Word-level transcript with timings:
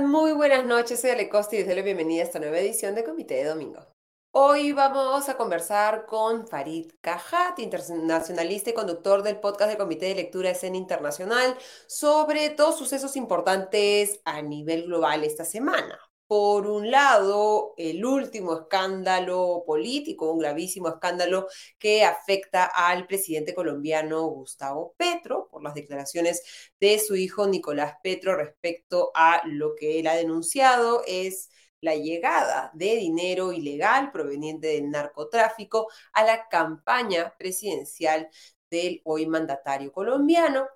Muy 0.00 0.32
buenas 0.32 0.64
noches, 0.64 1.00
soy 1.00 1.10
Ale 1.10 1.28
Costa 1.28 1.54
y 1.54 1.58
les 1.58 1.66
doy 1.66 1.76
la 1.76 1.82
bienvenida 1.82 2.22
a 2.22 2.24
esta 2.24 2.38
nueva 2.38 2.58
edición 2.58 2.94
de 2.94 3.04
Comité 3.04 3.34
de 3.34 3.44
Domingo. 3.44 3.86
Hoy 4.32 4.72
vamos 4.72 5.28
a 5.28 5.36
conversar 5.36 6.06
con 6.06 6.46
Farid 6.48 6.92
Cajat, 7.02 7.58
internacionalista 7.58 8.70
y 8.70 8.74
conductor 8.74 9.22
del 9.22 9.40
podcast 9.40 9.70
de 9.70 9.76
Comité 9.76 10.06
de 10.06 10.14
Lectura 10.14 10.50
Escena 10.50 10.78
Internacional, 10.78 11.56
sobre 11.86 12.50
dos 12.50 12.78
sucesos 12.78 13.14
importantes 13.16 14.20
a 14.24 14.40
nivel 14.40 14.84
global 14.84 15.22
esta 15.22 15.44
semana. 15.44 15.98
Por 16.30 16.68
un 16.68 16.92
lado, 16.92 17.74
el 17.76 18.04
último 18.04 18.54
escándalo 18.54 19.64
político, 19.66 20.30
un 20.30 20.38
gravísimo 20.38 20.88
escándalo 20.88 21.48
que 21.76 22.04
afecta 22.04 22.66
al 22.66 23.08
presidente 23.08 23.52
colombiano 23.52 24.28
Gustavo 24.28 24.94
Petro 24.96 25.48
por 25.50 25.60
las 25.64 25.74
declaraciones 25.74 26.44
de 26.78 27.00
su 27.00 27.16
hijo 27.16 27.48
Nicolás 27.48 27.96
Petro 28.00 28.36
respecto 28.36 29.10
a 29.12 29.42
lo 29.44 29.74
que 29.74 29.98
él 29.98 30.06
ha 30.06 30.14
denunciado 30.14 31.02
es 31.04 31.50
la 31.80 31.96
llegada 31.96 32.70
de 32.74 32.94
dinero 32.94 33.52
ilegal 33.52 34.12
proveniente 34.12 34.68
del 34.68 34.88
narcotráfico 34.88 35.88
a 36.12 36.22
la 36.22 36.48
campaña 36.48 37.34
presidencial 37.38 38.28
del 38.70 39.00
hoy 39.02 39.26
mandatario 39.26 39.90
colombiano. 39.92 40.68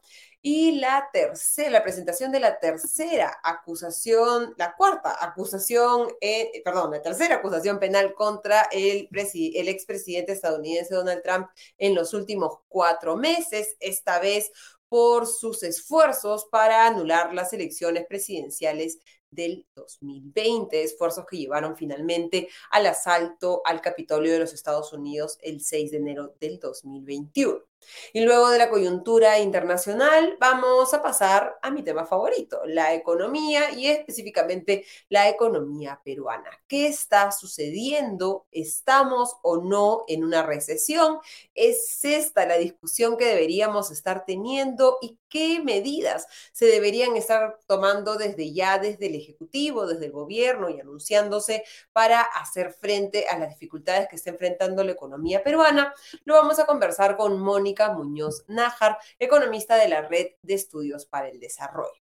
Y 0.46 0.72
la 0.72 1.08
tercera, 1.10 1.70
la 1.70 1.82
presentación 1.82 2.30
de 2.30 2.38
la 2.38 2.60
tercera 2.60 3.40
acusación, 3.42 4.52
la 4.58 4.76
cuarta 4.76 5.16
acusación, 5.24 6.08
eh, 6.20 6.60
perdón, 6.62 6.90
la 6.90 7.00
tercera 7.00 7.36
acusación 7.36 7.78
penal 7.78 8.12
contra 8.12 8.68
el, 8.70 9.08
el 9.10 9.68
expresidente 9.68 10.32
estadounidense 10.32 10.94
Donald 10.94 11.22
Trump 11.22 11.48
en 11.78 11.94
los 11.94 12.12
últimos 12.12 12.58
cuatro 12.68 13.16
meses, 13.16 13.74
esta 13.80 14.20
vez 14.20 14.52
por 14.86 15.26
sus 15.26 15.62
esfuerzos 15.62 16.46
para 16.50 16.88
anular 16.88 17.32
las 17.32 17.54
elecciones 17.54 18.04
presidenciales 18.06 18.98
del 19.30 19.66
2020, 19.74 20.82
esfuerzos 20.82 21.24
que 21.24 21.38
llevaron 21.38 21.74
finalmente 21.74 22.50
al 22.70 22.84
asalto 22.84 23.62
al 23.64 23.80
Capitolio 23.80 24.30
de 24.34 24.40
los 24.40 24.52
Estados 24.52 24.92
Unidos 24.92 25.38
el 25.40 25.62
6 25.62 25.90
de 25.90 25.96
enero 25.96 26.34
del 26.38 26.58
2021. 26.58 27.62
Y 28.12 28.22
luego 28.22 28.50
de 28.50 28.58
la 28.58 28.70
coyuntura 28.70 29.38
internacional, 29.38 30.36
vamos 30.40 30.94
a 30.94 31.02
pasar 31.02 31.58
a 31.62 31.70
mi 31.70 31.82
tema 31.82 32.06
favorito, 32.06 32.60
la 32.66 32.94
economía 32.94 33.70
y 33.72 33.86
específicamente 33.86 34.84
la 35.08 35.28
economía 35.28 36.00
peruana. 36.04 36.50
¿Qué 36.66 36.86
está 36.86 37.32
sucediendo? 37.32 38.46
¿Estamos 38.50 39.36
o 39.42 39.58
no 39.58 40.04
en 40.08 40.24
una 40.24 40.42
recesión? 40.42 41.18
¿Es 41.54 42.04
esta 42.04 42.46
la 42.46 42.56
discusión 42.56 43.16
que 43.16 43.26
deberíamos 43.26 43.90
estar 43.90 44.24
teniendo? 44.24 44.98
¿Y 45.00 45.18
qué 45.28 45.60
medidas 45.64 46.28
se 46.52 46.66
deberían 46.66 47.16
estar 47.16 47.58
tomando 47.66 48.14
desde 48.14 48.52
ya, 48.52 48.78
desde 48.78 49.06
el 49.06 49.16
Ejecutivo, 49.16 49.84
desde 49.84 50.06
el 50.06 50.12
gobierno 50.12 50.70
y 50.70 50.78
anunciándose 50.78 51.64
para 51.92 52.20
hacer 52.20 52.72
frente 52.72 53.26
a 53.26 53.36
las 53.38 53.50
dificultades 53.50 54.06
que 54.08 54.14
está 54.14 54.30
enfrentando 54.30 54.84
la 54.84 54.92
economía 54.92 55.42
peruana? 55.42 55.92
Lo 56.24 56.34
vamos 56.34 56.60
a 56.60 56.66
conversar 56.66 57.16
con 57.16 57.40
Mónica 57.40 57.73
Muñoz 57.94 58.44
Nájar, 58.48 58.98
economista 59.18 59.76
de 59.76 59.88
la 59.88 60.02
Red 60.02 60.28
de 60.42 60.54
Estudios 60.54 61.06
para 61.06 61.28
el 61.28 61.40
Desarrollo. 61.40 62.04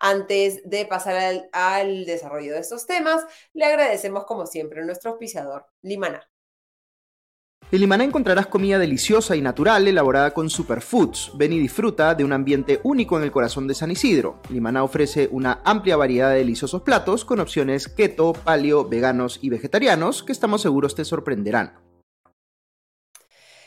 Antes 0.00 0.60
de 0.68 0.86
pasar 0.86 1.48
al, 1.52 2.04
desarrollo 2.04 2.52
de 2.52 2.60
estos 2.60 2.86
temas, 2.86 3.24
le 3.52 3.64
agradecemos 3.64 4.24
como 4.24 4.46
siempre 4.46 4.82
a 4.82 4.84
nuestro 4.84 5.12
auspiciador, 5.12 5.66
Limaná. 5.82 6.28
En 7.70 7.80
Limaná 7.80 8.04
encontrarás 8.04 8.46
comida 8.46 8.78
deliciosa 8.78 9.34
y 9.34 9.40
natural 9.40 9.88
elaborada 9.88 10.32
con 10.32 10.50
superfoods. 10.50 11.32
Ven 11.34 11.54
y 11.54 11.58
disfruta 11.58 12.14
de 12.14 12.22
un 12.22 12.32
ambiente 12.32 12.78
único 12.84 13.16
en 13.16 13.24
el 13.24 13.32
corazón 13.32 13.66
de 13.66 13.74
San 13.74 13.90
Isidro. 13.90 14.40
Limaná 14.50 14.84
ofrece 14.84 15.28
una 15.32 15.60
amplia 15.64 15.96
variedad 15.96 16.30
de 16.30 16.38
deliciosos 16.38 16.82
platos 16.82 17.24
con 17.24 17.40
opciones 17.40 17.88
keto, 17.88 18.34
paleo, 18.34 18.88
veganos 18.88 19.38
y 19.42 19.48
vegetarianos 19.48 20.22
que 20.22 20.32
estamos 20.32 20.62
seguros 20.62 20.94
te 20.94 21.04
sorprenderán. 21.04 21.83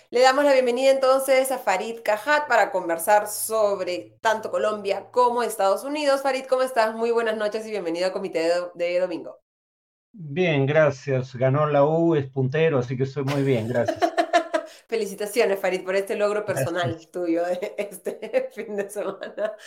Le 0.09 0.21
damos 0.21 0.45
la 0.45 0.53
bienvenida 0.53 0.91
entonces 0.91 1.51
a 1.51 1.57
Farid 1.57 1.99
Cajat 2.01 2.47
para 2.47 2.71
conversar 2.71 3.27
sobre 3.27 4.15
tanto 4.21 4.49
Colombia 4.49 5.07
como 5.11 5.43
Estados 5.43 5.83
Unidos. 5.83 6.21
Farid, 6.21 6.45
¿cómo 6.45 6.61
estás? 6.61 6.95
Muy 6.95 7.11
buenas 7.11 7.35
noches 7.35 7.67
y 7.67 7.71
bienvenido 7.71 8.05
al 8.05 8.13
Comité 8.13 8.49
de, 8.73 8.99
Domingo. 9.01 9.41
Bien, 10.13 10.65
gracias. 10.65 11.35
Ganó 11.35 11.67
la 11.67 11.83
U, 11.83 12.15
es 12.15 12.25
puntero, 12.29 12.79
así 12.79 12.95
que 12.95 13.03
estoy 13.03 13.25
muy 13.25 13.43
bien, 13.43 13.67
gracias. 13.67 13.99
Felicitaciones, 14.87 15.59
Farid, 15.59 15.83
por 15.83 15.97
este 15.97 16.15
logro 16.15 16.45
personal 16.45 16.97
tuyo 17.11 17.43
de 17.43 17.75
este 17.77 18.49
fin 18.55 18.77
de 18.77 18.89
semana. 18.89 19.57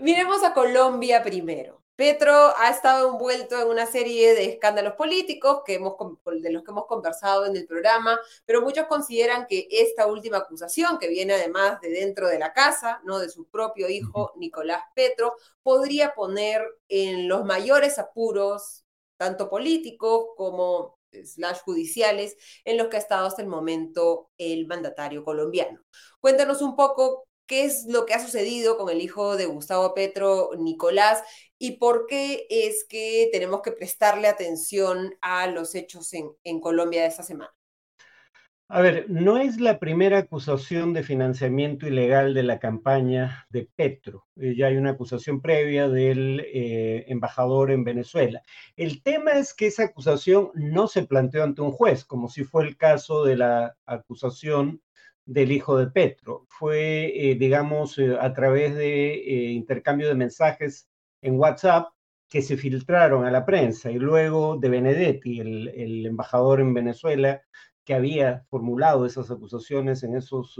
Miremos 0.00 0.42
a 0.42 0.54
Colombia 0.54 1.22
primero. 1.22 1.81
Petro 1.94 2.32
ha 2.56 2.70
estado 2.70 3.10
envuelto 3.10 3.60
en 3.60 3.68
una 3.68 3.86
serie 3.86 4.34
de 4.34 4.46
escándalos 4.46 4.94
políticos 4.94 5.62
que 5.64 5.74
hemos, 5.74 5.94
de 6.24 6.50
los 6.50 6.64
que 6.64 6.70
hemos 6.70 6.86
conversado 6.86 7.44
en 7.44 7.54
el 7.56 7.66
programa, 7.66 8.18
pero 8.46 8.62
muchos 8.62 8.86
consideran 8.86 9.46
que 9.46 9.68
esta 9.70 10.06
última 10.06 10.38
acusación, 10.38 10.98
que 10.98 11.08
viene 11.08 11.34
además 11.34 11.80
de 11.80 11.90
dentro 11.90 12.28
de 12.28 12.38
la 12.38 12.52
casa, 12.52 13.00
¿no? 13.04 13.18
de 13.18 13.28
su 13.28 13.46
propio 13.46 13.88
hijo 13.88 14.32
Nicolás 14.36 14.82
Petro, 14.94 15.36
podría 15.62 16.14
poner 16.14 16.62
en 16.88 17.28
los 17.28 17.44
mayores 17.44 17.98
apuros, 17.98 18.84
tanto 19.18 19.50
políticos 19.50 20.28
como 20.36 20.98
slash 21.12 21.60
judiciales, 21.60 22.36
en 22.64 22.78
los 22.78 22.88
que 22.88 22.96
ha 22.96 23.00
estado 23.00 23.26
hasta 23.26 23.42
el 23.42 23.48
momento 23.48 24.30
el 24.38 24.66
mandatario 24.66 25.24
colombiano. 25.24 25.80
Cuéntanos 26.20 26.62
un 26.62 26.74
poco 26.74 27.26
qué 27.46 27.64
es 27.64 27.86
lo 27.86 28.06
que 28.06 28.14
ha 28.14 28.20
sucedido 28.20 28.76
con 28.76 28.90
el 28.90 29.00
hijo 29.00 29.36
de 29.36 29.46
Gustavo 29.46 29.94
Petro, 29.94 30.50
Nicolás, 30.58 31.22
y 31.58 31.76
por 31.78 32.06
qué 32.06 32.46
es 32.50 32.84
que 32.88 33.28
tenemos 33.30 33.62
que 33.62 33.72
prestarle 33.72 34.26
atención 34.26 35.14
a 35.20 35.46
los 35.46 35.74
hechos 35.74 36.12
en, 36.12 36.60
Colombia 36.60 37.02
de 37.02 37.08
esta 37.08 37.22
semana. 37.22 37.54
A 38.68 38.80
ver, 38.80 39.04
no 39.08 39.36
es 39.36 39.60
la 39.60 39.78
primera 39.78 40.18
acusación 40.18 40.94
de 40.94 41.02
financiamiento 41.02 41.86
ilegal 41.86 42.32
de 42.32 42.42
la 42.42 42.58
campaña 42.58 43.46
de 43.50 43.68
Petro. 43.76 44.26
Eh, 44.36 44.54
ya 44.56 44.68
hay 44.68 44.76
una 44.76 44.90
acusación 44.90 45.42
previa 45.42 45.88
del 45.88 46.40
eh, 46.40 47.04
embajador 47.08 47.70
en 47.70 47.84
Venezuela. 47.84 48.42
El 48.74 49.02
tema 49.02 49.32
es 49.32 49.52
que 49.52 49.66
esa 49.66 49.84
acusación 49.84 50.50
no 50.54 50.88
se 50.88 51.02
planteó 51.02 51.44
ante 51.44 51.60
un 51.60 51.70
juez, 51.70 52.04
como 52.04 52.30
si 52.30 52.44
fue 52.44 52.64
el 52.64 52.76
caso 52.76 53.24
de 53.24 53.36
la 53.36 53.76
acusación 53.84 54.80
del 55.24 55.52
hijo 55.52 55.76
de 55.78 55.88
Petro. 55.88 56.46
Fue, 56.48 57.12
eh, 57.14 57.34
digamos, 57.36 57.98
eh, 57.98 58.16
a 58.20 58.32
través 58.32 58.74
de 58.74 59.14
eh, 59.14 59.52
intercambio 59.52 60.08
de 60.08 60.14
mensajes 60.14 60.88
en 61.20 61.38
WhatsApp 61.38 61.88
que 62.28 62.42
se 62.42 62.56
filtraron 62.56 63.24
a 63.24 63.30
la 63.30 63.44
prensa 63.44 63.90
y 63.90 63.98
luego 63.98 64.56
de 64.56 64.68
Benedetti, 64.70 65.40
el, 65.40 66.06
embajador 66.06 66.60
en 66.60 66.74
Venezuela, 66.74 67.42
que 67.84 67.94
había 67.94 68.44
formulado 68.48 69.06
esas 69.06 69.30
acusaciones 69.30 70.02
en 70.02 70.16
esos 70.16 70.58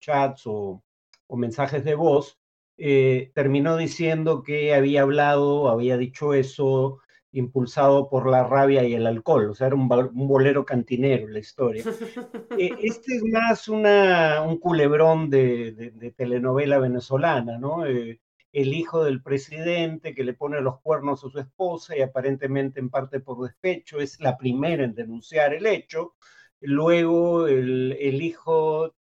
chats 0.00 0.46
o, 0.46 0.82
o, 1.28 1.36
mensajes 1.36 1.84
de 1.84 1.94
voz, 1.94 2.38
terminó 2.76 3.76
diciendo 3.76 4.42
que 4.42 4.74
había 4.74 5.02
hablado, 5.02 5.68
había 5.68 5.96
dicho 5.96 6.34
eso 6.34 7.00
impulsado 7.34 8.08
por 8.08 8.30
la 8.30 8.44
rabia 8.44 8.84
y 8.84 8.94
el 8.94 9.06
alcohol, 9.06 9.50
o 9.50 9.54
sea, 9.54 9.66
era 9.66 9.76
un, 9.76 9.88
bolero 9.88 10.64
cantinero 10.64 11.28
la 11.28 11.38
historia. 11.38 11.84
Eh, 12.56 12.70
este 12.82 13.16
es 13.16 13.24
más 13.24 13.66
una, 13.68 14.40
un 14.42 14.58
culebrón 14.58 15.28
de, 15.28 16.14
telenovela 16.16 16.78
venezolana, 16.78 17.58
¿no? 17.58 17.84
Eh, 17.84 18.20
el 18.52 18.72
hijo 18.72 19.02
del 19.02 19.20
presidente 19.20 20.14
que 20.14 20.22
le 20.22 20.34
pone 20.34 20.60
los 20.60 20.80
cuernos 20.80 21.24
a 21.24 21.28
su 21.28 21.40
esposa 21.40 21.96
y 21.96 22.02
aparentemente 22.02 22.78
en 22.78 22.90
parte 22.90 23.18
por 23.18 23.42
despecho, 23.42 23.98
es 23.98 24.20
la 24.20 24.38
primera 24.38 24.84
en 24.84 24.94
denunciar 24.94 25.52
el 25.52 25.66
hecho. 25.66 26.14
Luego 26.60 27.48
el, 27.48 27.96
el 27.98 28.22
hijo, 28.22 28.94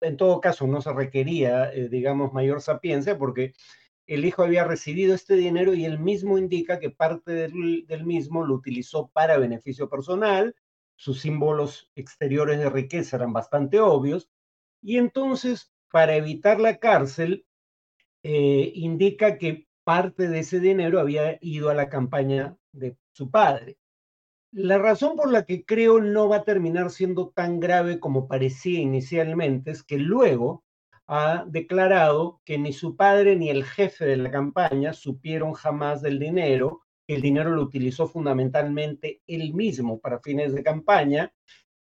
en 0.00 0.16
todo 0.16 0.40
caso 0.40 0.68
no 0.68 0.80
se 0.80 0.92
requería, 0.92 1.72
eh, 1.72 1.88
digamos, 1.88 2.32
mayor 2.32 2.60
sapiencia 2.60 3.18
porque 3.18 3.54
el 4.06 4.24
hijo 4.24 4.42
había 4.42 4.64
recibido 4.64 5.14
este 5.14 5.36
dinero 5.36 5.74
y 5.74 5.84
él 5.84 5.98
mismo 5.98 6.38
indica 6.38 6.78
que 6.78 6.90
parte 6.90 7.32
del, 7.32 8.04
mismo 8.04 8.44
lo 8.44 8.54
utilizó 8.54 9.08
para 9.08 9.38
beneficio 9.38 9.88
personal, 9.88 10.54
sus 10.96 11.20
símbolos 11.20 11.90
exteriores 11.94 12.58
de 12.58 12.70
riqueza 12.70 13.16
eran 13.16 13.32
bastante 13.32 13.80
obvios, 13.80 14.28
y 14.82 14.98
entonces, 14.98 15.72
para 15.90 16.16
evitar 16.16 16.60
la 16.60 16.78
cárcel, 16.78 17.46
eh, 18.22 18.72
indica 18.74 19.38
que 19.38 19.68
parte 19.84 20.28
de 20.28 20.40
ese 20.40 20.60
dinero 20.60 21.00
había 21.00 21.38
ido 21.40 21.70
a 21.70 21.74
la 21.74 21.88
campaña 21.88 22.56
de 22.72 22.96
su 23.12 23.30
padre. 23.30 23.78
La 24.52 24.78
razón 24.78 25.16
por 25.16 25.30
la 25.30 25.46
que 25.46 25.64
creo 25.64 26.00
no 26.00 26.28
va 26.28 26.36
a 26.36 26.44
terminar 26.44 26.90
siendo 26.90 27.30
tan 27.30 27.58
grave 27.58 27.98
como 27.98 28.28
parecía 28.28 28.80
inicialmente 28.80 29.70
es 29.70 29.82
que 29.82 29.98
luego 29.98 30.62
ha 31.14 31.44
declarado 31.46 32.40
que 32.46 32.56
ni 32.56 32.72
su 32.72 32.96
padre 32.96 33.36
ni 33.36 33.50
el 33.50 33.64
jefe 33.64 34.06
de 34.06 34.16
la 34.16 34.30
campaña 34.30 34.94
supieron 34.94 35.52
jamás 35.52 36.00
del 36.00 36.18
dinero, 36.18 36.80
el 37.06 37.20
dinero 37.20 37.50
lo 37.50 37.62
utilizó 37.62 38.06
fundamentalmente 38.06 39.20
él 39.26 39.52
mismo 39.52 40.00
para 40.00 40.20
fines 40.20 40.54
de 40.54 40.62
campaña. 40.62 41.30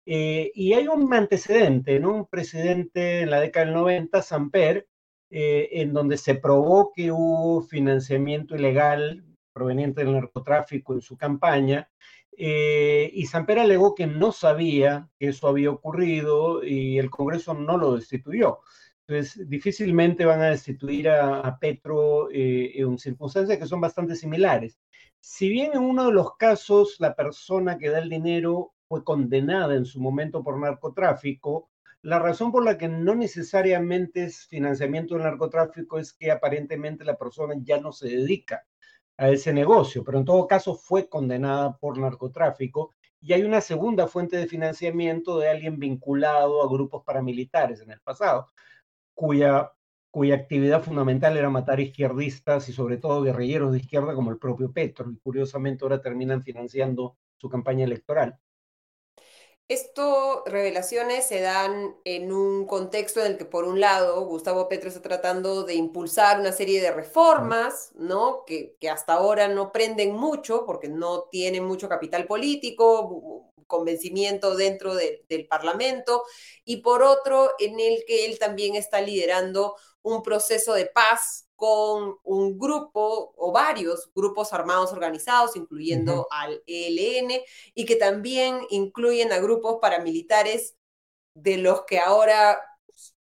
Eh, 0.06 0.52
y 0.54 0.74
hay 0.74 0.88
un 0.90 1.14
antecedente, 1.14 1.98
¿no? 2.00 2.14
Un 2.14 2.28
presidente 2.28 3.22
en 3.22 3.30
la 3.30 3.40
década 3.40 3.68
del 3.68 3.76
90, 3.76 4.22
Samper, 4.22 4.90
eh, 5.30 5.70
en 5.74 5.94
donde 5.94 6.18
se 6.18 6.36
probó 6.36 6.92
que 6.94 7.12
hubo 7.14 7.62
financiamiento 7.62 8.56
ilegal 8.56 9.24
proveniente 9.54 10.04
del 10.04 10.14
narcotráfico 10.14 10.94
en 10.94 11.02
su 11.02 11.16
campaña. 11.18 11.90
Eh, 12.38 13.10
y 13.14 13.28
Samper 13.28 13.60
alegó 13.60 13.96
que 13.96 14.08
no 14.08 14.34
sabía 14.34 15.10
que 15.18 15.30
eso 15.30 15.48
había 15.48 15.70
ocurrido 15.72 16.66
y 16.66 16.98
el 16.98 17.10
Congreso 17.10 17.54
no 17.54 17.78
lo 17.78 17.96
destituyó. 17.96 18.60
Entonces, 19.08 19.50
difícilmente 19.50 20.26
van 20.26 20.42
a 20.42 20.50
destituir 20.50 21.10
a, 21.10 21.58
Petro 21.60 22.30
eh, 22.32 22.74
en 22.76 22.98
circunstancias 22.98 23.58
que 23.58 23.68
son 23.68 23.82
bastante 23.82 24.16
similares. 24.16 24.80
Si 25.20 25.50
bien 25.50 25.72
en 25.74 25.82
uno 25.82 26.06
de 26.06 26.14
los 26.14 26.36
casos 26.38 26.96
la 27.00 27.16
persona 27.16 27.78
que 27.78 27.90
da 27.90 28.00
el 28.00 28.10
dinero 28.10 28.74
fue 28.88 29.04
condenada 29.04 29.76
en 29.76 29.86
su 29.86 30.00
momento 30.00 30.44
por 30.44 30.60
narcotráfico, 30.60 31.70
la 32.02 32.18
razón 32.18 32.52
por 32.52 32.66
la 32.66 32.78
que 32.78 32.88
no 32.88 33.14
necesariamente 33.14 34.24
es 34.24 34.48
financiamiento 34.48 35.14
del 35.14 35.24
narcotráfico 35.24 36.00
es 36.00 36.14
que 36.14 36.32
aparentemente 36.32 37.06
la 37.06 37.18
persona 37.18 37.54
ya 37.62 37.80
no 37.80 37.92
se 37.92 38.08
dedica 38.08 38.66
a 39.18 39.30
ese 39.30 39.54
negocio, 39.54 40.04
pero 40.04 40.18
en 40.18 40.26
todo 40.26 40.48
caso 40.48 40.74
fue 40.74 41.08
condenada 41.08 41.78
por 41.78 42.00
narcotráfico 42.00 42.96
y 43.22 43.34
hay 43.34 43.44
una 43.44 43.62
segunda 43.62 44.08
fuente 44.08 44.38
de 44.38 44.48
financiamiento 44.48 45.38
de 45.38 45.50
alguien 45.50 45.78
vinculado 45.78 46.64
a 46.64 46.68
grupos 46.68 47.04
paramilitares 47.04 47.82
en 47.82 47.92
el 47.92 48.00
pasado, 48.02 48.52
cuya, 49.22 49.72
actividad 50.34 50.84
fundamental 50.84 51.38
era 51.38 51.50
matar 51.50 51.80
izquierdistas 51.80 52.68
y 52.70 52.74
sobre 52.74 52.98
todo 52.98 53.22
guerrilleros 53.22 53.72
de 53.72 53.78
izquierda 53.78 54.16
como 54.16 54.32
el 54.32 54.40
propio 54.40 54.74
Petro, 54.74 55.12
y 55.12 55.18
curiosamente 55.20 55.86
ahora 55.86 56.02
terminan 56.02 56.42
financiando 56.42 57.18
su 57.38 57.48
campaña 57.48 57.86
electoral. 57.86 58.40
Estas 59.68 60.44
revelaciones 60.48 61.26
se 61.26 61.40
dan 61.40 61.96
en 62.04 62.34
un 62.34 62.66
contexto 62.66 63.22
en 63.22 63.28
el 63.28 63.38
que, 63.38 63.46
por 63.46 63.64
un 63.64 63.80
lado, 63.80 64.26
Gustavo 64.26 64.68
Petro 64.68 64.90
está 64.90 65.02
tratando 65.02 65.64
de 65.64 65.76
impulsar 65.76 66.42
una 66.42 66.52
serie 66.52 66.82
de 66.82 66.92
reformas, 66.92 67.94
¿no? 67.96 68.44
Que 68.46 68.76
hasta 68.92 69.14
ahora 69.14 69.48
no 69.48 69.72
prenden 69.72 70.14
mucho 70.14 70.66
porque 70.66 70.90
no 70.90 71.30
tienen 71.32 71.64
mucho 71.64 71.88
capital 71.88 72.26
político, 72.26 73.51
convencimiento 73.72 74.56
dentro 74.56 74.94
del 74.94 75.48
Parlamento, 75.48 76.24
y 76.64 76.78
por 76.78 77.02
otro, 77.02 77.52
en 77.58 77.80
el 77.80 78.04
que 78.06 78.26
él 78.26 78.38
también 78.38 78.76
está 78.76 79.02
liderando 79.02 79.76
un 80.04 80.22
proceso 80.22 80.74
de 80.74 80.86
paz 80.86 81.48
con 81.56 82.18
un 82.24 82.58
grupo 82.58 83.34
o 83.38 83.52
varios 83.52 84.12
grupos 84.14 84.52
armados 84.52 84.92
organizados, 84.92 85.56
incluyendo 85.56 86.28
al 86.32 86.62
ELN, 86.68 87.42
y 87.74 87.86
que 87.86 87.96
también 87.96 88.60
incluyen 88.72 89.32
a 89.32 89.40
grupos 89.40 89.78
paramilitares 89.80 90.76
de 91.34 91.58
los 91.58 91.84
que 91.86 92.00
ahora 92.00 92.60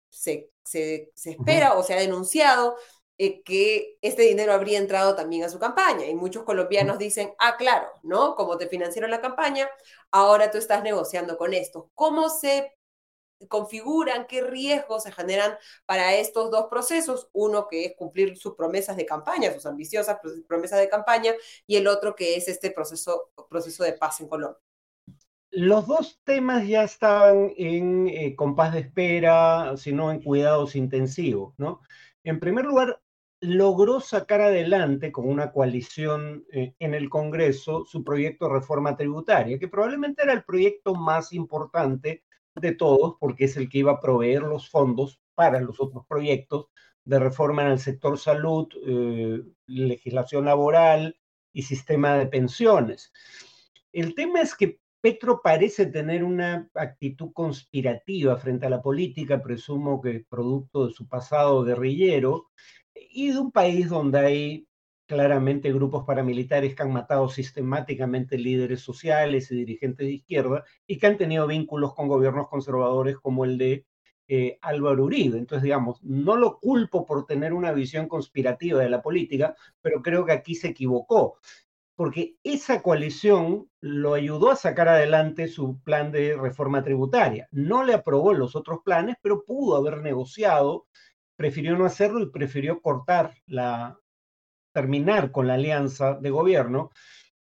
se, 0.10 0.52
espera 0.66 1.74
o 1.76 1.84
se 1.84 1.94
ha 1.94 2.00
denunciado 2.00 2.76
eh, 3.24 3.42
que 3.44 3.98
este 4.02 4.24
dinero 4.24 4.52
habría 4.52 4.80
entrado 4.80 5.16
también 5.16 5.46
a 5.46 5.50
su 5.50 5.58
campaña. 5.58 6.08
Y 6.08 6.14
muchos 6.14 6.44
colombianos 6.44 6.98
dicen, 6.98 7.34
ah, 7.40 7.56
claro, 7.58 7.88
¿no? 8.04 8.36
Como 8.36 8.58
te 8.58 8.68
financiaron 8.68 9.12
la 9.12 9.22
campaña, 9.22 9.70
ahora 10.12 10.52
tú 10.52 10.58
estás 10.58 10.84
negociando 10.84 11.38
con 11.38 11.54
esto. 11.54 11.90
¿Cómo 11.96 12.30
se 12.30 12.74
configuran, 13.48 14.28
qué 14.28 14.42
riesgos 14.42 15.04
se 15.04 15.12
generan 15.14 15.54
para 15.86 16.16
estos 16.16 16.52
dos 16.52 16.68
procesos, 16.70 17.30
uno 17.32 17.68
que 17.70 17.86
es 17.86 17.96
cumplir 17.96 18.38
sus 18.38 18.56
promesas 18.56 18.98
de 18.98 19.06
campaña, 19.06 19.54
sus 19.54 19.66
ambiciosas 19.66 20.18
promesas 20.48 20.80
de 20.80 20.90
campaña, 20.90 21.34
y 21.66 21.78
el 21.78 21.88
otro 21.88 22.16
que 22.16 22.36
es 22.36 22.50
este 22.50 22.72
proceso, 22.72 23.32
proceso 23.50 23.84
de 23.86 23.94
paz 23.94 24.20
en 24.20 24.28
Colombia. 24.28 24.60
Los 25.50 25.88
dos 25.88 26.20
temas 26.26 26.68
ya 26.68 26.84
estaban 26.84 27.54
en 27.58 28.08
eh, 28.08 28.36
compás 28.36 28.74
de 28.74 28.80
espera, 28.80 29.78
sino 29.78 30.12
en 30.12 30.22
cuidados 30.22 30.76
intensivos, 30.76 31.54
¿no? 31.58 31.82
En 32.24 32.40
primer 32.40 32.66
lugar, 32.66 33.03
logró 33.44 34.00
sacar 34.00 34.40
adelante 34.40 35.12
con 35.12 35.28
una 35.28 35.52
coalición 35.52 36.46
eh, 36.52 36.74
en 36.80 36.94
el 36.94 37.10
Congreso 37.10 37.84
su 37.84 38.02
proyecto 38.02 38.48
de 38.48 38.54
reforma 38.54 38.96
tributaria, 38.96 39.60
que 39.60 39.68
probablemente 39.68 40.24
era 40.24 40.32
el 40.32 40.46
proyecto 40.46 40.96
más 40.96 41.34
importante 41.34 42.24
de 42.56 42.74
todos, 42.74 43.18
porque 43.20 43.46
es 43.46 43.58
el 43.58 43.68
que 43.68 43.80
iba 43.80 43.92
a 43.92 44.00
proveer 44.00 44.44
los 44.44 44.70
fondos 44.70 45.20
para 45.36 45.60
los 45.60 45.82
otros 45.82 46.06
proyectos 46.08 46.68
de 47.04 47.20
reforma 47.20 47.64
en 47.64 47.72
el 47.72 47.80
sector 47.80 48.18
salud, 48.18 48.70
eh, 48.88 49.42
legislación 49.68 50.46
laboral 50.46 51.18
y 51.52 51.64
sistema 51.64 52.18
de 52.18 52.28
pensiones. 52.28 53.12
El 53.92 54.16
tema 54.16 54.40
es 54.40 54.56
que 54.56 54.80
Petro 55.02 55.42
parece 55.44 55.88
tener 55.88 56.24
una 56.24 56.70
actitud 56.76 57.34
conspirativa 57.34 58.38
frente 58.38 58.68
a 58.68 58.70
la 58.70 58.82
política, 58.82 59.44
presumo 59.44 60.02
que 60.02 60.26
producto 60.30 60.88
de 60.88 60.94
su 60.94 61.10
pasado 61.10 61.62
guerrillero, 61.66 62.52
y 62.96 63.32
de 63.32 63.40
un 63.40 63.52
país 63.52 63.90
donde 63.90 64.20
hay 64.20 64.68
claramente 65.06 65.72
grupos 65.72 66.06
paramilitares 66.06 66.76
que 66.76 66.84
han 66.84 66.94
matado 66.94 67.30
sistemáticamente 67.30 68.38
líderes 68.38 68.82
sociales 68.82 69.52
y 69.52 69.56
dirigentes 69.56 70.08
de 70.08 70.14
izquierda 70.14 70.64
y 70.88 70.98
que 70.98 71.08
han 71.08 71.18
tenido 71.18 71.46
vínculos 71.48 71.94
con 71.94 72.08
gobiernos 72.08 72.48
conservadores 72.48 73.18
como 73.18 73.46
el 73.46 73.58
de 73.58 73.86
eh, 74.28 74.58
Álvaro 74.62 75.04
Uribe. 75.04 75.38
Entonces, 75.38 75.64
digamos, 75.64 76.02
no 76.04 76.38
lo 76.38 76.60
culpo 76.60 77.06
por 77.06 77.26
tener 77.26 77.54
una 77.54 77.74
visión 77.74 78.08
conspirativa 78.08 78.82
de 78.82 78.90
la 78.90 79.02
política, 79.02 79.56
pero 79.82 80.02
creo 80.02 80.26
que 80.26 80.32
aquí 80.32 80.56
se 80.56 80.70
equivocó, 80.70 81.38
porque 81.96 82.38
esa 82.44 82.82
coalición 82.82 83.70
lo 83.82 84.14
ayudó 84.14 84.50
a 84.52 84.56
sacar 84.56 84.88
adelante 84.88 85.48
su 85.48 85.80
plan 85.84 86.12
de 86.12 86.36
reforma 86.38 86.84
tributaria. 86.84 87.48
No 87.52 87.84
le 87.84 87.94
aprobó 87.94 88.34
los 88.34 88.56
otros 88.56 88.80
planes, 88.84 89.18
pero 89.22 89.44
pudo 89.44 89.76
haber 89.76 90.02
negociado, 90.02 90.88
prefirió 91.44 91.76
no 91.78 91.84
hacerlo 91.84 92.22
y 92.22 92.30
prefirió 92.30 92.82
cortar 92.82 93.34
la, 93.48 94.00
terminar 94.72 95.30
con 95.34 95.46
la 95.46 95.56
alianza 95.56 96.14
de 96.14 96.30
gobierno. 96.30 96.90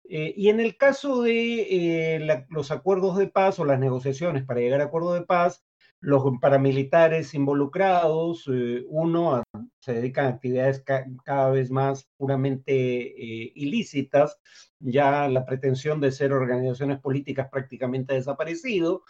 Eh, 0.05 0.35
y 0.37 0.51
en 0.51 0.61
el 0.61 0.77
caso 0.77 1.23
de 1.23 2.17
eh, 2.17 2.45
los 2.51 2.71
acuerdos 2.71 3.17
de 3.17 3.29
paz 3.29 3.59
o 3.59 3.65
las 3.65 3.81
negociaciones 3.81 4.45
para 4.45 4.61
llegar 4.61 4.83
a 4.83 4.85
acuerdo 4.85 5.15
de 5.15 5.23
paz, 5.23 5.65
los 6.01 6.23
paramilitares 6.39 7.33
involucrados, 7.33 8.45
eh, 8.53 8.85
uno, 8.89 9.43
se 9.81 9.95
dedican 9.95 10.27
a 10.27 10.29
actividades 10.29 10.85
cada 11.25 11.49
vez 11.49 11.71
más 11.71 12.11
puramente 12.19 12.85
ilícitas, 13.55 14.39
ya 14.81 15.29
la 15.29 15.47
pretensión 15.47 15.99
de 15.99 16.13
ser 16.13 16.35
organizaciones 16.35 17.01
políticas 17.01 17.49
prácticamente 17.51 18.13
ha 18.13 18.17
desaparecido, 18.17 19.03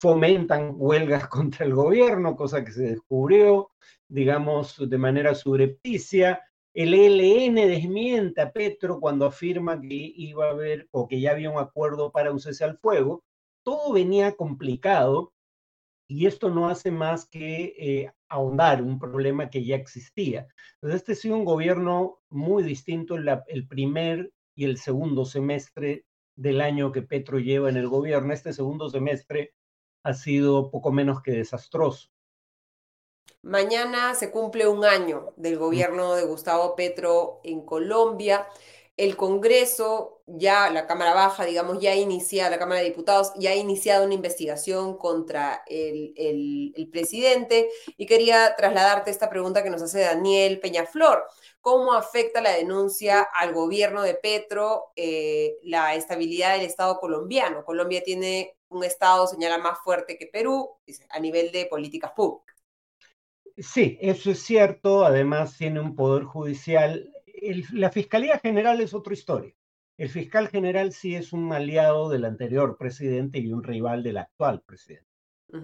fomentan 0.00 0.72
huelgas 0.76 1.28
contra 1.28 1.66
el 1.66 1.74
gobierno, 1.74 2.36
cosa 2.36 2.64
que 2.64 2.72
se 2.72 2.82
descubrió, 2.82 3.70
digamos, 4.08 4.76
de 4.88 4.98
manera 4.98 5.34
subrepticia, 5.34 6.42
el 6.72 6.94
ELN 6.94 7.56
desmiente 7.56 8.40
a 8.40 8.52
Petro 8.52 9.00
cuando 9.00 9.26
afirma 9.26 9.80
que 9.80 10.12
iba 10.16 10.46
a 10.46 10.50
haber 10.50 10.88
o 10.92 11.08
que 11.08 11.20
ya 11.20 11.32
había 11.32 11.50
un 11.50 11.58
acuerdo 11.58 12.12
para 12.12 12.30
un 12.32 12.38
cese 12.38 12.64
al 12.64 12.78
fuego. 12.78 13.24
Todo 13.64 13.92
venía 13.92 14.36
complicado 14.36 15.32
y 16.08 16.26
esto 16.26 16.48
no 16.50 16.68
hace 16.68 16.90
más 16.90 17.26
que 17.26 17.74
eh, 17.78 18.12
ahondar 18.28 18.82
un 18.82 18.98
problema 18.98 19.50
que 19.50 19.64
ya 19.64 19.76
existía. 19.76 20.46
Entonces, 20.74 21.00
este 21.00 21.12
ha 21.12 21.16
sido 21.16 21.36
un 21.36 21.44
gobierno 21.44 22.20
muy 22.30 22.62
distinto 22.62 23.16
el 23.16 23.68
primer 23.68 24.32
y 24.54 24.64
el 24.64 24.76
segundo 24.78 25.24
semestre 25.24 26.04
del 26.36 26.60
año 26.60 26.92
que 26.92 27.02
Petro 27.02 27.38
lleva 27.38 27.68
en 27.68 27.76
el 27.76 27.88
gobierno. 27.88 28.32
Este 28.32 28.52
segundo 28.52 28.88
semestre 28.88 29.54
ha 30.02 30.14
sido 30.14 30.70
poco 30.70 30.92
menos 30.92 31.22
que 31.22 31.32
desastroso. 31.32 32.08
Mañana 33.42 34.14
se 34.14 34.30
cumple 34.30 34.68
un 34.68 34.84
año 34.84 35.32
del 35.36 35.56
gobierno 35.56 36.14
de 36.14 36.24
Gustavo 36.24 36.76
Petro 36.76 37.40
en 37.42 37.62
Colombia. 37.64 38.46
El 38.98 39.16
Congreso, 39.16 40.22
ya 40.26 40.68
la 40.68 40.86
Cámara 40.86 41.14
Baja, 41.14 41.46
digamos, 41.46 41.80
ya 41.80 41.92
ha 41.92 41.96
iniciado, 41.96 42.50
la 42.50 42.58
Cámara 42.58 42.82
de 42.82 42.88
Diputados 42.88 43.32
ya 43.36 43.50
ha 43.50 43.54
iniciado 43.54 44.04
una 44.04 44.12
investigación 44.12 44.98
contra 44.98 45.62
el, 45.66 46.12
el, 46.16 46.88
presidente 46.90 47.70
y 47.96 48.04
quería 48.04 48.54
trasladarte 48.56 49.10
esta 49.10 49.30
pregunta 49.30 49.62
que 49.62 49.70
nos 49.70 49.80
hace 49.80 50.00
Daniel 50.00 50.60
Peñaflor. 50.60 51.24
¿Cómo 51.60 51.92
afecta 51.92 52.40
la 52.40 52.52
denuncia 52.52 53.22
al 53.22 53.52
gobierno 53.52 54.02
de 54.02 54.14
Petro 54.14 54.92
eh, 54.96 55.56
la 55.62 55.94
estabilidad 55.94 56.56
del 56.56 56.66
Estado 56.66 56.98
colombiano? 56.98 57.64
Colombia 57.64 58.02
tiene 58.02 58.56
un 58.68 58.84
Estado, 58.84 59.26
señala, 59.26 59.58
más 59.58 59.78
fuerte 59.80 60.16
que 60.16 60.26
Perú 60.26 60.70
a 61.10 61.20
nivel 61.20 61.52
de 61.52 61.66
políticas 61.66 62.12
públicas. 62.12 62.56
Sí, 63.58 63.98
eso 64.00 64.30
es 64.30 64.40
cierto. 64.40 65.04
Además, 65.04 65.56
tiene 65.58 65.80
un 65.80 65.94
poder 65.94 66.24
judicial. 66.24 67.12
la 67.72 67.90
Fiscalía 67.90 68.38
General 68.38 68.80
es 68.80 68.94
otra 68.94 69.12
historia. 69.12 69.54
El 70.00 70.08
fiscal 70.08 70.48
general 70.48 70.94
sí 70.94 71.14
es 71.14 71.34
un 71.34 71.52
aliado 71.52 72.08
del 72.08 72.24
anterior 72.24 72.78
presidente 72.78 73.38
y 73.38 73.52
un 73.52 73.62
rival 73.62 74.02
del 74.02 74.16
actual 74.16 74.62
presidente. 74.62 75.09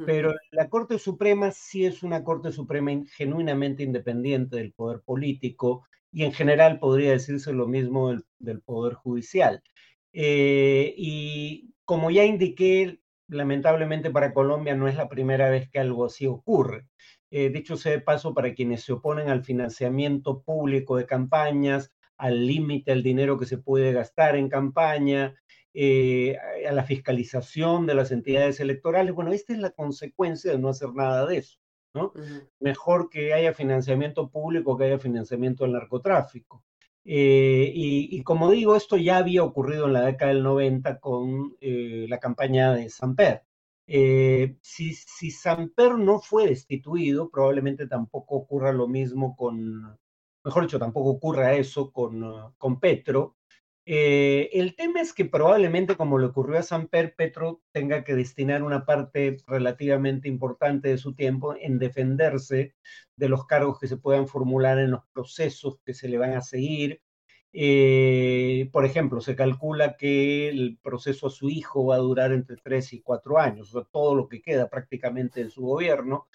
Pero 0.04 0.34
la 0.50 0.68
Corte 0.68 0.98
Suprema 0.98 1.50
sí 1.50 1.84
es 1.84 2.02
una 2.02 2.24
Corte 2.24 2.52
Suprema 2.52 2.90
genuinamente 3.14 3.82
independiente 3.82 4.56
del 4.56 4.72
poder 4.72 5.00
político 5.00 5.86
y 6.12 6.24
en 6.24 6.32
general 6.32 6.78
podría 6.78 7.10
decirse 7.10 7.52
lo 7.52 7.66
mismo 7.66 8.14
del, 8.38 8.60
poder 8.62 8.94
judicial. 8.94 9.62
Eh, 10.12 10.94
y 10.96 11.74
como 11.84 12.10
ya 12.10 12.24
indiqué, 12.24 13.00
lamentablemente 13.28 14.10
para 14.10 14.32
Colombia 14.32 14.74
no 14.74 14.88
es 14.88 14.96
la 14.96 15.08
primera 15.08 15.50
vez 15.50 15.68
que 15.70 15.78
algo 15.78 16.06
así 16.06 16.26
ocurre. 16.26 16.86
Eh, 17.30 17.50
dicho 17.50 17.76
sea 17.76 17.92
de 17.92 18.00
paso, 18.00 18.34
para 18.34 18.54
quienes 18.54 18.84
se 18.84 18.92
oponen 18.92 19.28
al 19.28 19.44
financiamiento 19.44 20.42
público 20.42 20.96
de 20.96 21.06
campañas, 21.06 21.92
al 22.16 22.46
límite 22.46 22.92
al 22.92 23.02
dinero 23.02 23.38
que 23.38 23.46
se 23.46 23.58
puede 23.58 23.92
gastar 23.92 24.36
en 24.36 24.48
campaña, 24.48 25.34
eh, 25.78 26.38
a 26.66 26.72
la 26.72 26.84
fiscalización 26.84 27.86
de 27.86 27.94
las 27.94 28.10
entidades 28.10 28.60
electorales. 28.60 29.14
Bueno, 29.14 29.32
esta 29.32 29.52
es 29.52 29.58
la 29.58 29.72
consecuencia 29.72 30.50
de 30.50 30.58
no 30.58 30.70
hacer 30.70 30.94
nada 30.94 31.26
de 31.26 31.36
eso. 31.36 31.58
¿no? 31.92 32.14
Mejor 32.60 33.10
que 33.10 33.34
haya 33.34 33.52
financiamiento 33.52 34.30
público 34.30 34.76
que 34.76 34.84
haya 34.84 34.98
financiamiento 34.98 35.64
del 35.64 35.74
narcotráfico. 35.74 36.64
Eh, 37.04 37.70
y, 37.74 38.22
como 38.22 38.50
digo, 38.50 38.74
esto 38.74 38.96
ya 38.96 39.18
había 39.18 39.44
ocurrido 39.44 39.86
en 39.86 39.92
la 39.92 40.06
década 40.06 40.32
del 40.32 40.42
90 40.42 40.98
con 40.98 41.54
eh, 41.60 42.06
la 42.08 42.18
campaña 42.18 42.72
de 42.72 42.88
Samper. 42.88 43.42
Eh, 43.86 44.56
si, 44.62 44.94
si 44.94 45.30
Samper 45.30 45.98
no 45.98 46.20
fue 46.20 46.48
destituido, 46.48 47.30
probablemente 47.30 47.86
tampoco 47.86 48.36
ocurra 48.36 48.72
lo 48.72 48.88
mismo 48.88 49.36
con, 49.36 49.98
mejor 50.42 50.62
dicho, 50.62 50.78
tampoco 50.78 51.10
ocurra 51.10 51.52
eso 51.54 51.92
con, 51.92 52.54
con 52.56 52.80
Petro. 52.80 53.36
El 53.86 54.74
tema 54.74 55.00
es 55.00 55.12
que 55.12 55.24
probablemente, 55.24 55.96
como 55.96 56.18
le 56.18 56.26
ocurrió 56.26 56.58
a 56.58 56.62
Samper, 56.62 57.14
Petro 57.14 57.62
tenga 57.72 58.02
que 58.04 58.14
destinar 58.14 58.62
una 58.62 58.84
parte 58.84 59.36
relativamente 59.46 60.28
importante 60.28 60.88
de 60.88 60.98
su 60.98 61.14
tiempo 61.14 61.54
en 61.58 61.78
defenderse 61.78 62.74
de 63.16 63.28
los 63.28 63.46
cargos 63.46 63.78
que 63.78 63.86
se 63.86 63.96
puedan 63.96 64.26
formular 64.26 64.78
en 64.78 64.90
los 64.90 65.04
procesos 65.12 65.78
que 65.84 65.94
se 65.94 66.08
le 66.08 66.18
van 66.18 66.34
a 66.34 66.42
seguir. 66.42 67.00
Eh, 67.52 68.68
por 68.70 68.84
ejemplo, 68.84 69.20
se 69.22 69.34
calcula 69.34 69.96
que 69.96 70.48
el 70.48 70.78
proceso 70.82 71.28
a 71.28 71.30
su 71.30 71.48
hijo 71.48 71.86
va 71.86 71.94
a 71.94 71.98
durar 71.98 72.32
entre 72.32 72.56
tres 72.56 72.92
y 72.92 73.00
cuatro 73.00 73.38
años, 73.38 73.74
o 73.74 73.80
sea, 73.80 73.88
todo 73.90 74.14
lo 74.14 74.28
que 74.28 74.42
queda 74.42 74.68
prácticamente 74.68 75.42
de 75.42 75.50
su 75.50 75.62
gobierno. 75.62 76.28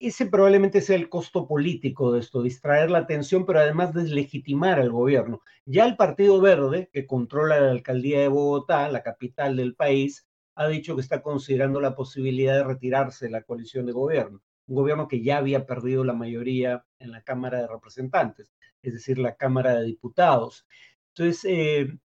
Ese 0.00 0.26
probablemente 0.26 0.80
sea 0.80 0.96
el 0.96 1.08
costo 1.08 1.46
político 1.46 2.12
de 2.12 2.20
esto, 2.20 2.42
distraer 2.42 2.90
la 2.90 2.98
atención, 2.98 3.44
pero 3.44 3.60
además 3.60 3.94
deslegitimar 3.94 4.78
al 4.80 4.90
gobierno. 4.90 5.40
Ya 5.66 5.86
el 5.86 5.96
Partido 5.96 6.40
Verde, 6.40 6.88
que 6.92 7.06
controla 7.06 7.60
la 7.60 7.70
alcaldía 7.72 8.20
de 8.20 8.28
Bogotá, 8.28 8.88
la 8.88 9.02
capital 9.02 9.56
del 9.56 9.74
país, 9.74 10.28
ha 10.54 10.68
dicho 10.68 10.94
que 10.94 11.02
está 11.02 11.22
considerando 11.22 11.80
la 11.80 11.94
posibilidad 11.94 12.54
de 12.54 12.64
retirarse 12.64 13.26
de 13.26 13.32
la 13.32 13.42
coalición 13.42 13.86
de 13.86 13.92
gobierno 13.92 14.40
un 14.68 14.76
gobierno 14.76 15.08
que 15.08 15.22
ya 15.22 15.38
había 15.38 15.66
perdido 15.66 16.04
la 16.04 16.12
mayoría 16.12 16.84
en 16.98 17.10
la 17.10 17.22
Cámara 17.22 17.60
de 17.60 17.66
Representantes, 17.66 18.52
es 18.82 18.92
decir, 18.92 19.18
la 19.18 19.36
Cámara 19.36 19.74
de 19.74 19.84
Diputados. 19.84 20.66
Entonces, 21.14 21.44
eh, 21.46 21.98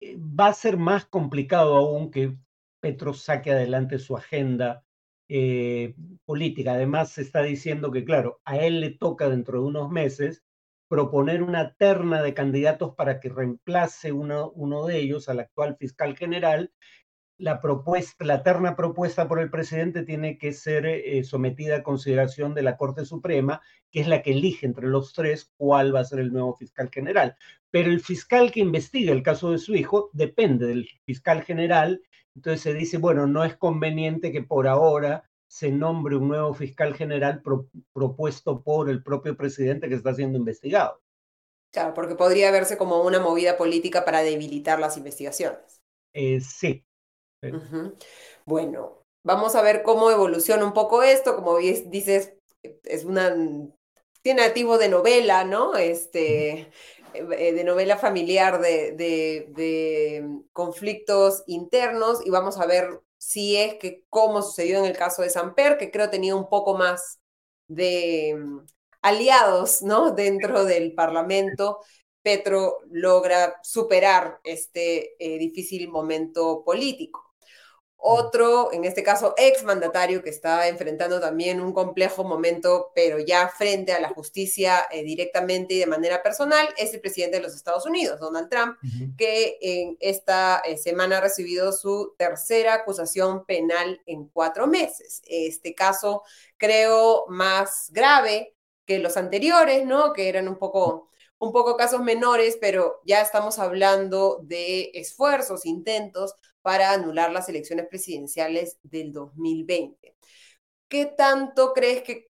eh, 0.00 0.16
va 0.18 0.48
a 0.48 0.54
ser 0.54 0.76
más 0.76 1.04
complicado 1.04 1.76
aún 1.76 2.10
que 2.10 2.36
Petro 2.80 3.14
saque 3.14 3.52
adelante 3.52 3.98
su 3.98 4.16
agenda 4.16 4.83
eh, 5.28 5.94
política. 6.24 6.74
Además, 6.74 7.10
se 7.12 7.22
está 7.22 7.42
diciendo 7.42 7.90
que, 7.90 8.04
claro, 8.04 8.40
a 8.44 8.58
él 8.58 8.80
le 8.80 8.90
toca 8.90 9.28
dentro 9.28 9.60
de 9.60 9.66
unos 9.66 9.90
meses 9.90 10.44
proponer 10.88 11.42
una 11.42 11.74
terna 11.74 12.22
de 12.22 12.34
candidatos 12.34 12.94
para 12.94 13.20
que 13.20 13.28
reemplace 13.28 14.12
uno, 14.12 14.50
uno 14.52 14.86
de 14.86 14.98
ellos 14.98 15.28
al 15.28 15.40
actual 15.40 15.76
fiscal 15.76 16.16
general 16.16 16.72
la 17.38 17.60
propuesta, 17.60 18.24
la 18.24 18.42
terna 18.42 18.76
propuesta 18.76 19.26
por 19.26 19.40
el 19.40 19.50
presidente 19.50 20.02
tiene 20.02 20.38
que 20.38 20.52
ser 20.52 20.86
eh, 20.86 21.24
sometida 21.24 21.76
a 21.76 21.82
consideración 21.82 22.54
de 22.54 22.62
la 22.62 22.76
Corte 22.76 23.04
Suprema, 23.04 23.60
que 23.90 24.00
es 24.00 24.08
la 24.08 24.22
que 24.22 24.32
elige 24.32 24.66
entre 24.66 24.86
los 24.86 25.12
tres 25.12 25.52
cuál 25.56 25.94
va 25.94 26.00
a 26.00 26.04
ser 26.04 26.20
el 26.20 26.32
nuevo 26.32 26.56
fiscal 26.56 26.90
general. 26.92 27.36
Pero 27.70 27.90
el 27.90 28.00
fiscal 28.00 28.52
que 28.52 28.60
investiga 28.60 29.12
el 29.12 29.22
caso 29.22 29.50
de 29.50 29.58
su 29.58 29.74
hijo 29.74 30.10
depende 30.12 30.66
del 30.66 30.88
fiscal 31.04 31.42
general. 31.42 32.02
Entonces 32.36 32.60
se 32.62 32.74
dice, 32.74 32.98
bueno, 32.98 33.26
no 33.26 33.44
es 33.44 33.56
conveniente 33.56 34.30
que 34.30 34.42
por 34.42 34.68
ahora 34.68 35.28
se 35.46 35.70
nombre 35.70 36.16
un 36.16 36.28
nuevo 36.28 36.54
fiscal 36.54 36.94
general 36.94 37.42
propuesto 37.92 38.62
por 38.62 38.90
el 38.90 39.02
propio 39.02 39.36
presidente 39.36 39.88
que 39.88 39.94
está 39.94 40.14
siendo 40.14 40.38
investigado. 40.38 41.00
Claro, 41.72 41.94
porque 41.94 42.14
podría 42.14 42.52
verse 42.52 42.76
como 42.76 43.02
una 43.02 43.18
movida 43.18 43.56
política 43.56 44.04
para 44.04 44.22
debilitar 44.22 44.78
las 44.78 44.96
investigaciones. 44.96 45.82
Eh, 46.12 46.40
sí, 46.40 46.84
bueno, 48.44 49.02
vamos 49.22 49.54
a 49.54 49.62
ver 49.62 49.82
cómo 49.82 50.10
evoluciona 50.10 50.64
un 50.64 50.72
poco 50.72 51.02
esto. 51.02 51.36
Como 51.36 51.58
dices, 51.58 52.34
es 52.62 53.04
una. 53.04 53.34
Tiene 54.22 54.42
activo 54.42 54.78
de 54.78 54.88
novela, 54.88 55.44
¿no? 55.44 55.76
Este. 55.76 56.70
Eh, 57.14 57.52
de 57.52 57.62
novela 57.62 57.96
familiar 57.96 58.60
de, 58.60 58.90
de, 58.96 60.28
conflictos 60.52 61.44
internos 61.46 62.26
y 62.26 62.30
vamos 62.30 62.58
a 62.58 62.66
ver 62.66 63.02
si 63.18 63.56
es 63.56 63.76
que 63.76 64.04
como 64.10 64.42
sucedió 64.42 64.80
en 64.80 64.84
el 64.86 64.96
caso 64.96 65.22
de 65.22 65.30
Samper, 65.30 65.78
que 65.78 65.92
creo 65.92 66.10
tenía 66.10 66.34
un 66.34 66.48
poco 66.48 66.76
más 66.76 67.20
de 67.68 68.36
mm, 68.36 68.66
aliados, 69.02 69.82
¿no? 69.82 70.10
Dentro 70.10 70.64
del 70.64 70.92
Parlamento, 70.94 71.78
Petro 72.22 72.78
logra 72.90 73.60
superar 73.62 74.40
este 74.42 75.14
eh, 75.18 75.38
difícil 75.38 75.88
momento 75.88 76.64
político. 76.64 77.33
Otro, 78.06 78.70
en 78.70 78.84
este 78.84 79.02
caso, 79.02 79.32
ex 79.38 79.64
mandatario 79.64 80.22
que 80.22 80.28
está 80.28 80.68
enfrentando 80.68 81.20
también 81.20 81.58
un 81.58 81.72
complejo 81.72 82.22
momento, 82.22 82.92
pero 82.94 83.18
ya 83.18 83.48
frente 83.48 83.94
a 83.94 84.00
la 84.00 84.10
justicia 84.10 84.86
eh, 84.90 85.02
directamente 85.02 85.72
y 85.72 85.78
de 85.78 85.86
manera 85.86 86.22
personal, 86.22 86.68
es 86.76 86.92
el 86.92 87.00
presidente 87.00 87.38
de 87.38 87.42
los 87.42 87.54
Estados 87.54 87.86
Unidos, 87.86 88.20
Donald 88.20 88.50
Trump, 88.50 88.76
que 89.16 89.56
en 89.62 89.96
esta 90.00 90.60
eh, 90.66 90.76
semana 90.76 91.16
ha 91.16 91.20
recibido 91.22 91.72
su 91.72 92.14
tercera 92.18 92.74
acusación 92.74 93.46
penal 93.46 93.98
en 94.04 94.28
cuatro 94.28 94.66
meses. 94.66 95.22
Este 95.26 95.74
caso, 95.74 96.24
creo, 96.58 97.24
más 97.28 97.88
grave 97.90 98.54
que 98.84 98.98
los 98.98 99.16
anteriores, 99.16 99.86
¿no? 99.86 100.12
Que 100.12 100.28
eran 100.28 100.46
un 100.46 100.58
poco 100.58 101.08
un 101.38 101.52
poco 101.52 101.76
casos 101.76 102.00
menores, 102.02 102.58
pero 102.60 103.00
ya 103.04 103.20
estamos 103.20 103.58
hablando 103.58 104.40
de 104.42 104.90
esfuerzos, 104.94 105.66
intentos 105.66 106.36
para 106.64 106.92
anular 106.92 107.30
las 107.30 107.50
elecciones 107.50 107.86
presidenciales 107.88 108.78
del 108.82 109.12
2020. 109.12 110.16
¿Qué 110.88 111.04
tanto 111.04 111.74
crees 111.74 112.02
que, 112.02 112.30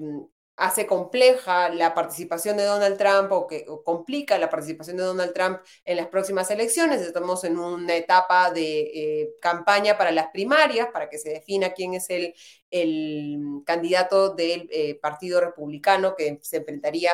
mm, 0.00 0.22
hace 0.56 0.84
compleja 0.86 1.68
la 1.68 1.94
participación 1.94 2.56
de 2.56 2.64
Donald 2.64 2.98
Trump 2.98 3.30
o 3.30 3.46
que 3.46 3.64
complica 3.84 4.36
la 4.36 4.50
participación 4.50 4.96
de 4.96 5.04
Donald 5.04 5.32
Trump 5.32 5.60
en 5.84 5.96
las 5.96 6.08
próximas 6.08 6.50
elecciones? 6.50 7.00
Estamos 7.02 7.44
en 7.44 7.56
una 7.56 7.94
etapa 7.94 8.50
de 8.50 8.80
eh, 8.94 9.30
campaña 9.40 9.96
para 9.96 10.10
las 10.10 10.30
primarias, 10.32 10.88
para 10.92 11.08
que 11.08 11.18
se 11.18 11.30
defina 11.30 11.72
quién 11.72 11.94
es 11.94 12.10
el, 12.10 12.34
el 12.72 13.62
candidato 13.64 14.34
del 14.34 14.68
eh, 14.72 14.96
Partido 15.00 15.40
Republicano 15.40 16.16
que 16.16 16.40
se 16.42 16.56
enfrentaría 16.56 17.12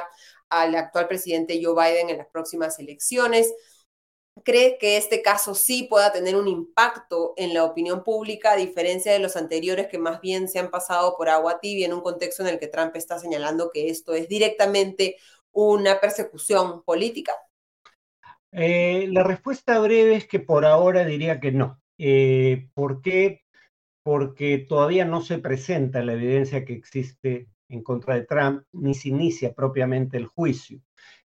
al 0.49 0.75
actual 0.77 1.09
presidente 1.09 1.61
Joe 1.63 1.75
Biden 1.75 2.09
en 2.09 2.17
las 2.19 2.29
próximas 2.29 2.79
elecciones. 2.79 3.53
¿Cree 4.45 4.77
que 4.79 4.97
este 4.97 5.23
caso 5.23 5.55
sí 5.55 5.87
pueda 5.89 6.13
tener 6.13 6.37
un 6.37 6.47
impacto 6.47 7.33
en 7.37 7.55
la 7.55 7.65
opinión 7.65 8.05
pública, 8.05 8.53
a 8.53 8.57
diferencia 8.57 9.13
de 9.13 9.19
los 9.19 9.37
anteriores 9.37 9.87
que 9.87 9.99
más 9.99 10.21
bien 10.21 10.49
se 10.49 10.59
han 10.59 10.71
pasado 10.71 11.17
por 11.17 11.29
agua 11.29 11.59
tibia 11.61 11.87
en 11.87 11.95
un 11.95 12.03
contexto 12.03 12.43
en 12.43 12.51
el 12.51 12.59
que 12.59 12.69
Trump 12.69 12.95
está 12.97 13.19
señalando 13.19 13.71
que 13.73 13.89
esto 13.89 14.15
es 14.15 14.29
directamente 14.29 15.17
una 15.53 16.01
persecución 16.01 16.83
política? 16.85 17.33
Eh, 18.53 19.09
la 19.11 19.23
respuesta 19.23 19.79
breve 19.79 20.17
es 20.17 20.27
que 20.27 20.41
por 20.41 20.65
ahora 20.65 21.05
diría 21.05 21.41
que 21.41 21.53
no. 21.53 21.81
Eh, 21.99 22.69
¿Por 22.75 23.01
qué? 23.01 23.43
Porque 24.03 24.59
todavía 24.59 25.05
no 25.05 25.23
se 25.23 25.39
presenta 25.39 26.03
la 26.03 26.13
evidencia 26.13 26.65
que 26.65 26.75
existe 26.75 27.49
en 27.69 27.83
contra 27.83 28.15
de 28.15 28.23
Trump, 28.23 28.65
ni 28.73 28.95
se 28.95 29.09
inicia 29.09 29.55
propiamente 29.55 30.17
el 30.17 30.27
juicio. 30.27 30.81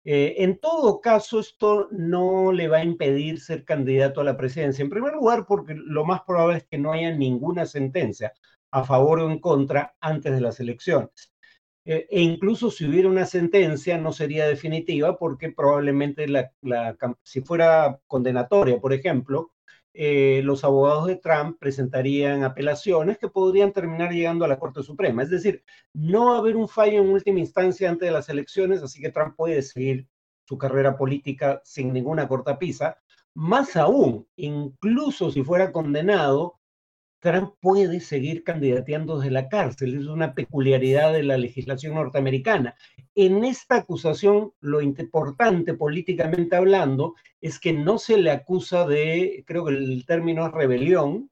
Eh, 0.09 0.41
en 0.41 0.57
todo 0.57 1.01
caso, 1.01 1.41
esto 1.41 1.89
no 1.91 2.53
le 2.53 2.69
va 2.69 2.77
a 2.77 2.83
impedir 2.85 3.41
ser 3.41 3.65
candidato 3.65 4.21
a 4.21 4.23
la 4.23 4.37
presidencia. 4.37 4.81
En 4.81 4.89
primer 4.89 5.11
lugar, 5.13 5.45
porque 5.45 5.73
lo 5.75 6.05
más 6.05 6.21
probable 6.21 6.59
es 6.59 6.63
que 6.65 6.77
no 6.77 6.93
haya 6.93 7.11
ninguna 7.11 7.65
sentencia 7.65 8.31
a 8.71 8.85
favor 8.85 9.19
o 9.19 9.29
en 9.29 9.39
contra 9.39 9.97
antes 9.99 10.31
de 10.33 10.39
las 10.39 10.61
elecciones. 10.61 11.33
Eh, 11.83 12.07
e 12.09 12.21
incluso 12.21 12.71
si 12.71 12.85
hubiera 12.85 13.09
una 13.09 13.25
sentencia, 13.25 13.97
no 13.97 14.13
sería 14.13 14.47
definitiva 14.47 15.17
porque 15.17 15.51
probablemente 15.51 16.25
si 17.23 17.41
fuera 17.41 17.99
condenatoria, 18.07 18.79
por 18.79 18.93
ejemplo, 18.93 19.51
eh, 19.99 20.41
los 20.43 20.63
abogados 20.63 21.07
de 21.07 21.15
Trump 21.15 21.57
presentarían 21.59 22.43
apelaciones 22.43 23.17
que 23.17 23.29
podrían 23.29 23.73
terminar 23.73 24.11
llegando 24.11 24.45
a 24.45 24.47
la 24.47 24.59
Corte 24.59 24.83
Suprema. 24.83 25.23
Es 25.23 25.31
decir, 25.31 25.63
no 25.91 26.27
va 26.27 26.35
a 26.35 26.37
haber 26.37 26.55
un 26.55 26.67
fallo 26.67 27.01
en 27.01 27.09
última 27.09 27.39
instancia 27.39 27.89
antes 27.89 28.07
de 28.07 28.13
las 28.13 28.29
elecciones, 28.29 28.83
así 28.83 29.01
que 29.01 29.09
Trump 29.09 29.35
puede 29.35 29.63
seguir 29.63 30.07
su 30.43 30.55
carrera 30.55 30.95
política 30.95 31.61
sin 31.65 31.93
ninguna 31.93 32.27
cortapisa. 32.27 32.97
Más 33.33 33.75
aún, 33.75 34.27
incluso 34.35 35.31
si 35.31 35.43
fuera 35.43 35.71
condenado, 35.71 36.59
Trump 37.19 37.55
puede 37.59 37.99
seguir 37.99 38.43
candidateando 38.43 39.17
desde 39.17 39.31
la 39.31 39.49
cárcel. 39.49 39.97
Es 39.99 40.05
una 40.05 40.35
peculiaridad 40.35 41.11
de 41.11 41.23
la 41.23 41.37
legislación 41.37 41.95
norteamericana. 41.95 42.75
En 43.19 43.43
esta 43.43 43.77
acusación, 43.77 44.53
lo 44.59 44.79
importante 44.79 45.73
políticamente 45.73 46.55
hablando 46.55 47.15
es 47.41 47.59
que 47.59 47.73
no 47.73 47.97
se 47.97 48.15
le 48.17 48.29
acusa 48.29 48.85
de, 48.85 49.43
creo 49.47 49.65
que 49.65 49.71
el 49.73 50.05
término 50.05 50.45
es 50.45 50.51
rebelión, 50.53 51.31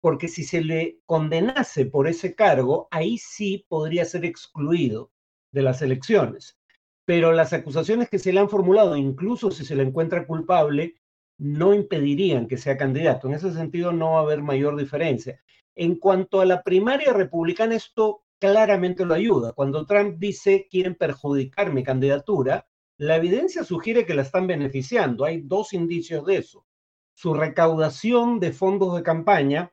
porque 0.00 0.26
si 0.26 0.42
se 0.42 0.60
le 0.60 0.98
condenase 1.06 1.86
por 1.86 2.08
ese 2.08 2.34
cargo, 2.34 2.88
ahí 2.90 3.16
sí 3.16 3.64
podría 3.68 4.04
ser 4.06 4.24
excluido 4.24 5.12
de 5.52 5.62
las 5.62 5.82
elecciones. 5.82 6.58
pero 7.04 7.32
las 7.32 7.52
acusaciones 7.52 8.08
que 8.08 8.18
se 8.18 8.32
le 8.32 8.40
han 8.40 8.48
formulado, 8.48 8.96
incluso 8.96 9.50
si 9.50 9.64
se 9.64 9.74
le 9.74 9.82
encuentra 9.82 10.26
culpable, 10.26 10.94
no 11.38 11.74
impedirían 11.74 12.46
que 12.48 12.56
sea 12.56 12.76
candidato. 12.76 13.28
En 13.28 13.34
ese 13.34 13.52
sentido 13.52 13.92
no 13.92 14.12
va 14.12 14.18
a 14.18 14.22
haber 14.22 14.42
mayor 14.42 14.76
diferencia. 14.76 15.40
En 15.74 15.96
cuanto 15.96 16.40
a 16.40 16.46
la 16.46 16.62
primaria 16.62 17.12
republicana, 17.12 17.74
esto 17.74 18.24
claramente 18.40 19.04
lo 19.04 19.14
ayuda. 19.14 19.52
Cuando 19.52 19.86
Trump 19.86 20.18
dice 20.18 20.66
quieren 20.68 20.96
perjudicar 20.96 21.72
mi 21.72 21.84
candidatura, 21.84 22.66
la 22.96 23.16
evidencia 23.16 23.62
sugiere 23.62 24.04
que 24.04 24.14
la 24.14 24.22
están 24.22 24.46
beneficiando. 24.46 25.24
Hay 25.24 25.42
dos 25.42 25.72
indicios 25.72 26.26
de 26.26 26.38
eso. 26.38 26.66
Su 27.14 27.34
recaudación 27.34 28.40
de 28.40 28.52
fondos 28.52 28.96
de 28.96 29.02
campaña, 29.02 29.72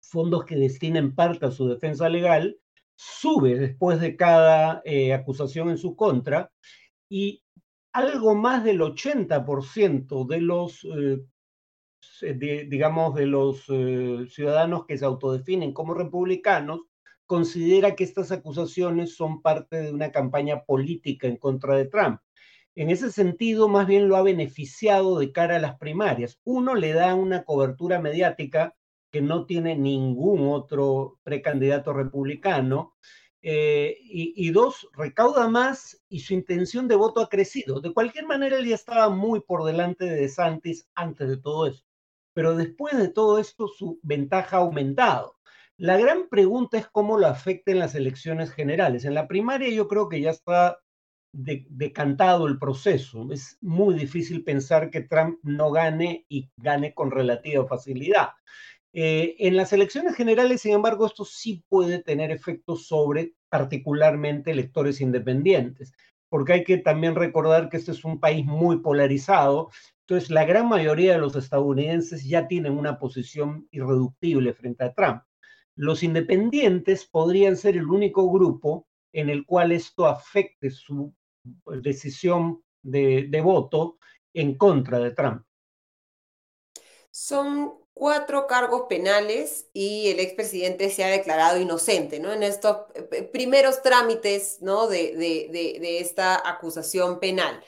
fondos 0.00 0.44
que 0.44 0.56
destinen 0.56 1.14
parte 1.14 1.46
a 1.46 1.50
su 1.50 1.68
defensa 1.68 2.08
legal, 2.08 2.58
sube 2.94 3.56
después 3.56 4.00
de 4.00 4.16
cada 4.16 4.82
eh, 4.84 5.12
acusación 5.12 5.70
en 5.70 5.78
su 5.78 5.94
contra 5.94 6.50
y 7.08 7.44
algo 7.92 8.34
más 8.34 8.64
del 8.64 8.80
80% 8.80 10.26
de 10.26 10.40
los, 10.40 10.84
eh, 10.84 11.24
digamos, 12.68 13.14
de 13.14 13.26
los 13.26 13.64
eh, 13.68 14.26
ciudadanos 14.28 14.84
que 14.86 14.98
se 14.98 15.04
autodefinen 15.04 15.72
como 15.72 15.94
republicanos 15.94 16.87
considera 17.28 17.94
que 17.94 18.04
estas 18.04 18.32
acusaciones 18.32 19.14
son 19.14 19.42
parte 19.42 19.76
de 19.76 19.92
una 19.92 20.10
campaña 20.10 20.64
política 20.64 21.28
en 21.28 21.36
contra 21.36 21.76
de 21.76 21.84
Trump. 21.84 22.20
En 22.74 22.90
ese 22.90 23.12
sentido, 23.12 23.68
más 23.68 23.86
bien 23.86 24.08
lo 24.08 24.16
ha 24.16 24.22
beneficiado 24.22 25.18
de 25.18 25.30
cara 25.30 25.56
a 25.56 25.60
las 25.60 25.78
primarias. 25.78 26.40
Uno, 26.44 26.74
le 26.74 26.92
da 26.94 27.14
una 27.14 27.44
cobertura 27.44 28.00
mediática 28.00 28.74
que 29.10 29.20
no 29.20 29.46
tiene 29.46 29.76
ningún 29.76 30.48
otro 30.48 31.18
precandidato 31.22 31.92
republicano. 31.92 32.94
Eh, 33.42 33.98
y, 34.00 34.50
dos, 34.50 34.88
recauda 34.94 35.48
más 35.48 36.02
y 36.08 36.20
su 36.20 36.34
intención 36.34 36.88
de 36.88 36.96
voto 36.96 37.20
ha 37.20 37.28
crecido. 37.28 37.80
De 37.80 37.92
cualquier 37.92 38.26
manera, 38.26 38.58
él 38.58 38.66
ya 38.66 38.74
estaba 38.74 39.10
muy 39.10 39.40
por 39.40 39.64
delante 39.64 40.06
de 40.06 40.16
DeSantis 40.16 40.88
antes 40.94 41.28
de 41.28 41.36
todo 41.36 41.66
eso. 41.66 41.84
Pero 42.32 42.56
después 42.56 42.96
de 42.96 43.08
todo 43.08 43.38
esto, 43.38 43.68
su 43.68 44.00
ventaja 44.02 44.56
ha 44.56 44.60
aumentado. 44.60 45.37
La 45.80 45.96
gran 45.96 46.28
pregunta 46.28 46.76
es 46.76 46.88
cómo 46.88 47.18
lo 47.18 47.28
afecta 47.28 47.70
en 47.70 47.78
las 47.78 47.94
elecciones 47.94 48.50
generales. 48.50 49.04
En 49.04 49.14
la 49.14 49.28
primaria 49.28 49.68
yo 49.70 49.86
creo 49.86 50.08
que 50.08 50.20
ya 50.20 50.30
está 50.30 50.80
decantado 51.32 52.48
el 52.48 52.58
proceso. 52.58 53.28
Es 53.30 53.58
muy 53.60 53.94
difícil 53.94 54.42
pensar 54.42 54.90
que 54.90 55.02
Trump 55.02 55.38
no 55.44 55.70
gane 55.70 56.26
y 56.28 56.50
gane 56.56 56.94
con 56.94 57.12
relativa 57.12 57.64
facilidad. 57.68 58.30
Eh, 58.92 59.36
en 59.38 59.56
las 59.56 59.72
elecciones 59.72 60.16
generales, 60.16 60.62
sin 60.62 60.72
embargo, 60.72 61.06
esto 61.06 61.24
sí 61.24 61.62
puede 61.68 62.02
tener 62.02 62.32
efectos 62.32 62.88
sobre 62.88 63.34
particularmente 63.48 64.50
electores 64.50 65.00
independientes, 65.00 65.92
porque 66.28 66.54
hay 66.54 66.64
que 66.64 66.78
también 66.78 67.14
recordar 67.14 67.68
que 67.68 67.76
este 67.76 67.92
es 67.92 68.04
un 68.04 68.18
país 68.18 68.44
muy 68.44 68.80
polarizado, 68.80 69.70
entonces 70.00 70.30
la 70.30 70.44
gran 70.44 70.68
mayoría 70.68 71.12
de 71.12 71.18
los 71.18 71.36
estadounidenses 71.36 72.24
ya 72.24 72.48
tienen 72.48 72.76
una 72.76 72.98
posición 72.98 73.68
irreductible 73.70 74.54
frente 74.54 74.84
a 74.84 74.92
Trump. 74.94 75.22
Los 75.78 76.02
independientes 76.02 77.04
podrían 77.04 77.56
ser 77.56 77.76
el 77.76 77.88
único 77.88 78.28
grupo 78.32 78.88
en 79.12 79.30
el 79.30 79.46
cual 79.46 79.70
esto 79.70 80.06
afecte 80.06 80.70
su 80.70 81.14
decisión 81.80 82.64
de, 82.82 83.40
voto 83.40 83.96
en 84.34 84.58
contra 84.58 84.98
de 84.98 85.12
Trump. 85.12 85.44
Son 87.12 87.74
cuatro 87.94 88.48
cargos 88.48 88.86
penales 88.88 89.68
y 89.72 90.08
el 90.08 90.18
expresidente 90.18 90.90
se 90.90 91.04
ha 91.04 91.08
declarado 91.10 91.60
inocente, 91.60 92.18
¿no? 92.18 92.32
En 92.32 92.42
estos 92.42 92.78
eh, 92.96 93.22
primeros 93.22 93.80
trámites, 93.80 94.58
¿no? 94.60 94.88
De, 94.88 96.00
esta 96.00 96.42
acusación 96.44 97.20
penal. 97.20 97.62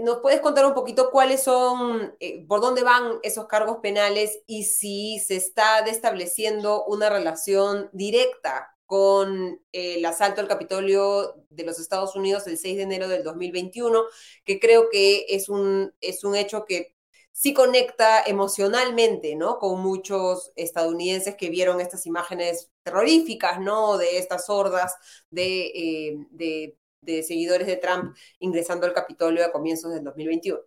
¿Nos 0.00 0.20
puedes 0.20 0.40
contar 0.40 0.66
un 0.66 0.74
poquito 0.74 1.10
cuáles 1.10 1.42
son, 1.42 2.14
eh, 2.20 2.44
por 2.46 2.60
dónde 2.60 2.82
van 2.82 3.18
esos 3.22 3.46
cargos 3.46 3.78
penales 3.78 4.40
y 4.46 4.64
si 4.64 5.18
se 5.18 5.36
está 5.36 5.80
estableciendo 5.80 6.84
una 6.84 7.10
relación 7.10 7.90
directa 7.92 8.76
con 8.86 9.60
el 9.72 10.04
asalto 10.04 10.40
al 10.40 10.48
Capitolio 10.48 11.34
de 11.50 11.64
los 11.64 11.80
Estados 11.80 12.14
Unidos 12.14 12.46
el 12.46 12.58
6 12.58 12.76
de 12.76 12.82
enero 12.82 13.08
del 13.08 13.22
2021, 13.24 14.02
que 14.44 14.60
creo 14.60 14.88
que 14.90 15.24
es 15.28 15.48
un, 15.48 15.94
es 16.00 16.24
un 16.24 16.36
hecho 16.36 16.64
que 16.66 16.94
sí 17.32 17.54
conecta 17.54 18.22
emocionalmente, 18.22 19.34
¿no? 19.34 19.58
Con 19.58 19.80
muchos 19.80 20.52
estadounidenses 20.56 21.36
que 21.36 21.48
vieron 21.50 21.80
estas 21.80 22.06
imágenes 22.06 22.70
terroríficas, 22.82 23.60
¿no? 23.60 23.96
De 23.96 24.18
estas 24.18 24.50
hordas 24.50 24.94
de, 25.30 25.66
eh, 25.74 26.26
de, 26.30 26.76
seguidores 27.04 27.66
de 27.66 27.76
Trump 27.76 28.14
ingresando 28.38 28.86
al 28.86 28.92
Capitolio 28.92 29.44
a 29.44 29.52
comienzos 29.52 29.92
del 29.92 30.04
2021. 30.04 30.58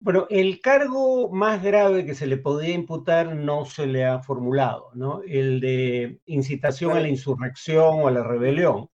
Bueno, 0.00 0.26
el 0.28 0.60
cargo 0.60 1.30
más 1.30 1.62
grave 1.62 2.04
que 2.04 2.14
se 2.14 2.26
le 2.26 2.36
podía 2.36 2.74
imputar 2.74 3.34
no 3.34 3.64
se 3.64 3.86
le 3.86 4.04
ha 4.04 4.20
formulado, 4.20 4.90
¿no? 4.94 5.22
El 5.26 5.60
de 5.60 6.20
incitación 6.26 6.92
a 6.92 7.00
la 7.00 7.08
insurrección 7.08 8.02
o 8.02 8.08
a 8.08 8.10
la 8.10 8.22
rebelión, 8.22 8.90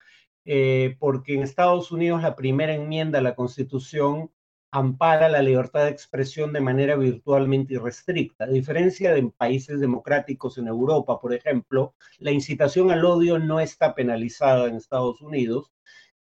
eh, 0.44 0.96
porque 0.98 1.34
en 1.34 1.42
Estados 1.42 1.92
Unidos 1.92 2.22
la 2.22 2.34
primera 2.34 2.74
enmienda 2.74 3.20
a 3.20 3.22
la 3.22 3.36
Constitución 3.36 4.32
ampara 4.72 5.28
la 5.28 5.42
libertad 5.42 5.84
de 5.84 5.90
expresión 5.90 6.52
de 6.52 6.60
manera 6.60 6.96
virtualmente 6.96 7.74
irrestricta. 7.74 8.44
A 8.44 8.48
diferencia 8.48 9.12
de 9.12 9.30
países 9.30 9.80
democráticos 9.80 10.58
en 10.58 10.66
Europa, 10.66 11.20
por 11.20 11.32
ejemplo, 11.32 11.94
la 12.18 12.32
incitación 12.32 12.90
al 12.90 13.04
odio 13.04 13.38
no 13.38 13.60
está 13.60 13.94
penalizada 13.94 14.66
en 14.68 14.76
Estados 14.76 15.20
Unidos. 15.22 15.72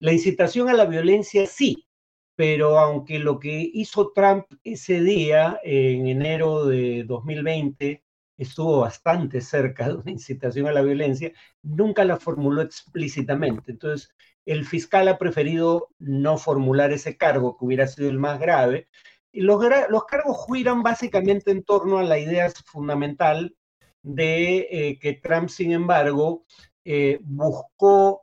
La 0.04 0.12
incitación 0.12 0.68
a 0.68 0.74
la 0.74 0.84
violencia 0.84 1.48
sí, 1.48 1.88
pero 2.36 2.78
aunque 2.78 3.20
lo 3.20 3.39
que 3.39 3.72
hizo 3.74 4.12
Trump 4.12 4.44
ese 4.66 5.00
día, 5.00 5.62
en 5.63 6.08
enero 6.08 6.66
de 6.66 7.06
2020, 7.06 8.04
estuvo 8.38 8.82
bastante 8.82 9.39
cerca 9.39 9.88
de 9.88 9.94
una 9.94 10.12
incitación 10.12 10.68
a 10.68 10.74
la 10.74 10.82
violencia, 10.82 11.32
nunca 11.62 12.04
la 12.04 12.18
formuló 12.18 12.62
explícitamente. 12.62 13.72
Entonces, 13.72 14.13
el 14.46 14.66
fiscal 14.66 15.08
ha 15.08 15.18
preferido 15.18 15.88
no 16.00 16.38
formular 16.38 16.92
ese 16.92 17.16
cargo, 17.16 17.58
que 17.58 17.63
hubiera 17.63 17.88
sido 17.88 18.10
el 18.10 18.20
más 18.20 18.42
grave. 18.42 18.89
Y 19.32 19.39
los, 19.39 19.63
cargos 20.06 20.46
giran 20.52 20.84
básicamente 20.84 21.50
en 21.50 21.63
torno 21.63 22.00
a 22.00 22.04
la 22.04 22.20
idea 22.20 22.52
fundamental 22.66 23.56
de 24.02 24.68
eh, 24.70 25.00
que 25.00 25.13
Trump, 25.13 25.48
sin 25.48 25.72
embargo, 25.72 26.44
eh, 26.84 27.20
buscó 27.22 28.23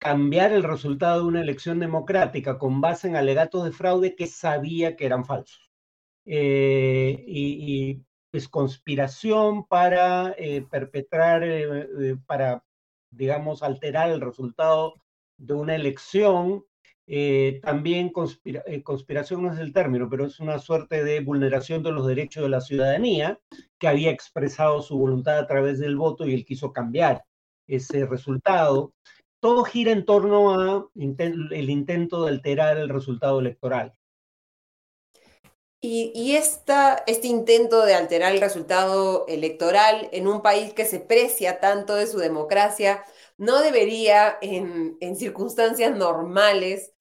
cambiar 0.00 0.52
el 0.52 0.64
resultado 0.64 1.20
de 1.20 1.26
una 1.28 1.42
elección 1.42 1.78
democrática 1.78 2.58
con 2.58 2.80
base 2.80 3.08
en 3.08 3.16
alegatos 3.16 3.64
de 3.64 3.72
fraude 3.72 4.16
que 4.16 4.26
sabía 4.26 4.96
que 4.96 5.06
eran 5.06 5.24
falsos. 5.24 5.70
Eh, 6.26 7.24
y, 7.26 7.90
y 7.92 8.04
pues 8.30 8.48
conspiración 8.48 9.66
para 9.66 10.34
perpetrar, 10.70 11.42
para, 12.26 12.64
digamos, 13.10 13.62
alterar 13.62 14.10
el 14.10 14.20
resultado 14.20 14.94
de 15.36 15.54
una 15.54 15.74
elección, 15.74 16.64
eh, 17.12 17.58
también 17.64 18.12
eh, 18.44 18.82
conspiración 18.84 19.42
no 19.42 19.52
es 19.52 19.58
el 19.58 19.72
término, 19.72 20.08
pero 20.08 20.26
es 20.26 20.38
una 20.38 20.60
suerte 20.60 21.02
de 21.02 21.18
vulneración 21.18 21.82
de 21.82 21.90
los 21.90 22.06
derechos 22.06 22.44
de 22.44 22.50
la 22.50 22.60
ciudadanía 22.60 23.40
que 23.80 23.88
había 23.88 24.12
expresado 24.12 24.80
su 24.80 24.96
voluntad 24.96 25.38
a 25.38 25.46
través 25.48 25.80
del 25.80 25.96
voto 25.96 26.24
y 26.24 26.34
él 26.34 26.44
quiso 26.44 26.72
cambiar 26.72 27.24
ese 27.66 28.06
resultado. 28.06 28.92
Todo 29.40 29.64
gira 29.64 29.92
en 29.92 30.04
torno 30.04 30.54
a 30.54 30.88
el 30.94 31.70
intento 31.70 32.24
de 32.24 32.30
alterar 32.30 32.76
el 32.76 32.88
resultado 32.88 33.40
electoral. 33.40 33.94
Y, 35.82 36.36
este 36.36 37.26
intento 37.26 37.86
de 37.86 37.94
alterar 37.94 38.34
el 38.34 38.40
resultado 38.42 39.24
electoral 39.28 40.10
en 40.12 40.28
un 40.28 40.42
país 40.42 40.74
que 40.74 40.84
se 40.84 41.00
precia 41.00 41.58
tanto 41.58 41.94
de 41.94 42.06
su 42.06 42.18
democracia, 42.18 43.02
no 43.38 43.60
debería 43.62 44.36
en, 44.42 44.98
circunstancias 45.16 45.96
normales 45.96 46.92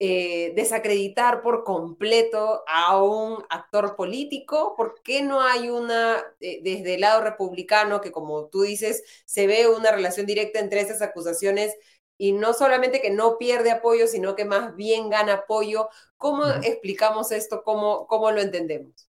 eh, 0.00 0.52
desacreditar 0.54 1.42
por 1.42 1.64
completo 1.64 2.62
a 2.68 3.02
un 3.02 3.44
actor 3.50 3.96
político? 3.96 4.74
¿Por 4.76 5.02
qué 5.02 5.22
no 5.22 5.40
hay 5.42 5.70
una, 5.70 6.18
eh, 6.40 6.60
desde 6.62 6.94
el 6.94 7.00
lado 7.02 7.22
republicano, 7.22 8.00
que 8.00 8.12
como 8.12 8.46
tú 8.46 8.62
dices, 8.62 9.02
se 9.26 9.46
ve 9.46 9.68
una 9.68 9.90
relación 9.90 10.26
directa 10.26 10.60
entre 10.60 10.80
esas 10.80 11.02
acusaciones 11.02 11.74
y 12.16 12.32
no 12.32 12.52
solamente 12.52 13.00
que 13.00 13.10
no 13.10 13.38
pierde 13.38 13.70
apoyo, 13.70 14.06
sino 14.06 14.36
que 14.36 14.44
más 14.44 14.76
bien 14.76 15.10
gana 15.10 15.34
apoyo? 15.34 15.88
¿Cómo 16.16 16.44
explicamos 16.62 17.32
esto? 17.32 17.62
¿Cómo, 17.64 18.06
¿Cómo 18.06 18.30
lo 18.30 18.40
entendemos? 18.40 19.08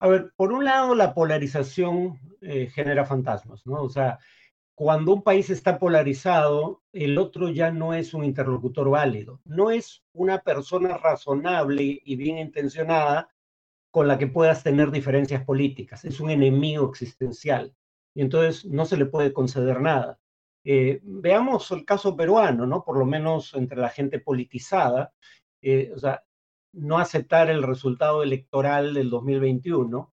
A 0.00 0.08
ver, 0.08 0.32
por 0.36 0.52
un 0.52 0.64
lado, 0.64 0.94
la 0.94 1.12
polarización 1.14 2.18
eh, 2.40 2.68
genera 2.68 3.04
fantasmas, 3.04 3.66
¿no? 3.66 3.82
O 3.82 3.88
sea, 3.88 4.18
cuando 4.78 5.12
un 5.12 5.22
país 5.24 5.50
está 5.50 5.76
polarizado, 5.76 6.84
el 6.92 7.18
otro 7.18 7.48
ya 7.48 7.72
no 7.72 7.94
es 7.94 8.14
un 8.14 8.22
interlocutor 8.22 8.88
válido, 8.88 9.40
no 9.44 9.72
es 9.72 10.04
una 10.12 10.38
persona 10.38 10.96
razonable 10.96 12.00
y 12.04 12.14
bien 12.14 12.38
intencionada 12.38 13.28
con 13.90 14.06
la 14.06 14.18
que 14.18 14.28
puedas 14.28 14.62
tener 14.62 14.92
diferencias 14.92 15.44
políticas, 15.44 16.04
es 16.04 16.20
un 16.20 16.30
enemigo 16.30 16.88
existencial 16.88 17.74
y 18.14 18.20
entonces 18.20 18.66
no 18.66 18.84
se 18.84 18.96
le 18.96 19.06
puede 19.06 19.32
conceder 19.32 19.80
nada. 19.80 20.20
Eh, 20.62 21.00
veamos 21.02 21.68
el 21.72 21.84
caso 21.84 22.16
peruano, 22.16 22.64
¿no? 22.64 22.84
Por 22.84 22.98
lo 22.98 23.04
menos 23.04 23.54
entre 23.54 23.78
la 23.78 23.88
gente 23.88 24.20
politizada. 24.20 25.12
eh, 25.60 25.90
o 25.92 25.98
sea, 25.98 26.22
no 26.72 26.98
aceptar 26.98 27.50
el 27.50 27.64
resultado 27.64 28.22
electoral 28.22 28.94
del 28.94 29.10
2021. 29.10 30.14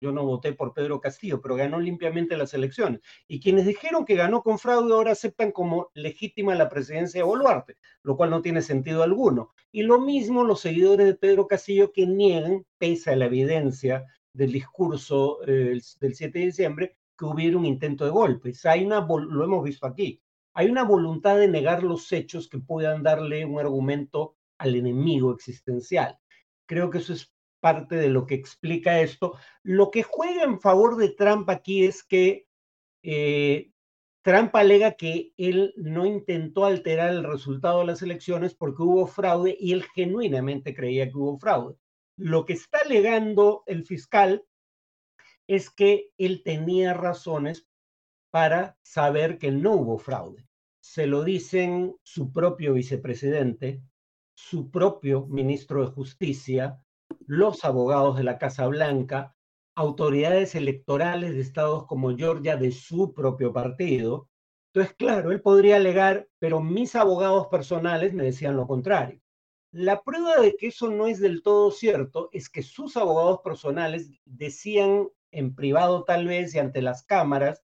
Yo 0.00 0.12
no 0.12 0.24
voté 0.24 0.52
por 0.52 0.74
Pedro 0.74 1.00
Castillo, 1.00 1.40
pero 1.40 1.56
ganó 1.56 1.80
limpiamente 1.80 2.36
las 2.36 2.54
elecciones. 2.54 3.00
Y 3.26 3.40
quienes 3.40 3.66
dijeron 3.66 4.04
que 4.04 4.14
ganó 4.14 4.42
con 4.42 4.58
fraude 4.58 4.92
ahora 4.92 5.12
aceptan 5.12 5.52
como 5.52 5.90
legítima 5.94 6.54
la 6.54 6.68
presidencia 6.68 7.20
de 7.20 7.26
Boluarte, 7.26 7.76
lo 8.02 8.16
cual 8.16 8.30
no 8.30 8.42
tiene 8.42 8.62
sentido 8.62 9.02
alguno. 9.02 9.52
Y 9.72 9.82
lo 9.82 10.00
mismo 10.00 10.44
los 10.44 10.60
seguidores 10.60 11.06
de 11.06 11.14
Pedro 11.14 11.46
Castillo 11.46 11.92
que 11.92 12.06
niegan, 12.06 12.64
pese 12.78 13.10
a 13.10 13.16
la 13.16 13.26
evidencia 13.26 14.04
del 14.32 14.52
discurso 14.52 15.38
eh, 15.46 15.80
del 16.00 16.14
7 16.14 16.38
de 16.38 16.44
diciembre, 16.44 16.96
que 17.16 17.24
hubiera 17.24 17.56
un 17.56 17.64
intento 17.64 18.04
de 18.04 18.10
golpe. 18.10 18.52
Hay 18.64 18.84
una, 18.84 19.00
lo 19.00 19.44
hemos 19.44 19.64
visto 19.64 19.86
aquí, 19.86 20.20
hay 20.52 20.70
una 20.70 20.84
voluntad 20.84 21.38
de 21.38 21.48
negar 21.48 21.82
los 21.82 22.10
hechos 22.12 22.48
que 22.48 22.58
puedan 22.58 23.02
darle 23.02 23.44
un 23.44 23.58
argumento 23.58 24.36
al 24.58 24.74
enemigo 24.74 25.32
existencial. 25.32 26.18
Creo 26.66 26.90
que 26.90 26.98
eso 26.98 27.12
es 27.12 27.32
parte 27.66 27.96
de 27.96 28.10
lo 28.10 28.26
que 28.26 28.36
explica 28.36 29.00
esto. 29.00 29.36
Lo 29.64 29.90
que 29.90 30.04
juega 30.04 30.44
en 30.44 30.60
favor 30.60 30.96
de 30.96 31.08
Trump 31.08 31.50
aquí 31.50 31.84
es 31.84 32.04
que 32.04 32.46
eh, 33.02 33.72
Trump 34.22 34.54
alega 34.54 34.92
que 34.92 35.32
él 35.36 35.74
no 35.76 36.06
intentó 36.06 36.64
alterar 36.64 37.10
el 37.10 37.24
resultado 37.24 37.80
de 37.80 37.86
las 37.86 38.02
elecciones 38.02 38.54
porque 38.54 38.84
hubo 38.84 39.08
fraude 39.08 39.56
y 39.58 39.72
él 39.72 39.82
genuinamente 39.96 40.76
creía 40.76 41.10
que 41.10 41.16
hubo 41.16 41.40
fraude. 41.40 41.74
Lo 42.16 42.46
que 42.46 42.52
está 42.52 42.78
alegando 42.84 43.64
el 43.66 43.84
fiscal 43.84 44.44
es 45.48 45.68
que 45.68 46.10
él 46.18 46.44
tenía 46.44 46.94
razones 46.94 47.66
para 48.30 48.78
saber 48.84 49.38
que 49.38 49.50
no 49.50 49.72
hubo 49.72 49.98
fraude. 49.98 50.46
Se 50.80 51.08
lo 51.08 51.24
dicen 51.24 51.96
su 52.04 52.32
propio 52.32 52.74
vicepresidente, 52.74 53.82
su 54.36 54.70
propio 54.70 55.26
ministro 55.26 55.84
de 55.84 55.90
Justicia, 55.90 56.80
los 57.26 57.64
abogados 57.64 58.16
de 58.16 58.24
la 58.24 58.38
Casa 58.38 58.66
Blanca, 58.66 59.34
autoridades 59.74 60.54
electorales 60.54 61.34
de 61.34 61.40
estados 61.40 61.86
como 61.86 62.16
Georgia 62.16 62.56
de 62.56 62.72
su 62.72 63.12
propio 63.12 63.52
partido. 63.52 64.28
Entonces, 64.72 64.94
claro, 64.96 65.32
él 65.32 65.40
podría 65.42 65.76
alegar, 65.76 66.28
pero 66.38 66.60
mis 66.60 66.94
abogados 66.94 67.48
personales 67.48 68.14
me 68.14 68.24
decían 68.24 68.56
lo 68.56 68.66
contrario. 68.66 69.20
La 69.72 70.02
prueba 70.02 70.40
de 70.40 70.56
que 70.56 70.68
eso 70.68 70.90
no 70.90 71.06
es 71.06 71.20
del 71.20 71.42
todo 71.42 71.70
cierto 71.70 72.30
es 72.32 72.48
que 72.48 72.62
sus 72.62 72.96
abogados 72.96 73.40
personales 73.44 74.10
decían 74.24 75.08
en 75.32 75.54
privado 75.54 76.04
tal 76.04 76.26
vez 76.26 76.54
y 76.54 76.58
ante 76.58 76.80
las 76.80 77.04
cámaras 77.04 77.62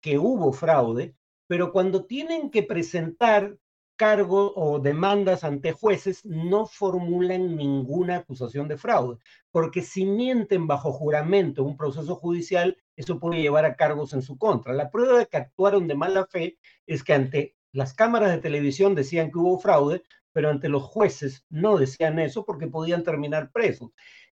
que 0.00 0.18
hubo 0.18 0.52
fraude, 0.52 1.14
pero 1.46 1.70
cuando 1.70 2.06
tienen 2.06 2.50
que 2.50 2.64
presentar 2.64 3.56
cargo 4.02 4.52
o 4.56 4.80
demandas 4.80 5.44
ante 5.44 5.70
jueces, 5.70 6.24
no 6.24 6.66
formulan 6.66 7.54
ninguna 7.54 8.16
acusación 8.16 8.66
de 8.66 8.76
fraude, 8.76 9.18
porque 9.52 9.80
si 9.80 10.04
mienten 10.04 10.66
bajo 10.66 10.92
juramento 10.92 11.62
un 11.62 11.76
proceso 11.76 12.16
judicial, 12.16 12.76
eso 12.96 13.20
puede 13.20 13.40
llevar 13.40 13.64
a 13.64 13.76
cargos 13.76 14.12
en 14.12 14.22
su 14.22 14.36
contra. 14.36 14.72
La 14.72 14.90
prueba 14.90 15.20
de 15.20 15.26
que 15.26 15.36
actuaron 15.36 15.86
de 15.86 15.94
mala 15.94 16.26
fe 16.26 16.58
es 16.84 17.04
que 17.04 17.14
ante 17.14 17.54
las 17.70 17.94
cámaras 17.94 18.32
de 18.32 18.38
televisión 18.38 18.96
decían 18.96 19.30
que 19.30 19.38
hubo 19.38 19.60
fraude, 19.60 20.02
pero 20.32 20.50
ante 20.50 20.68
los 20.68 20.82
jueces 20.82 21.46
no 21.48 21.76
decían 21.78 22.18
eso 22.18 22.44
porque 22.44 22.66
podían 22.66 23.04
terminar 23.04 23.52
presos. 23.52 23.92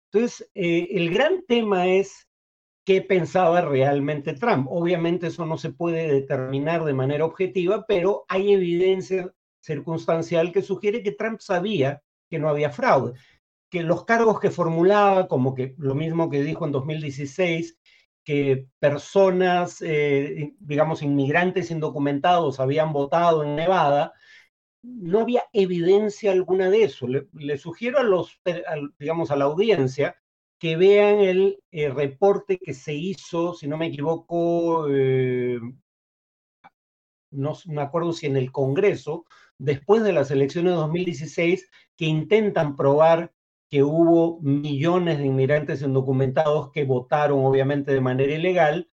Entonces, 0.10 0.50
eh, 0.56 0.88
el 0.92 1.14
gran 1.14 1.44
tema 1.46 1.88
es 1.88 2.30
qué 2.86 3.02
pensaba 3.02 3.60
realmente 3.60 4.34
Trump. 4.34 4.68
Obviamente 4.70 5.28
eso 5.28 5.46
no 5.46 5.58
se 5.58 5.74
puede 5.74 6.08
determinar 6.10 6.86
de 6.86 6.94
manera 6.94 7.26
objetiva, 7.26 7.84
pero 7.86 8.24
hay 8.30 8.54
evidencia 8.54 9.34
circunstancial 9.68 10.52
que 10.52 10.62
sugiere 10.62 11.04
que 11.04 11.12
Trump 11.12 11.40
sabía 11.42 12.02
que 12.30 12.40
no 12.40 12.50
había 12.50 12.72
fraude, 12.72 13.14
que 13.70 13.84
los 13.84 14.06
cargos 14.06 14.40
que 14.40 14.50
formulaba, 14.50 15.28
como 15.28 15.54
que 15.54 15.76
lo 15.78 15.94
mismo 15.94 16.30
que 16.30 16.42
dijo 16.42 16.66
en 16.66 16.72
2016, 16.72 17.78
que 18.24 18.68
personas, 18.80 19.82
eh, 19.82 20.54
digamos, 20.60 21.02
inmigrantes 21.02 21.72
indocumentados 21.72 22.60
habían 22.60 22.92
votado 22.92 23.44
en 23.44 23.56
Nevada, 23.56 24.14
no 24.84 25.20
había 25.22 25.44
evidencia 25.54 26.32
alguna 26.32 26.70
de 26.70 26.84
eso. 26.84 27.08
Le, 27.08 27.58
sugiero 27.58 28.00
a 28.00 28.04
los, 28.04 28.42
digamos, 29.00 29.32
a 29.32 29.36
la 29.36 29.46
audiencia 29.46 30.18
que 30.60 30.76
vean 30.76 31.20
el 31.20 31.60
eh, 31.72 31.90
reporte 31.90 32.58
que 32.58 32.74
se 32.74 32.94
hizo, 32.94 33.54
si 33.54 33.68
no 33.68 33.78
me 33.78 33.88
equivoco, 33.88 34.88
eh, 34.90 35.60
no 37.32 37.54
me 37.66 37.82
acuerdo 37.82 38.14
si 38.14 38.26
en 38.26 38.38
el 38.38 38.52
Congreso, 38.52 39.26
después 39.60 40.04
de 40.04 40.14
las 40.14 40.32
elecciones 40.32 40.74
de 40.74 40.78
2016, 40.78 41.70
que 41.96 42.06
intentan 42.06 42.76
probar 42.76 43.34
que 43.70 43.84
hubo 43.84 44.40
millones 44.42 45.18
de 45.18 45.26
inmigrantes 45.26 45.82
indocumentados 45.82 46.72
que 46.72 46.86
votaron 46.86 47.44
obviamente 47.46 47.92
de 47.92 48.02
manera 48.02 48.34
ilegal. 48.34 48.90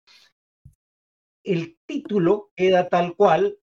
El 1.43 1.77
título 1.85 2.51
queda 2.55 2.89
tal 2.89 3.15
cual, 3.15 3.57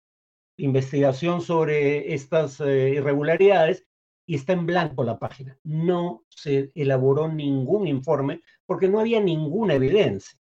investigación 0.57 1.41
sobre 1.41 2.13
estas 2.13 2.59
eh, 2.59 2.89
irregularidades, 2.95 3.87
y 4.27 4.35
está 4.35 4.53
en 4.53 4.65
blanco 4.65 5.03
la 5.03 5.17
página. 5.17 5.57
No 5.63 6.25
se 6.29 6.71
elaboró 6.75 7.29
ningún 7.29 7.87
informe 7.87 8.41
porque 8.65 8.89
no 8.89 8.99
había 8.99 9.21
ninguna 9.21 9.75
evidencia. 9.75 10.37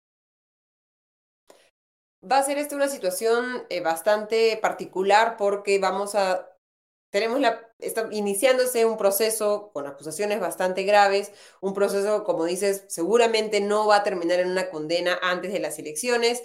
Va 2.29 2.37
a 2.37 2.43
ser 2.43 2.57
esta 2.57 2.75
una 2.75 2.87
situación 2.87 3.65
eh, 3.69 3.81
bastante 3.81 4.57
particular 4.61 5.35
porque 5.37 5.79
vamos 5.79 6.15
a 6.15 6.49
tenemos 7.13 7.39
la, 7.39 7.61
está 7.77 8.07
iniciándose 8.11 8.85
un 8.85 8.97
proceso 8.97 9.69
con 9.71 9.85
acusaciones 9.85 10.39
bastante 10.39 10.81
graves, 10.81 11.31
un 11.61 11.75
proceso, 11.75 12.23
como 12.23 12.45
dices, 12.45 12.85
seguramente 12.87 13.61
no 13.61 13.85
va 13.85 13.97
a 13.97 14.03
terminar 14.03 14.39
en 14.39 14.49
una 14.49 14.71
condena 14.71 15.19
antes 15.21 15.53
de 15.53 15.59
las 15.59 15.77
elecciones, 15.77 16.41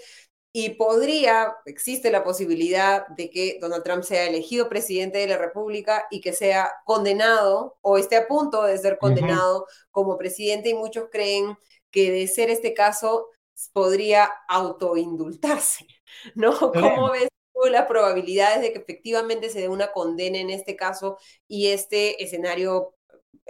y 0.52 0.70
podría, 0.70 1.54
existe 1.64 2.10
la 2.10 2.24
posibilidad 2.24 3.06
de 3.08 3.30
que 3.30 3.58
Donald 3.60 3.82
Trump 3.84 4.02
sea 4.02 4.26
elegido 4.26 4.68
presidente 4.68 5.18
de 5.18 5.26
la 5.26 5.38
República 5.38 6.06
y 6.10 6.20
que 6.20 6.32
sea 6.32 6.70
condenado 6.84 7.78
o 7.80 7.96
esté 7.96 8.16
a 8.16 8.26
punto 8.26 8.62
de 8.64 8.76
ser 8.76 8.98
condenado 8.98 9.66
como 9.90 10.18
presidente 10.18 10.70
y 10.70 10.74
muchos 10.74 11.08
creen 11.10 11.56
que 11.90 12.10
de 12.10 12.26
ser 12.28 12.50
este 12.50 12.74
caso 12.74 13.28
podría 13.72 14.30
autoindultarse, 14.48 15.86
¿no? 16.34 16.58
¿Cómo 16.58 17.10
ves 17.12 17.28
tú 17.54 17.68
las 17.70 17.86
probabilidades 17.86 18.62
de 18.62 18.72
que 18.72 18.78
efectivamente 18.78 19.50
se 19.50 19.60
dé 19.60 19.68
una 19.68 19.92
condena 19.92 20.38
en 20.38 20.50
este 20.50 20.76
caso 20.76 21.18
y 21.48 21.68
este 21.68 22.22
escenario 22.22 22.94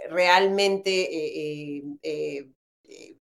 realmente 0.09 0.91
eh, 0.91 1.83
eh, 2.03 2.49
eh, 2.83 3.17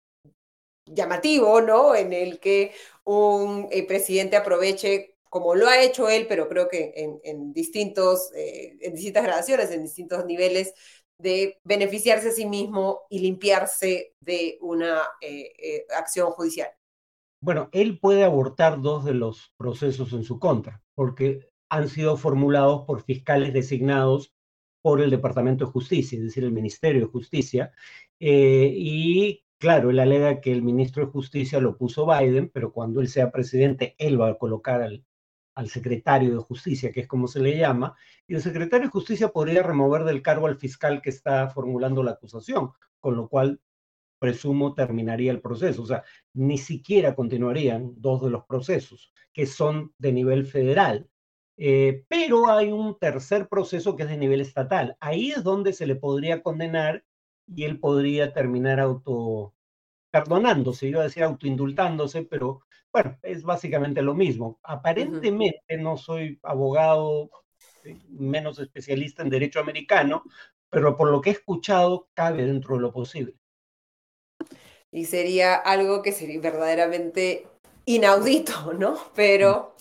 llamativo, 0.85 1.61
¿no? 1.61 1.95
En 1.95 2.13
el 2.13 2.39
que 2.39 2.73
un 3.03 3.69
presidente 3.87 4.35
aproveche, 4.35 5.15
como 5.29 5.55
lo 5.55 5.67
ha 5.67 5.81
hecho 5.81 6.09
él, 6.09 6.27
pero 6.27 6.47
creo 6.47 6.69
que 6.69 6.93
en, 7.23 7.53
distintos, 7.53 8.31
eh, 8.35 8.77
en 8.81 8.93
distintas 8.93 9.23
gradaciones, 9.23 9.71
en 9.71 9.83
distintos 9.83 10.25
niveles, 10.25 10.73
de 11.17 11.59
beneficiarse 11.63 12.29
a 12.29 12.31
sí 12.31 12.45
mismo 12.45 13.01
y 13.09 13.19
limpiarse 13.19 14.13
de 14.19 14.57
una 14.61 15.01
eh, 15.21 15.85
acción 15.97 16.31
judicial. 16.31 16.69
Bueno, 17.41 17.69
él 17.71 17.99
puede 17.99 18.23
abortar 18.23 18.81
dos 18.81 19.05
de 19.05 19.13
los 19.13 19.53
procesos 19.57 20.13
en 20.13 20.23
su 20.23 20.39
contra, 20.39 20.81
porque 20.95 21.49
han 21.69 21.89
sido 21.89 22.17
formulados 22.17 22.85
por 22.85 23.03
fiscales 23.03 23.53
designados 23.53 24.33
por 24.81 25.01
el 25.01 25.09
Departamento 25.09 25.65
de 25.65 25.71
Justicia, 25.71 26.17
es 26.17 26.25
decir, 26.25 26.43
el 26.43 26.51
Ministerio 26.51 27.01
de 27.01 27.11
Justicia, 27.11 27.71
y 28.19 29.45
Claro, 29.57 29.89
él 29.89 29.99
alega 29.99 30.41
que 30.41 30.51
el 30.51 30.61
ministro 30.61 31.05
de 31.05 31.11
Justicia 31.11 31.59
lo 31.59 31.77
puso 31.77 32.05
Biden, 32.05 32.49
pero 32.53 32.71
cuando 32.73 32.99
él 33.01 33.07
sea 33.07 33.31
presidente, 33.31 33.95
él 33.97 34.19
va 34.19 34.29
a 34.29 34.37
colocar 34.37 34.81
al, 34.81 35.05
al 35.55 35.69
secretario 35.69 36.31
de 36.31 36.43
Justicia, 36.43 36.91
que 36.91 37.01
es 37.01 37.07
como 37.07 37.27
se 37.27 37.39
le 37.39 37.57
llama, 37.57 37.95
y 38.27 38.35
el 38.35 38.41
secretario 38.41 38.87
de 38.87 38.91
Justicia 38.91 39.29
podría 39.29 39.63
remover 39.63 40.03
del 40.03 40.21
cargo 40.21 40.47
al 40.47 40.57
fiscal 40.57 41.01
que 41.01 41.09
está 41.09 41.49
formulando 41.49 42.03
la 42.03 42.11
acusación, 42.11 42.71
con 42.99 43.15
lo 43.15 43.29
cual 43.29 43.61
presumo 44.19 44.73
terminaría 44.73 45.31
el 45.31 45.41
proceso. 45.41 45.83
O 45.83 45.85
sea, 45.85 46.03
ni 46.33 46.57
siquiera 46.57 47.15
continuarían 47.15 47.93
dos 47.97 48.21
de 48.23 48.29
los 48.29 48.45
procesos, 48.45 49.13
que 49.33 49.45
son 49.45 49.93
de 49.97 50.11
nivel 50.11 50.45
federal. 50.45 51.09
Eh, 51.57 52.03
pero 52.09 52.49
hay 52.49 52.71
un 52.71 52.99
tercer 52.99 53.47
proceso 53.47 53.95
que 53.95 54.03
es 54.03 54.09
de 54.09 54.17
nivel 54.17 54.41
estatal. 54.41 54.97
Ahí 54.99 55.31
es 55.31 55.43
donde 55.43 55.73
se 55.73 55.87
le 55.87 55.95
podría 55.95 56.43
condenar 56.43 57.05
y 57.47 57.63
él 57.63 57.79
podría 57.79 58.33
terminar 58.33 58.79
auto 58.79 59.53
perdonándose, 60.15 60.87
iba 60.87 61.01
a 61.01 61.03
decir 61.03 61.23
autoindultándose, 61.23 62.23
pero 62.23 62.61
bueno, 62.89 63.19
es 63.21 63.43
básicamente 63.43 64.01
lo 64.01 64.13
mismo. 64.13 64.59
Aparentemente 64.63 65.75
no 65.77 65.97
soy 65.97 66.39
abogado, 66.41 67.29
eh, 67.83 67.97
menos 68.07 68.57
especialista 68.59 69.23
en 69.23 69.29
derecho 69.29 69.59
americano, 69.59 70.23
pero 70.69 70.95
por 70.95 71.11
lo 71.11 71.19
que 71.19 71.31
he 71.31 71.33
escuchado, 71.33 72.07
cabe 72.13 72.45
dentro 72.45 72.75
de 72.75 72.81
lo 72.83 72.93
posible. 72.93 73.35
Y 74.89 75.03
sería 75.03 75.55
algo 75.55 76.01
que 76.01 76.13
sería 76.13 76.39
verdaderamente 76.39 77.45
inaudito, 77.83 78.71
¿no? 78.71 78.97
Pero 79.15 79.75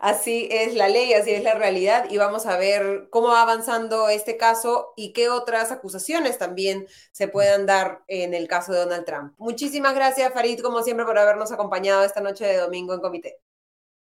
Así 0.00 0.48
es 0.50 0.74
la 0.74 0.88
ley, 0.88 1.12
así 1.12 1.30
es 1.30 1.44
la 1.44 1.52
realidad 1.52 2.06
y 2.08 2.16
vamos 2.16 2.46
a 2.46 2.56
ver 2.56 3.08
cómo 3.10 3.28
va 3.28 3.42
avanzando 3.42 4.08
este 4.08 4.38
caso 4.38 4.94
y 4.96 5.12
qué 5.12 5.28
otras 5.28 5.72
acusaciones 5.72 6.38
también 6.38 6.86
se 7.12 7.28
puedan 7.28 7.66
dar 7.66 8.02
en 8.08 8.32
el 8.32 8.48
caso 8.48 8.72
de 8.72 8.78
Donald 8.78 9.04
Trump. 9.04 9.34
Muchísimas 9.36 9.94
gracias, 9.94 10.32
Farid, 10.32 10.60
como 10.60 10.82
siempre, 10.82 11.04
por 11.04 11.18
habernos 11.18 11.52
acompañado 11.52 12.02
esta 12.02 12.22
noche 12.22 12.46
de 12.46 12.56
domingo 12.56 12.94
en 12.94 13.00
comité. 13.00 13.40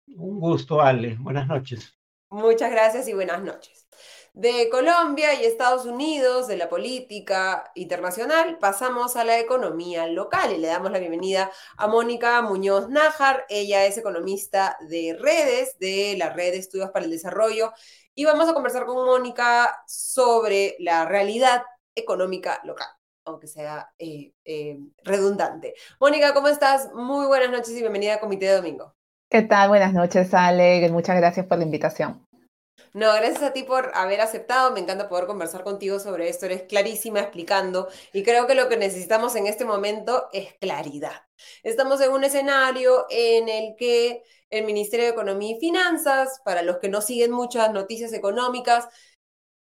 Un 0.08 0.40
gusto, 0.40 0.82
Ale. 0.82 1.18
Buenas 1.20 1.48
noches. 1.48 1.96
Muchas 2.32 2.72
gracias 2.72 3.08
y 3.08 3.14
buenas 3.14 3.44
noches. 3.44 3.85
De 4.36 4.68
Colombia 4.70 5.34
y 5.34 5.46
Estados 5.46 5.86
Unidos, 5.86 6.50
de 6.50 6.58
la 6.58 6.68
política 6.68 7.72
internacional, 7.74 8.58
pasamos 8.60 9.16
a 9.16 9.24
la 9.24 9.40
economía 9.40 10.08
local 10.08 10.52
y 10.52 10.58
le 10.58 10.68
damos 10.68 10.92
la 10.92 11.00
bienvenida 11.00 11.50
a 11.78 11.88
Mónica 11.88 12.42
Muñoz 12.42 12.90
Nájar. 12.90 13.46
Ella 13.48 13.86
es 13.86 13.98
economista 13.98 14.76
de 14.90 15.18
redes, 15.18 15.80
de 15.80 16.16
la 16.18 16.32
Red 16.34 16.52
de 16.52 16.58
Estudios 16.58 16.92
para 16.92 17.06
el 17.06 17.12
Desarrollo, 17.12 17.72
y 18.14 18.26
vamos 18.26 18.50
a 18.50 18.54
conversar 18.54 18.86
con 18.86 19.06
Mónica 19.06 19.82
sobre 19.88 20.76
la 20.80 21.06
realidad 21.06 21.64
económica 21.96 22.60
local 22.66 22.88
aunque 23.28 23.48
sea 23.48 23.90
eh, 23.98 24.34
eh, 24.44 24.78
redundante. 25.04 25.74
Mónica, 26.00 26.34
¿cómo 26.36 26.48
estás? 26.48 26.94
Muy 26.94 27.26
buenas 27.26 27.50
noches 27.50 27.72
y 27.72 27.80
bienvenida 27.80 28.16
a 28.16 28.20
Comité 28.20 28.46
de 28.48 28.58
Domingo. 28.58 28.94
¿Qué 29.30 29.42
tal? 29.42 29.70
Buenas 29.70 29.94
noches, 29.94 30.32
Ale. 30.34 30.88
Muchas 30.92 31.18
gracias 31.18 31.48
por 31.48 31.58
la 31.58 31.64
invitación. 31.64 32.28
No, 32.94 33.14
gracias 33.14 33.44
a 33.44 33.54
ti 33.54 33.64
por 33.64 33.92
haber 33.94 34.22
aceptado. 34.22 34.72
Me 34.72 34.80
encanta 34.80 35.10
poder 35.10 35.28
conversar 35.28 35.64
contigo 35.64 36.00
sobre 36.00 36.30
esto. 36.30 36.46
Eres 36.46 36.64
clarísima 36.64 37.20
explicando 37.20 37.88
y 38.14 38.24
creo 38.24 38.48
que 38.48 38.56
lo 38.56 38.70
que 38.70 38.78
necesitamos 38.78 39.36
en 39.36 39.48
este 39.48 39.66
momento 39.66 40.30
es 40.34 40.54
claridad. 40.60 41.24
Estamos 41.64 42.02
en 42.02 42.12
un 42.12 42.24
escenario 42.24 43.06
en 43.10 43.50
el 43.50 43.76
que 43.78 44.24
el 44.50 44.66
Ministerio 44.66 45.06
de 45.06 45.12
Economía 45.12 45.56
y 45.56 45.60
Finanzas, 45.60 46.42
para 46.46 46.62
los 46.62 46.78
que 46.78 46.90
no 46.90 47.02
siguen 47.02 47.32
muchas 47.32 47.72
noticias 47.74 48.14
económicas, 48.14 48.88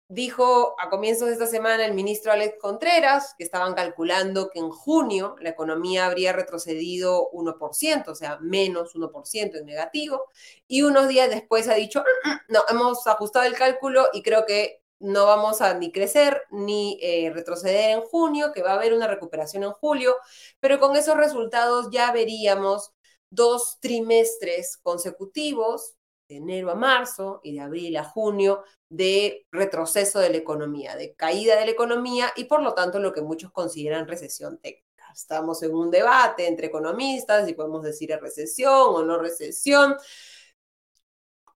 Dijo 0.07 0.75
a 0.79 0.91
comienzos 0.91 1.27
de 1.27 1.33
esta 1.33 1.47
semana 1.47 1.83
el 1.83 1.95
ministro 1.95 2.31
Alex 2.31 2.57
Contreras 2.61 3.33
que 3.39 3.43
estaban 3.43 3.73
calculando 3.73 4.51
que 4.51 4.59
en 4.59 4.69
junio 4.69 5.35
la 5.39 5.49
economía 5.49 6.05
habría 6.05 6.31
retrocedido 6.31 7.31
1%, 7.31 8.11
o 8.11 8.15
sea, 8.15 8.37
menos 8.39 8.93
1% 8.95 9.57
en 9.57 9.65
negativo, 9.65 10.25
y 10.67 10.83
unos 10.83 11.07
días 11.07 11.31
después 11.31 11.67
ha 11.69 11.73
dicho, 11.73 12.01
mm, 12.01 12.29
mm, 12.29 12.39
no, 12.49 12.63
hemos 12.69 13.07
ajustado 13.07 13.45
el 13.45 13.55
cálculo 13.55 14.07
y 14.13 14.21
creo 14.21 14.45
que 14.45 14.83
no 14.99 15.25
vamos 15.25 15.61
a 15.61 15.73
ni 15.73 15.91
crecer 15.91 16.43
ni 16.51 16.99
eh, 17.01 17.31
retroceder 17.33 17.89
en 17.91 18.01
junio, 18.01 18.51
que 18.53 18.61
va 18.61 18.71
a 18.71 18.75
haber 18.75 18.93
una 18.93 19.07
recuperación 19.07 19.63
en 19.63 19.71
julio, 19.71 20.15
pero 20.59 20.79
con 20.79 20.95
esos 20.95 21.17
resultados 21.17 21.89
ya 21.91 22.11
veríamos 22.11 22.91
dos 23.31 23.79
trimestres 23.81 24.77
consecutivos 24.77 25.95
de 26.27 26.37
enero 26.37 26.71
a 26.71 26.75
marzo 26.75 27.39
y 27.43 27.53
de 27.53 27.61
abril 27.61 27.97
a 27.97 28.03
junio 28.03 28.63
de 28.89 29.45
retroceso 29.51 30.19
de 30.19 30.29
la 30.29 30.37
economía, 30.37 30.95
de 30.95 31.15
caída 31.15 31.57
de 31.57 31.65
la 31.65 31.71
economía 31.71 32.31
y 32.35 32.45
por 32.45 32.61
lo 32.61 32.73
tanto 32.73 32.99
lo 32.99 33.13
que 33.13 33.21
muchos 33.21 33.51
consideran 33.51 34.07
recesión 34.07 34.57
técnica. 34.59 34.85
Estamos 35.13 35.63
en 35.63 35.73
un 35.73 35.91
debate 35.91 36.47
entre 36.47 36.67
economistas 36.67 37.47
y 37.47 37.53
podemos 37.53 37.83
decir 37.83 38.11
recesión 38.21 38.73
o 38.73 39.03
no 39.03 39.17
recesión. 39.17 39.95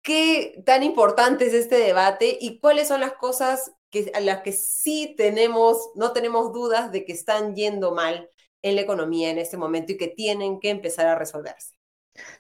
¿Qué 0.03 0.63
tan 0.65 0.83
importante 0.83 1.47
es 1.47 1.55
este 1.55 1.77
debate 1.77 2.39
y 2.41 2.61
cuáles 2.61 2.89
son 2.89 3.01
las 3.01 3.15
cosas 3.15 3.73
que, 3.91 4.11
a 4.15 4.21
las 4.21 4.43
que 4.43 4.53
sí 4.53 5.15
tenemos, 5.17 5.91
no 5.97 6.13
tenemos 6.13 6.53
dudas 6.53 6.93
de 6.93 7.05
que 7.05 7.13
están 7.13 7.55
yendo 7.55 7.95
mal 7.95 8.31
en 8.63 8.77
la 8.77 8.83
economía 8.83 9.31
en 9.31 9.39
este 9.39 9.57
momento 9.57 9.93
y 9.93 9.97
que 9.97 10.09
tienen 10.09 10.61
que 10.61 10.71
empezar 10.71 11.07
a 11.07 11.19
resolverse? 11.19 11.78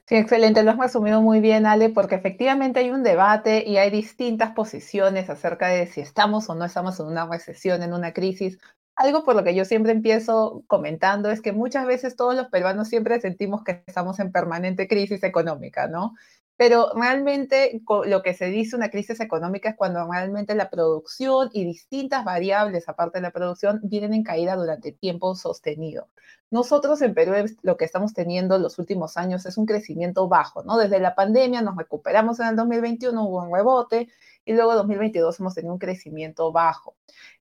Sí, 0.06 0.16
excelente, 0.16 0.62
lo 0.62 0.70
has 0.72 0.78
resumido 0.78 1.20
muy 1.22 1.40
bien, 1.40 1.66
Ale, 1.66 1.90
porque 1.90 2.14
efectivamente 2.16 2.80
hay 2.80 2.90
un 2.90 3.02
debate 3.02 3.64
y 3.66 3.76
hay 3.76 3.90
distintas 3.90 4.52
posiciones 4.52 5.28
acerca 5.30 5.68
de 5.68 5.86
si 5.86 6.00
estamos 6.00 6.48
o 6.48 6.54
no 6.54 6.64
estamos 6.64 6.98
en 7.00 7.06
una 7.06 7.26
recesión, 7.26 7.82
en 7.82 7.92
una 7.92 8.12
crisis. 8.12 8.58
Algo 8.96 9.22
por 9.24 9.36
lo 9.36 9.44
que 9.44 9.54
yo 9.54 9.64
siempre 9.64 9.92
empiezo 9.92 10.64
comentando 10.66 11.30
es 11.30 11.40
que 11.42 11.52
muchas 11.52 11.86
veces 11.86 12.16
todos 12.16 12.34
los 12.34 12.48
peruanos 12.48 12.88
siempre 12.88 13.20
sentimos 13.20 13.62
que 13.62 13.82
estamos 13.86 14.18
en 14.18 14.32
permanente 14.32 14.88
crisis 14.88 15.22
económica, 15.22 15.86
¿no? 15.86 16.14
Pero 16.58 16.90
realmente 16.92 17.80
lo 18.04 18.20
que 18.20 18.34
se 18.34 18.46
dice 18.46 18.74
una 18.74 18.90
crisis 18.90 19.20
económica 19.20 19.70
es 19.70 19.76
cuando 19.76 20.04
realmente 20.10 20.56
la 20.56 20.70
producción 20.70 21.50
y 21.52 21.64
distintas 21.64 22.24
variables, 22.24 22.88
aparte 22.88 23.18
de 23.18 23.22
la 23.22 23.30
producción, 23.30 23.78
vienen 23.84 24.12
en 24.12 24.24
caída 24.24 24.56
durante 24.56 24.90
tiempo 24.90 25.36
sostenido. 25.36 26.08
Nosotros 26.50 27.00
en 27.02 27.14
Perú 27.14 27.32
lo 27.62 27.76
que 27.76 27.84
estamos 27.84 28.12
teniendo 28.12 28.58
los 28.58 28.80
últimos 28.80 29.16
años 29.16 29.46
es 29.46 29.56
un 29.56 29.66
crecimiento 29.66 30.26
bajo, 30.26 30.64
¿no? 30.64 30.76
Desde 30.78 30.98
la 30.98 31.14
pandemia 31.14 31.62
nos 31.62 31.76
recuperamos 31.76 32.40
en 32.40 32.48
el 32.48 32.56
2021, 32.56 33.22
hubo 33.22 33.42
un 33.44 33.54
rebote 33.54 34.08
y 34.48 34.54
luego 34.54 34.72
en 34.72 34.78
2022 34.78 35.40
hemos 35.40 35.54
tenido 35.54 35.74
un 35.74 35.78
crecimiento 35.78 36.50
bajo. 36.50 36.96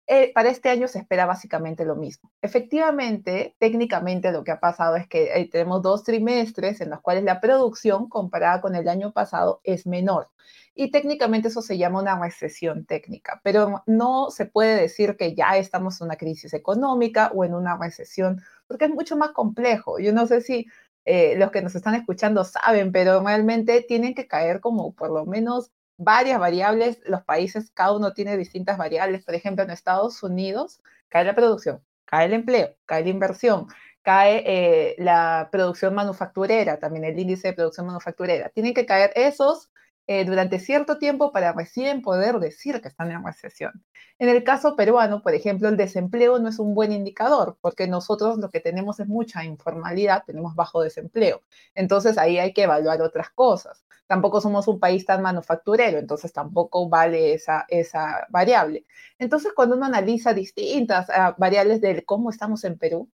Eh, 0.07 0.33
para 0.33 0.49
este 0.49 0.67
año 0.67 0.89
se 0.89 0.99
espera 0.99 1.25
básicamente 1.25 1.85
lo 1.85 1.95
mismo. 1.95 2.29
Efectivamente, 2.41 3.55
técnicamente 3.59 4.33
lo 4.33 4.43
que 4.43 4.51
ha 4.51 4.59
pasado 4.59 4.97
es 4.97 5.07
que 5.07 5.31
eh, 5.33 5.49
tenemos 5.49 5.81
dos 5.81 6.03
trimestres 6.03 6.81
en 6.81 6.89
los 6.89 6.99
cuales 6.99 7.23
la 7.23 7.39
producción 7.39 8.09
comparada 8.09 8.59
con 8.59 8.75
el 8.75 8.89
año 8.89 9.13
pasado 9.13 9.61
es 9.63 9.87
menor. 9.87 10.29
Y 10.75 10.91
técnicamente 10.91 11.47
eso 11.47 11.61
se 11.61 11.77
llama 11.77 12.01
una 12.01 12.19
recesión 12.21 12.85
técnica, 12.85 13.39
pero 13.41 13.83
no 13.85 14.29
se 14.29 14.45
puede 14.45 14.75
decir 14.75 15.15
que 15.15 15.33
ya 15.33 15.55
estamos 15.55 16.01
en 16.01 16.07
una 16.07 16.17
crisis 16.17 16.53
económica 16.53 17.31
o 17.33 17.45
en 17.45 17.53
una 17.53 17.77
recesión, 17.77 18.41
porque 18.67 18.85
es 18.85 18.91
mucho 18.91 19.15
más 19.15 19.31
complejo. 19.31 19.97
Yo 19.97 20.11
no 20.11 20.27
sé 20.27 20.41
si 20.41 20.67
eh, 21.05 21.35
los 21.37 21.51
que 21.51 21.61
nos 21.61 21.73
están 21.73 21.95
escuchando 21.95 22.43
saben, 22.43 22.91
pero 22.91 23.23
realmente 23.23 23.81
tienen 23.81 24.13
que 24.13 24.27
caer 24.27 24.59
como 24.59 24.93
por 24.93 25.09
lo 25.09 25.25
menos 25.25 25.71
varias 25.97 26.39
variables, 26.39 26.99
los 27.05 27.23
países, 27.23 27.71
cada 27.73 27.93
uno 27.93 28.13
tiene 28.13 28.37
distintas 28.37 28.77
variables. 28.77 29.25
Por 29.25 29.35
ejemplo, 29.35 29.63
en 29.63 29.71
Estados 29.71 30.21
Unidos 30.23 30.81
cae 31.09 31.25
la 31.25 31.35
producción, 31.35 31.83
cae 32.05 32.27
el 32.27 32.33
empleo, 32.33 32.75
cae 32.85 33.03
la 33.03 33.09
inversión, 33.09 33.67
cae 34.03 34.43
eh, 34.45 34.95
la 34.99 35.49
producción 35.51 35.93
manufacturera, 35.95 36.79
también 36.79 37.03
el 37.05 37.19
índice 37.19 37.49
de 37.49 37.53
producción 37.53 37.87
manufacturera. 37.87 38.49
Tienen 38.49 38.73
que 38.73 38.85
caer 38.85 39.11
esos 39.15 39.69
eh, 40.07 40.25
durante 40.25 40.59
cierto 40.59 40.97
tiempo 40.97 41.31
para 41.31 41.51
recién 41.53 42.01
poder 42.01 42.39
decir 42.39 42.81
que 42.81 42.87
están 42.87 43.11
en 43.11 43.25
recesión. 43.25 43.83
En 44.19 44.29
el 44.29 44.43
caso 44.43 44.75
peruano, 44.75 45.21
por 45.21 45.33
ejemplo, 45.33 45.67
el 45.67 45.77
desempleo 45.77 46.39
no 46.39 46.49
es 46.49 46.59
un 46.59 46.73
buen 46.73 46.91
indicador 46.93 47.57
porque 47.61 47.87
nosotros 47.87 48.37
lo 48.37 48.49
que 48.49 48.61
tenemos 48.61 48.99
es 48.99 49.07
mucha 49.07 49.43
informalidad, 49.43 50.23
tenemos 50.25 50.55
bajo 50.55 50.81
desempleo. 50.81 51.43
Entonces 51.75 52.17
ahí 52.17 52.37
hay 52.39 52.53
que 52.53 52.63
evaluar 52.63 53.01
otras 53.01 53.29
cosas. 53.31 53.83
Tampoco 54.07 54.39
somos 54.39 54.67
un 54.69 54.79
país 54.79 55.05
tan 55.05 55.21
manufacturero, 55.21 55.99
entonces 55.99 56.31
tampoco 56.31 56.87
vale 56.87 57.33
esa, 57.33 57.65
esa 57.67 58.25
variable. 58.29 58.85
Entonces, 59.19 59.51
cuando 59.53 59.75
uno 59.75 59.85
analiza 59.85 60.33
distintas 60.33 61.09
ah, 61.09 61.35
variables 61.37 61.81
de 61.81 62.05
cómo 62.05 62.29
estamos 62.29 62.63
en 62.63 62.77
Perú, 62.77 63.09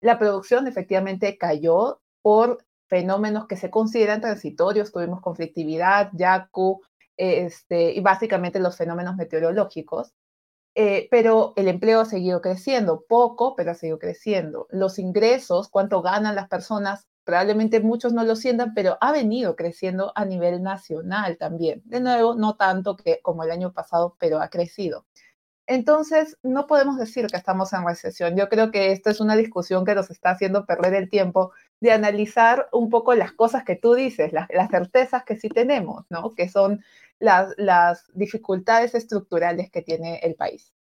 la 0.00 0.18
producción 0.18 0.68
efectivamente 0.68 1.36
cayó 1.36 2.00
por 2.22 2.64
fenómenos 2.88 3.46
que 3.46 3.56
se 3.56 3.70
consideran 3.70 4.20
transitorios, 4.20 4.92
tuvimos 4.92 5.20
conflictividad, 5.20 6.10
YACU, 6.14 6.80
este, 7.16 7.92
y 7.92 8.00
básicamente 8.00 8.60
los 8.60 8.76
fenómenos 8.76 9.16
meteorológicos, 9.16 10.14
eh, 10.74 11.08
pero 11.10 11.54
el 11.56 11.68
empleo 11.68 12.00
ha 12.00 12.04
seguido 12.04 12.40
creciendo, 12.40 13.04
poco, 13.08 13.56
pero 13.56 13.72
ha 13.72 13.74
seguido 13.74 13.98
creciendo. 13.98 14.68
Los 14.70 14.98
ingresos, 15.00 15.68
cuánto 15.68 16.02
ganan 16.02 16.36
las 16.36 16.48
personas, 16.48 17.08
probablemente 17.24 17.80
muchos 17.80 18.12
no 18.12 18.24
lo 18.24 18.36
sientan, 18.36 18.74
pero 18.74 18.96
ha 19.00 19.12
venido 19.12 19.56
creciendo 19.56 20.12
a 20.14 20.24
nivel 20.24 20.62
nacional 20.62 21.36
también. 21.36 21.82
De 21.84 22.00
nuevo, 22.00 22.36
no 22.36 22.56
tanto 22.56 22.96
que 22.96 23.20
como 23.22 23.42
el 23.42 23.50
año 23.50 23.72
pasado, 23.72 24.16
pero 24.20 24.40
ha 24.40 24.48
crecido. 24.50 25.04
Entonces, 25.68 26.38
no 26.42 26.66
podemos 26.66 26.96
decir 26.96 27.26
que 27.26 27.36
estamos 27.36 27.74
en 27.74 27.86
recesión. 27.86 28.36
Yo 28.36 28.48
creo 28.48 28.70
que 28.70 28.90
esto 28.90 29.10
es 29.10 29.20
una 29.20 29.36
discusión 29.36 29.84
que 29.84 29.94
nos 29.94 30.10
está 30.10 30.30
haciendo 30.30 30.64
perder 30.64 30.94
el 30.94 31.10
tiempo 31.10 31.52
de 31.80 31.92
analizar 31.92 32.68
un 32.72 32.88
poco 32.88 33.14
las 33.14 33.32
cosas 33.32 33.64
que 33.64 33.76
tú 33.76 33.94
dices, 33.94 34.32
las, 34.32 34.48
certezas 34.70 35.24
que 35.24 35.36
sí 35.36 35.50
tenemos, 35.50 36.06
¿no? 36.08 36.34
Que 36.34 36.48
son 36.48 36.82
las, 37.18 37.52
las 37.58 38.06
dificultades 38.14 38.94
estructurales 38.94 39.70
que 39.70 39.82
tiene 39.82 40.20
el 40.22 40.36
país 40.36 40.72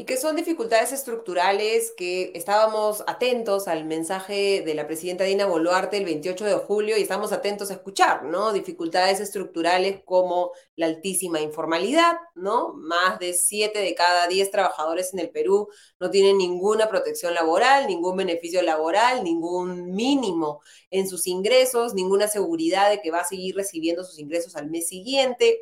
y 0.00 0.04
que 0.04 0.16
son 0.16 0.34
dificultades 0.34 0.92
estructurales 0.92 1.92
que 1.94 2.32
estábamos 2.34 3.04
atentos 3.06 3.68
al 3.68 3.84
mensaje 3.84 4.62
de 4.62 4.74
la 4.74 4.86
presidenta 4.86 5.24
Dina 5.24 5.44
Boluarte 5.44 5.98
el 5.98 6.06
28 6.06 6.42
de 6.46 6.54
julio 6.54 6.96
y 6.96 7.02
estamos 7.02 7.32
atentos 7.32 7.70
a 7.70 7.74
escuchar, 7.74 8.24
¿no? 8.24 8.54
Dificultades 8.54 9.20
estructurales 9.20 10.00
como 10.06 10.52
la 10.74 10.86
altísima 10.86 11.42
informalidad, 11.42 12.16
¿no? 12.34 12.72
Más 12.72 13.18
de 13.18 13.34
7 13.34 13.78
de 13.78 13.94
cada 13.94 14.26
10 14.26 14.50
trabajadores 14.50 15.12
en 15.12 15.18
el 15.18 15.28
Perú 15.28 15.68
no 15.98 16.08
tienen 16.08 16.38
ninguna 16.38 16.88
protección 16.88 17.34
laboral, 17.34 17.86
ningún 17.86 18.16
beneficio 18.16 18.62
laboral, 18.62 19.22
ningún 19.22 19.92
mínimo 19.92 20.62
en 20.90 21.10
sus 21.10 21.26
ingresos, 21.26 21.92
ninguna 21.92 22.26
seguridad 22.26 22.88
de 22.88 23.02
que 23.02 23.10
va 23.10 23.20
a 23.20 23.24
seguir 23.24 23.54
recibiendo 23.54 24.02
sus 24.02 24.18
ingresos 24.18 24.56
al 24.56 24.70
mes 24.70 24.88
siguiente 24.88 25.60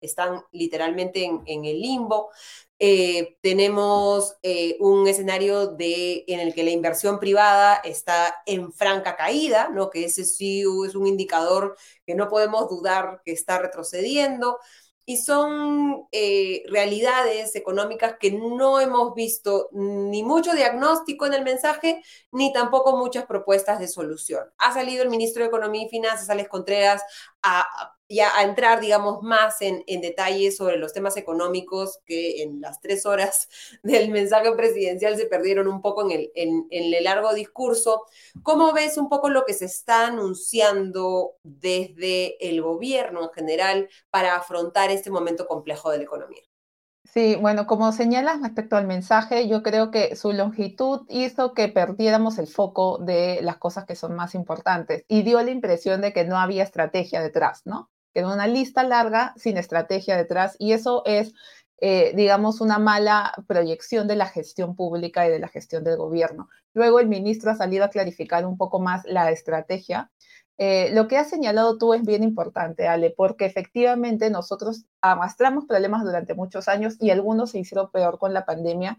están 0.00 0.42
literalmente 0.52 1.24
en, 1.24 1.42
en, 1.44 1.66
el 1.66 1.78
limbo 1.78 2.30
Eh, 2.82 3.36
tenemos 3.42 4.38
eh, 4.42 4.78
un 4.80 5.06
escenario 5.06 5.66
de, 5.66 6.24
en 6.26 6.40
el 6.40 6.54
que 6.54 6.64
la 6.64 6.70
inversión 6.70 7.20
privada 7.20 7.74
está 7.84 8.34
en 8.46 8.72
franca 8.72 9.16
caída, 9.16 9.68
¿no? 9.68 9.90
que 9.90 10.06
ese 10.06 10.24
sí 10.24 10.62
es 10.62 10.94
un 10.94 11.06
indicador 11.06 11.76
que 12.06 12.14
no 12.14 12.30
podemos 12.30 12.70
dudar 12.70 13.20
que 13.22 13.32
está 13.32 13.58
retrocediendo 13.58 14.58
y 15.04 15.18
son 15.18 16.06
eh, 16.10 16.62
realidades 16.68 17.54
económicas 17.54 18.14
que 18.18 18.32
no 18.32 18.80
hemos 18.80 19.14
visto 19.14 19.68
ni 19.72 20.22
mucho 20.22 20.54
diagnóstico 20.54 21.26
en 21.26 21.34
el 21.34 21.42
mensaje, 21.44 22.02
ni 22.32 22.50
tampoco 22.52 22.96
muchas 22.96 23.26
propuestas 23.26 23.78
de 23.78 23.88
solución. 23.88 24.44
Ha 24.56 24.72
salido 24.72 25.02
el 25.02 25.10
ministro 25.10 25.42
de 25.42 25.48
Economía 25.48 25.84
y 25.84 25.88
Finanzas, 25.90 26.30
Alex 26.30 26.48
Contreras, 26.48 27.02
a, 27.42 27.66
ya 28.10 28.36
a 28.36 28.42
entrar, 28.44 28.80
digamos, 28.80 29.22
más 29.22 29.62
en, 29.62 29.84
en 29.86 30.00
detalle 30.02 30.52
sobre 30.52 30.76
los 30.76 30.92
temas 30.92 31.16
económicos 31.16 32.00
que 32.04 32.42
en 32.42 32.60
las 32.60 32.80
tres 32.80 33.06
horas 33.06 33.48
del 33.82 34.10
mensaje 34.10 34.52
presidencial 34.52 35.16
se 35.16 35.26
perdieron 35.26 35.68
un 35.68 35.80
poco 35.82 36.02
en 36.04 36.10
el, 36.12 36.32
en, 36.34 36.66
en 36.70 36.92
el 36.94 37.04
largo 37.04 37.32
discurso. 37.34 38.04
¿Cómo 38.42 38.72
ves 38.72 38.98
un 38.98 39.08
poco 39.08 39.30
lo 39.30 39.44
que 39.46 39.54
se 39.54 39.66
está 39.66 40.08
anunciando 40.08 41.36
desde 41.42 42.36
el 42.48 42.60
gobierno 42.62 43.22
en 43.24 43.30
general 43.30 43.88
para 44.10 44.36
afrontar 44.36 44.90
este 44.90 45.10
momento 45.10 45.46
complejo 45.46 45.90
de 45.90 45.98
la 45.98 46.04
economía? 46.04 46.42
Sí, 47.04 47.36
bueno, 47.36 47.66
como 47.66 47.90
señalas 47.92 48.40
respecto 48.40 48.76
al 48.76 48.86
mensaje, 48.86 49.48
yo 49.48 49.62
creo 49.62 49.90
que 49.90 50.14
su 50.16 50.32
longitud 50.32 51.06
hizo 51.08 51.54
que 51.54 51.68
perdiéramos 51.68 52.38
el 52.38 52.46
foco 52.46 52.98
de 52.98 53.40
las 53.42 53.56
cosas 53.58 53.84
que 53.84 53.96
son 53.96 54.14
más 54.14 54.34
importantes 54.36 55.04
y 55.08 55.22
dio 55.22 55.42
la 55.42 55.50
impresión 55.50 56.00
de 56.02 56.12
que 56.12 56.24
no 56.24 56.38
había 56.38 56.62
estrategia 56.62 57.20
detrás, 57.20 57.62
¿no? 57.64 57.90
Que 58.14 58.24
una 58.24 58.46
lista 58.46 58.82
larga 58.82 59.34
sin 59.36 59.56
estrategia 59.56 60.16
detrás 60.16 60.56
y 60.58 60.72
eso 60.72 61.02
es, 61.06 61.32
eh, 61.80 62.12
digamos, 62.14 62.60
una 62.60 62.78
mala 62.78 63.32
proyección 63.46 64.08
de 64.08 64.16
la 64.16 64.26
gestión 64.26 64.76
pública 64.76 65.26
y 65.26 65.30
de 65.30 65.38
la 65.38 65.48
gestión 65.48 65.84
del 65.84 65.96
gobierno. 65.96 66.48
Luego 66.74 67.00
el 67.00 67.08
ministro 67.08 67.50
ha 67.50 67.56
salido 67.56 67.84
a 67.84 67.90
clarificar 67.90 68.46
un 68.46 68.56
poco 68.56 68.80
más 68.80 69.04
la 69.04 69.30
estrategia 69.30 70.10
eh, 70.62 70.90
lo 70.92 71.08
que 71.08 71.16
has 71.16 71.30
señalado 71.30 71.78
tú 71.78 71.94
es 71.94 72.02
bien 72.02 72.22
importante, 72.22 72.86
Ale, 72.86 73.14
porque 73.16 73.46
efectivamente 73.46 74.28
nosotros 74.28 74.84
arrastramos 75.00 75.64
problemas 75.64 76.04
durante 76.04 76.34
muchos 76.34 76.68
años 76.68 76.98
y 77.00 77.08
algunos 77.08 77.52
se 77.52 77.60
hicieron 77.60 77.90
peor 77.90 78.18
con 78.18 78.34
la 78.34 78.44
pandemia 78.44 78.98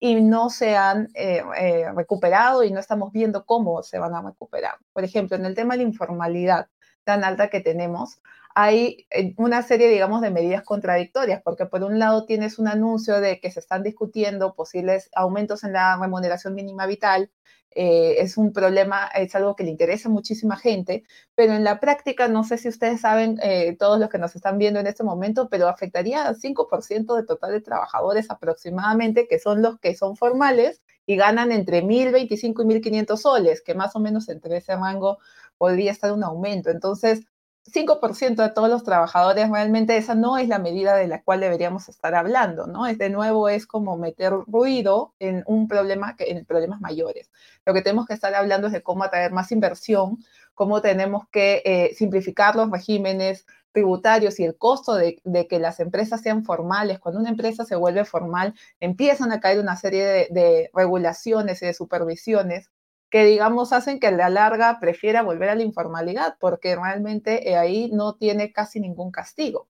y 0.00 0.22
no 0.22 0.48
se 0.48 0.74
han 0.74 1.10
eh, 1.14 1.42
eh, 1.58 1.92
recuperado 1.94 2.64
y 2.64 2.70
no 2.70 2.80
estamos 2.80 3.12
viendo 3.12 3.44
cómo 3.44 3.82
se 3.82 3.98
van 3.98 4.14
a 4.14 4.22
recuperar. 4.22 4.76
Por 4.94 5.04
ejemplo, 5.04 5.36
en 5.36 5.44
el 5.44 5.54
tema 5.54 5.74
de 5.74 5.82
la 5.82 5.88
informalidad 5.90 6.68
tan 7.04 7.24
alta 7.24 7.50
que 7.50 7.60
tenemos, 7.60 8.22
hay 8.54 9.06
una 9.36 9.62
serie, 9.62 9.88
digamos, 9.88 10.20
de 10.22 10.30
medidas 10.30 10.62
contradictorias, 10.62 11.42
porque 11.42 11.66
por 11.66 11.82
un 11.84 11.98
lado 11.98 12.26
tienes 12.26 12.58
un 12.58 12.68
anuncio 12.68 13.20
de 13.20 13.40
que 13.40 13.50
se 13.50 13.60
están 13.60 13.82
discutiendo 13.82 14.54
posibles 14.54 15.10
aumentos 15.14 15.64
en 15.64 15.72
la 15.72 15.98
remuneración 15.98 16.54
mínima 16.54 16.86
vital, 16.86 17.30
eh, 17.74 18.16
es 18.18 18.36
un 18.36 18.52
problema, 18.52 19.06
es 19.14 19.34
algo 19.34 19.56
que 19.56 19.64
le 19.64 19.70
interesa 19.70 20.08
muchísima 20.10 20.56
gente, 20.56 21.04
pero 21.34 21.54
en 21.54 21.64
la 21.64 21.80
práctica, 21.80 22.28
no 22.28 22.44
sé 22.44 22.58
si 22.58 22.68
ustedes 22.68 23.00
saben, 23.00 23.38
eh, 23.42 23.76
todos 23.78 23.98
los 23.98 24.10
que 24.10 24.18
nos 24.18 24.36
están 24.36 24.58
viendo 24.58 24.78
en 24.80 24.86
este 24.86 25.04
momento, 25.04 25.48
pero 25.48 25.68
afectaría 25.68 26.26
al 26.26 26.36
5% 26.36 27.16
de 27.16 27.24
total 27.24 27.52
de 27.52 27.60
trabajadores 27.62 28.30
aproximadamente, 28.30 29.26
que 29.26 29.38
son 29.38 29.62
los 29.62 29.78
que 29.80 29.94
son 29.94 30.16
formales 30.16 30.82
y 31.06 31.16
ganan 31.16 31.50
entre 31.50 31.82
1.025 31.82 32.62
y 32.62 32.66
1.500 32.66 33.16
soles, 33.16 33.62
que 33.62 33.74
más 33.74 33.96
o 33.96 34.00
menos 34.00 34.28
entre 34.28 34.58
ese 34.58 34.76
rango 34.76 35.18
podría 35.56 35.92
estar 35.92 36.12
un 36.12 36.24
aumento. 36.24 36.70
Entonces, 36.70 37.22
5% 37.64 38.42
de 38.42 38.50
todos 38.50 38.68
los 38.68 38.82
trabajadores, 38.82 39.48
realmente 39.48 39.96
esa 39.96 40.14
no 40.14 40.36
es 40.36 40.48
la 40.48 40.58
medida 40.58 40.96
de 40.96 41.06
la 41.06 41.22
cual 41.22 41.40
deberíamos 41.40 41.88
estar 41.88 42.14
hablando, 42.14 42.66
¿no? 42.66 42.86
Es 42.86 42.98
de 42.98 43.08
nuevo, 43.08 43.48
es 43.48 43.66
como 43.66 43.96
meter 43.96 44.32
ruido 44.46 45.14
en 45.20 45.44
un 45.46 45.68
problema, 45.68 46.16
en 46.18 46.44
problemas 46.44 46.80
mayores. 46.80 47.30
Lo 47.64 47.72
que 47.72 47.82
tenemos 47.82 48.06
que 48.06 48.14
estar 48.14 48.34
hablando 48.34 48.66
es 48.66 48.72
de 48.72 48.82
cómo 48.82 49.04
atraer 49.04 49.30
más 49.32 49.52
inversión, 49.52 50.18
cómo 50.54 50.82
tenemos 50.82 51.28
que 51.30 51.62
eh, 51.64 51.94
simplificar 51.94 52.56
los 52.56 52.70
regímenes 52.70 53.46
tributarios 53.70 54.38
y 54.40 54.44
el 54.44 54.56
costo 54.58 54.94
de, 54.94 55.20
que 55.48 55.58
las 55.58 55.78
empresas 55.78 56.20
sean 56.20 56.44
formales. 56.44 56.98
Cuando 56.98 57.20
una 57.20 57.30
empresa 57.30 57.64
se 57.64 57.76
vuelve 57.76 58.04
formal, 58.04 58.54
empiezan 58.80 59.32
a 59.32 59.40
caer 59.40 59.60
una 59.60 59.76
serie 59.76 60.04
de, 60.04 60.28
de 60.30 60.70
regulaciones 60.74 61.62
y 61.62 61.66
de 61.66 61.74
supervisiones 61.74 62.71
que 63.12 63.26
digamos 63.26 63.74
hacen 63.74 64.00
que 64.00 64.06
a 64.06 64.10
la 64.10 64.30
larga 64.30 64.80
prefiera 64.80 65.20
volver 65.22 65.50
a 65.50 65.54
la 65.54 65.62
informalidad 65.62 66.36
porque 66.40 66.74
realmente 66.74 67.50
eh, 67.50 67.58
ahí 67.58 67.90
no 67.92 68.14
tiene 68.14 68.52
casi 68.52 68.80
ningún 68.80 69.12
castigo. 69.12 69.68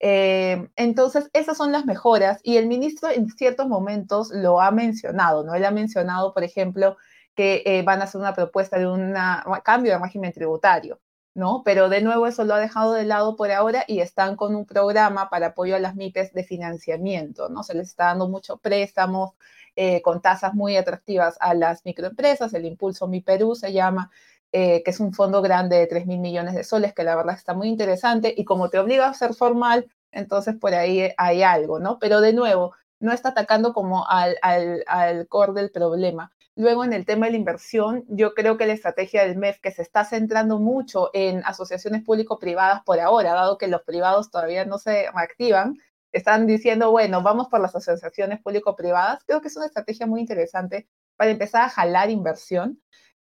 Eh, 0.00 0.68
entonces, 0.74 1.30
esas 1.32 1.56
son 1.56 1.70
las 1.70 1.86
mejoras 1.86 2.40
y 2.42 2.56
el 2.56 2.66
ministro 2.66 3.08
en 3.08 3.28
ciertos 3.28 3.68
momentos 3.68 4.30
lo 4.32 4.60
ha 4.60 4.72
mencionado, 4.72 5.44
¿no? 5.44 5.54
Él 5.54 5.64
ha 5.66 5.70
mencionado, 5.70 6.34
por 6.34 6.42
ejemplo, 6.42 6.96
que 7.36 7.62
eh, 7.64 7.82
van 7.82 8.00
a 8.00 8.04
hacer 8.04 8.20
una 8.20 8.34
propuesta 8.34 8.76
de 8.76 8.88
un 8.88 9.14
cambio 9.62 9.92
de 9.92 9.98
régimen 10.00 10.32
tributario, 10.32 10.98
¿no? 11.34 11.62
Pero 11.64 11.88
de 11.88 12.00
nuevo 12.02 12.26
eso 12.26 12.44
lo 12.44 12.54
ha 12.54 12.58
dejado 12.58 12.92
de 12.94 13.04
lado 13.04 13.36
por 13.36 13.50
ahora 13.50 13.84
y 13.86 14.00
están 14.00 14.36
con 14.36 14.54
un 14.54 14.66
programa 14.66 15.30
para 15.30 15.48
apoyo 15.48 15.76
a 15.76 15.78
las 15.78 15.94
MIPES 15.96 16.32
de 16.32 16.44
financiamiento, 16.44 17.48
¿no? 17.48 17.62
Se 17.62 17.74
les 17.74 17.88
está 17.88 18.06
dando 18.06 18.28
mucho 18.28 18.58
préstamos, 18.58 19.32
eh, 19.76 20.02
con 20.02 20.20
tasas 20.20 20.54
muy 20.54 20.76
atractivas 20.76 21.36
a 21.40 21.54
las 21.54 21.84
microempresas, 21.84 22.52
el 22.54 22.64
Impulso 22.66 23.06
Mi 23.06 23.20
Perú 23.20 23.54
se 23.54 23.72
llama, 23.72 24.10
eh, 24.52 24.82
que 24.82 24.90
es 24.90 25.00
un 25.00 25.12
fondo 25.12 25.42
grande 25.42 25.76
de 25.76 25.86
3 25.86 26.06
mil 26.06 26.18
millones 26.18 26.54
de 26.54 26.64
soles, 26.64 26.92
que 26.92 27.04
la 27.04 27.14
verdad 27.16 27.36
está 27.36 27.54
muy 27.54 27.68
interesante 27.68 28.34
y 28.36 28.44
como 28.44 28.68
te 28.68 28.78
obliga 28.78 29.08
a 29.08 29.14
ser 29.14 29.34
formal, 29.34 29.88
entonces 30.10 30.56
por 30.56 30.74
ahí 30.74 31.12
hay 31.16 31.42
algo, 31.42 31.78
¿no? 31.78 31.98
Pero 32.00 32.20
de 32.20 32.32
nuevo, 32.32 32.72
no 33.00 33.12
está 33.12 33.30
atacando 33.30 33.72
como 33.72 34.06
al, 34.08 34.36
al, 34.42 34.84
al 34.86 35.26
core 35.28 35.52
del 35.54 35.70
problema. 35.70 36.32
Luego, 36.56 36.84
en 36.84 36.92
el 36.92 37.06
tema 37.06 37.26
de 37.26 37.32
la 37.32 37.38
inversión, 37.38 38.04
yo 38.08 38.34
creo 38.34 38.58
que 38.58 38.66
la 38.66 38.74
estrategia 38.74 39.22
del 39.22 39.36
MEF, 39.38 39.60
que 39.60 39.70
se 39.70 39.82
está 39.82 40.04
centrando 40.04 40.58
mucho 40.58 41.10
en 41.14 41.42
asociaciones 41.44 42.04
público-privadas 42.04 42.82
por 42.84 43.00
ahora, 43.00 43.32
dado 43.32 43.56
que 43.56 43.68
los 43.68 43.82
privados 43.82 44.30
todavía 44.30 44.64
no 44.64 44.78
se 44.78 45.10
reactivan, 45.12 45.76
están 46.12 46.46
diciendo, 46.46 46.90
bueno, 46.90 47.22
vamos 47.22 47.48
por 47.48 47.60
las 47.60 47.74
asociaciones 47.74 48.42
público-privadas. 48.42 49.24
Creo 49.24 49.40
que 49.40 49.48
es 49.48 49.56
una 49.56 49.66
estrategia 49.66 50.06
muy 50.06 50.20
interesante 50.20 50.88
para 51.16 51.30
empezar 51.30 51.62
a 51.62 51.68
jalar 51.68 52.10
inversión. 52.10 52.80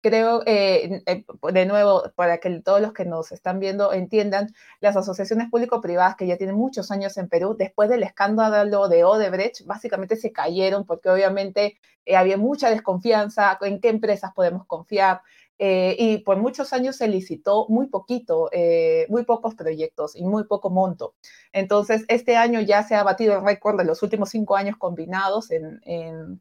Creo, 0.08 0.42
eh, 0.46 1.04
eh, 1.06 1.26
de 1.52 1.66
nuevo, 1.66 2.04
para 2.16 2.38
que 2.38 2.62
todos 2.62 2.80
los 2.80 2.94
que 2.94 3.04
nos 3.04 3.34
están 3.34 3.60
viendo 3.60 3.92
entiendan, 3.92 4.54
las 4.80 4.96
asociaciones 4.96 5.50
público-privadas 5.50 6.16
que 6.16 6.26
ya 6.26 6.38
tienen 6.38 6.56
muchos 6.56 6.92
años 6.92 7.18
en 7.18 7.28
Perú, 7.28 7.58
después 7.60 7.90
del 7.90 8.04
escándalo 8.04 8.88
de 8.88 9.04
Odebrecht, 9.04 9.66
básicamente 9.66 10.16
se 10.16 10.32
cayeron 10.32 10.86
porque 10.86 11.10
obviamente 11.10 11.78
eh, 12.06 12.16
había 12.16 12.38
mucha 12.38 12.70
desconfianza 12.70 13.58
en 13.60 13.82
qué 13.82 13.90
empresas 13.90 14.32
podemos 14.34 14.66
confiar, 14.66 15.24
eh, 15.60 15.98
y 16.00 16.20
por 16.20 16.38
muchos 16.38 16.72
años 16.72 16.96
se 16.96 17.10
licitó 17.10 17.66
muy 17.68 17.88
poquito, 17.88 18.50
muy 19.10 19.26
pocos 19.26 19.56
proyectos 19.56 20.16
y 20.16 20.24
muy 20.24 20.46
poco 20.46 20.70
monto. 20.70 21.16
Entonces, 21.52 22.06
este 22.08 22.38
año 22.38 22.62
ya 22.62 22.84
se 22.84 22.96
ha 22.96 23.04
batido 23.04 23.36
el 23.36 23.44
récord 23.44 23.78
de 23.78 23.84
los 23.84 24.02
últimos 24.04 24.30
cinco 24.30 24.56
años 24.56 24.78
combinados 24.78 25.52
en 25.52 26.40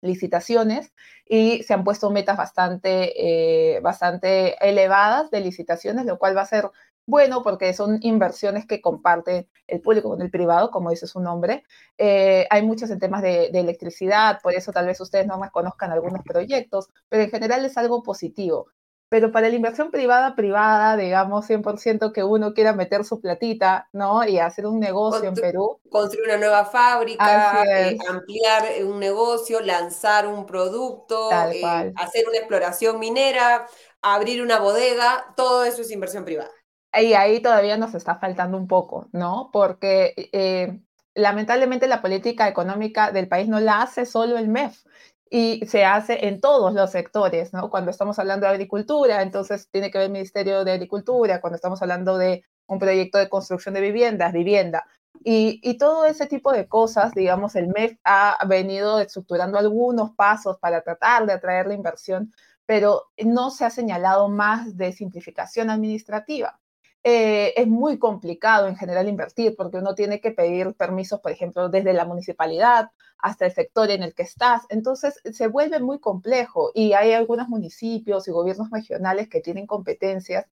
licitaciones 0.00 0.92
y 1.26 1.62
se 1.62 1.74
han 1.74 1.84
puesto 1.84 2.10
metas 2.10 2.36
bastante, 2.36 3.76
eh, 3.76 3.80
bastante 3.80 4.56
elevadas 4.66 5.30
de 5.30 5.40
licitaciones, 5.40 6.06
lo 6.06 6.18
cual 6.18 6.36
va 6.36 6.42
a 6.42 6.46
ser 6.46 6.70
bueno, 7.08 7.42
porque 7.42 7.72
son 7.72 7.98
inversiones 8.02 8.66
que 8.66 8.82
comparte 8.82 9.48
el 9.66 9.80
público 9.80 10.10
con 10.10 10.20
el 10.20 10.30
privado, 10.30 10.70
como 10.70 10.90
dice 10.90 11.06
su 11.06 11.20
nombre. 11.20 11.64
Eh, 11.96 12.46
hay 12.50 12.62
muchos 12.62 12.90
en 12.90 12.98
temas 12.98 13.22
de, 13.22 13.46
electricidad, 13.46 14.40
por 14.42 14.52
eso 14.54 14.72
tal 14.72 14.84
vez 14.86 15.00
ustedes 15.00 15.26
no 15.26 15.38
más 15.38 15.50
conozcan 15.50 15.90
algunos 15.90 16.22
proyectos, 16.22 16.90
pero 17.08 17.22
en 17.22 17.30
general 17.30 17.64
es 17.64 17.78
algo 17.78 18.02
positivo. 18.02 18.66
Pero 19.10 19.32
para 19.32 19.48
la 19.48 19.54
inversión 19.54 19.90
privada, 19.90 20.34
privada, 20.34 20.96
digamos 20.96 21.48
100% 21.48 22.12
que 22.12 22.24
uno 22.24 22.52
quiera 22.52 22.74
meter 22.74 23.04
su 23.04 23.20
platita, 23.20 23.88
¿no? 23.92 24.26
Y 24.26 24.38
hacer 24.38 24.66
un 24.66 24.80
negocio 24.80 25.28
en 25.28 25.34
Perú. 25.34 25.80
Construir 25.90 26.26
una 26.26 26.36
nueva 26.36 26.66
fábrica, 26.66 27.64
eh, 27.64 27.96
ampliar 28.06 28.64
un 28.84 29.00
negocio, 29.00 29.60
lanzar 29.60 30.26
un 30.26 30.44
producto, 30.44 31.30
eh, 31.32 31.92
hacer 31.96 32.28
una 32.28 32.38
exploración 32.38 32.98
minera, 32.98 33.66
abrir 34.02 34.42
una 34.42 34.58
bodega, 34.58 35.32
todo 35.36 35.64
eso 35.64 35.80
es 35.80 35.90
inversión 35.90 36.26
privada. 36.26 36.50
Y 36.92 37.14
ahí 37.14 37.40
todavía 37.40 37.76
nos 37.78 37.94
está 37.94 38.16
faltando 38.18 38.58
un 38.58 38.66
poco, 38.66 39.08
¿no? 39.12 39.50
Porque 39.52 40.14
eh, 40.32 40.80
lamentablemente 41.14 41.86
la 41.86 42.02
política 42.02 42.46
económica 42.48 43.10
del 43.10 43.28
país 43.28 43.48
no 43.48 43.60
la 43.60 43.82
hace 43.82 44.04
solo 44.04 44.36
el 44.36 44.48
MEF 44.48 44.84
y 45.30 45.66
se 45.66 45.84
hace 45.84 46.26
en 46.28 46.40
todos 46.40 46.72
los 46.74 46.90
sectores, 46.90 47.52
¿no? 47.52 47.70
Cuando 47.70 47.90
estamos 47.90 48.18
hablando 48.18 48.46
de 48.46 48.52
agricultura, 48.52 49.22
entonces 49.22 49.68
tiene 49.70 49.90
que 49.90 49.98
ver 49.98 50.06
el 50.06 50.12
Ministerio 50.12 50.64
de 50.64 50.72
Agricultura, 50.72 51.40
cuando 51.40 51.56
estamos 51.56 51.80
hablando 51.82 52.18
de 52.18 52.44
un 52.66 52.78
proyecto 52.78 53.18
de 53.18 53.28
construcción 53.28 53.74
de 53.74 53.80
viviendas, 53.80 54.32
vivienda. 54.32 54.84
Y, 55.24 55.60
y, 55.62 55.78
todo 55.78 56.04
ese 56.06 56.26
tipo 56.26 56.52
de 56.52 56.68
cosas, 56.68 57.12
digamos, 57.12 57.56
el 57.56 57.68
MEF 57.68 57.98
ha 58.04 58.38
venido 58.46 59.00
estructurando 59.00 59.58
algunos 59.58 60.12
pasos 60.14 60.58
para 60.58 60.82
tratar 60.82 61.26
de 61.26 61.32
atraer 61.32 61.66
la 61.66 61.74
inversión, 61.74 62.32
pero 62.66 63.06
no 63.24 63.50
se 63.50 63.64
ha 63.64 63.70
señalado 63.70 64.28
más 64.28 64.76
de 64.76 64.92
simplificación 64.92 65.70
administrativa. 65.70 66.60
Eh, 67.04 67.54
es 67.56 67.66
muy 67.66 67.98
complicado 67.98 68.66
en 68.68 68.76
general 68.76 69.08
invertir 69.08 69.54
porque 69.56 69.78
uno 69.78 69.94
tiene 69.94 70.20
que 70.20 70.32
pedir 70.32 70.74
permisos, 70.74 71.20
por 71.20 71.32
ejemplo, 71.32 71.68
desde 71.68 71.92
la 71.92 72.04
municipalidad 72.04 72.90
hasta 73.18 73.46
el 73.46 73.52
sector 73.52 73.90
en 73.90 74.02
el 74.02 74.14
que 74.14 74.22
estás. 74.22 74.62
Entonces 74.68 75.20
se 75.32 75.46
vuelve 75.48 75.80
muy 75.80 76.00
complejo 76.00 76.70
y 76.74 76.92
hay 76.92 77.12
algunos 77.12 77.48
municipios 77.48 78.28
y 78.28 78.32
gobiernos 78.32 78.70
regionales 78.70 79.28
que 79.28 79.40
tienen 79.40 79.66
competencias 79.66 80.46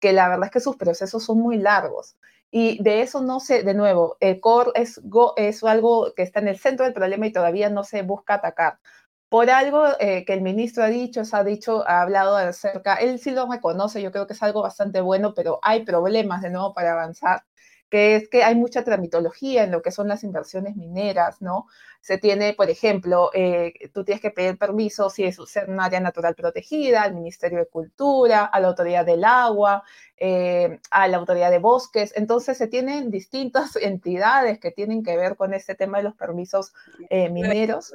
que 0.00 0.12
la 0.12 0.28
verdad 0.28 0.46
es 0.46 0.52
que 0.52 0.60
sus 0.60 0.76
procesos 0.76 1.24
son 1.24 1.38
muy 1.40 1.58
largos. 1.58 2.16
Y 2.50 2.82
de 2.82 3.02
eso 3.02 3.20
no 3.20 3.40
se, 3.40 3.62
de 3.62 3.74
nuevo, 3.74 4.16
el 4.20 4.40
core 4.40 4.70
es, 4.74 5.00
es 5.36 5.64
algo 5.64 6.14
que 6.14 6.22
está 6.22 6.40
en 6.40 6.48
el 6.48 6.58
centro 6.58 6.84
del 6.84 6.94
problema 6.94 7.26
y 7.26 7.32
todavía 7.32 7.68
no 7.68 7.84
se 7.84 8.02
busca 8.02 8.34
atacar 8.34 8.78
por 9.28 9.50
algo 9.50 9.84
eh, 10.00 10.24
que 10.24 10.32
el 10.32 10.40
ministro 10.42 10.84
ha 10.84 10.88
dicho, 10.88 11.24
se 11.24 11.36
ha 11.36 11.44
dicho, 11.44 11.86
ha 11.86 12.02
hablado 12.02 12.36
acerca, 12.36 12.94
él 12.96 13.18
sí 13.18 13.30
lo 13.30 13.50
reconoce, 13.50 14.02
yo 14.02 14.10
creo 14.10 14.26
que 14.26 14.32
es 14.32 14.42
algo 14.42 14.62
bastante 14.62 15.00
bueno, 15.00 15.34
pero 15.34 15.58
hay 15.62 15.84
problemas 15.84 16.42
de 16.42 16.50
nuevo 16.50 16.72
para 16.74 16.92
avanzar, 16.92 17.42
que 17.90 18.16
es 18.16 18.28
que 18.28 18.44
hay 18.44 18.54
mucha 18.54 18.84
tramitología 18.84 19.64
en 19.64 19.70
lo 19.70 19.82
que 19.82 19.90
son 19.90 20.08
las 20.08 20.24
inversiones 20.24 20.76
mineras, 20.76 21.40
¿no? 21.40 21.66
Se 22.00 22.16
tiene, 22.16 22.54
por 22.54 22.70
ejemplo, 22.70 23.30
eh, 23.34 23.72
tú 23.92 24.04
tienes 24.04 24.22
que 24.22 24.30
pedir 24.30 24.56
permiso 24.56 25.10
si 25.10 25.24
es 25.24 25.38
un 25.38 25.80
área 25.80 26.00
natural 26.00 26.34
protegida, 26.34 27.02
al 27.02 27.14
Ministerio 27.14 27.58
de 27.58 27.66
Cultura, 27.66 28.44
a 28.44 28.60
la 28.60 28.68
Autoridad 28.68 29.04
del 29.04 29.24
Agua, 29.24 29.82
eh, 30.16 30.78
a 30.90 31.08
la 31.08 31.16
Autoridad 31.16 31.50
de 31.50 31.58
Bosques. 31.58 32.12
Entonces 32.16 32.56
se 32.56 32.68
tienen 32.68 33.10
distintas 33.10 33.74
entidades 33.82 34.58
que 34.60 34.70
tienen 34.70 35.02
que 35.02 35.16
ver 35.16 35.36
con 35.36 35.54
este 35.54 35.74
tema 35.74 35.98
de 35.98 36.04
los 36.04 36.14
permisos 36.14 36.72
eh, 37.10 37.28
mineros. 37.30 37.92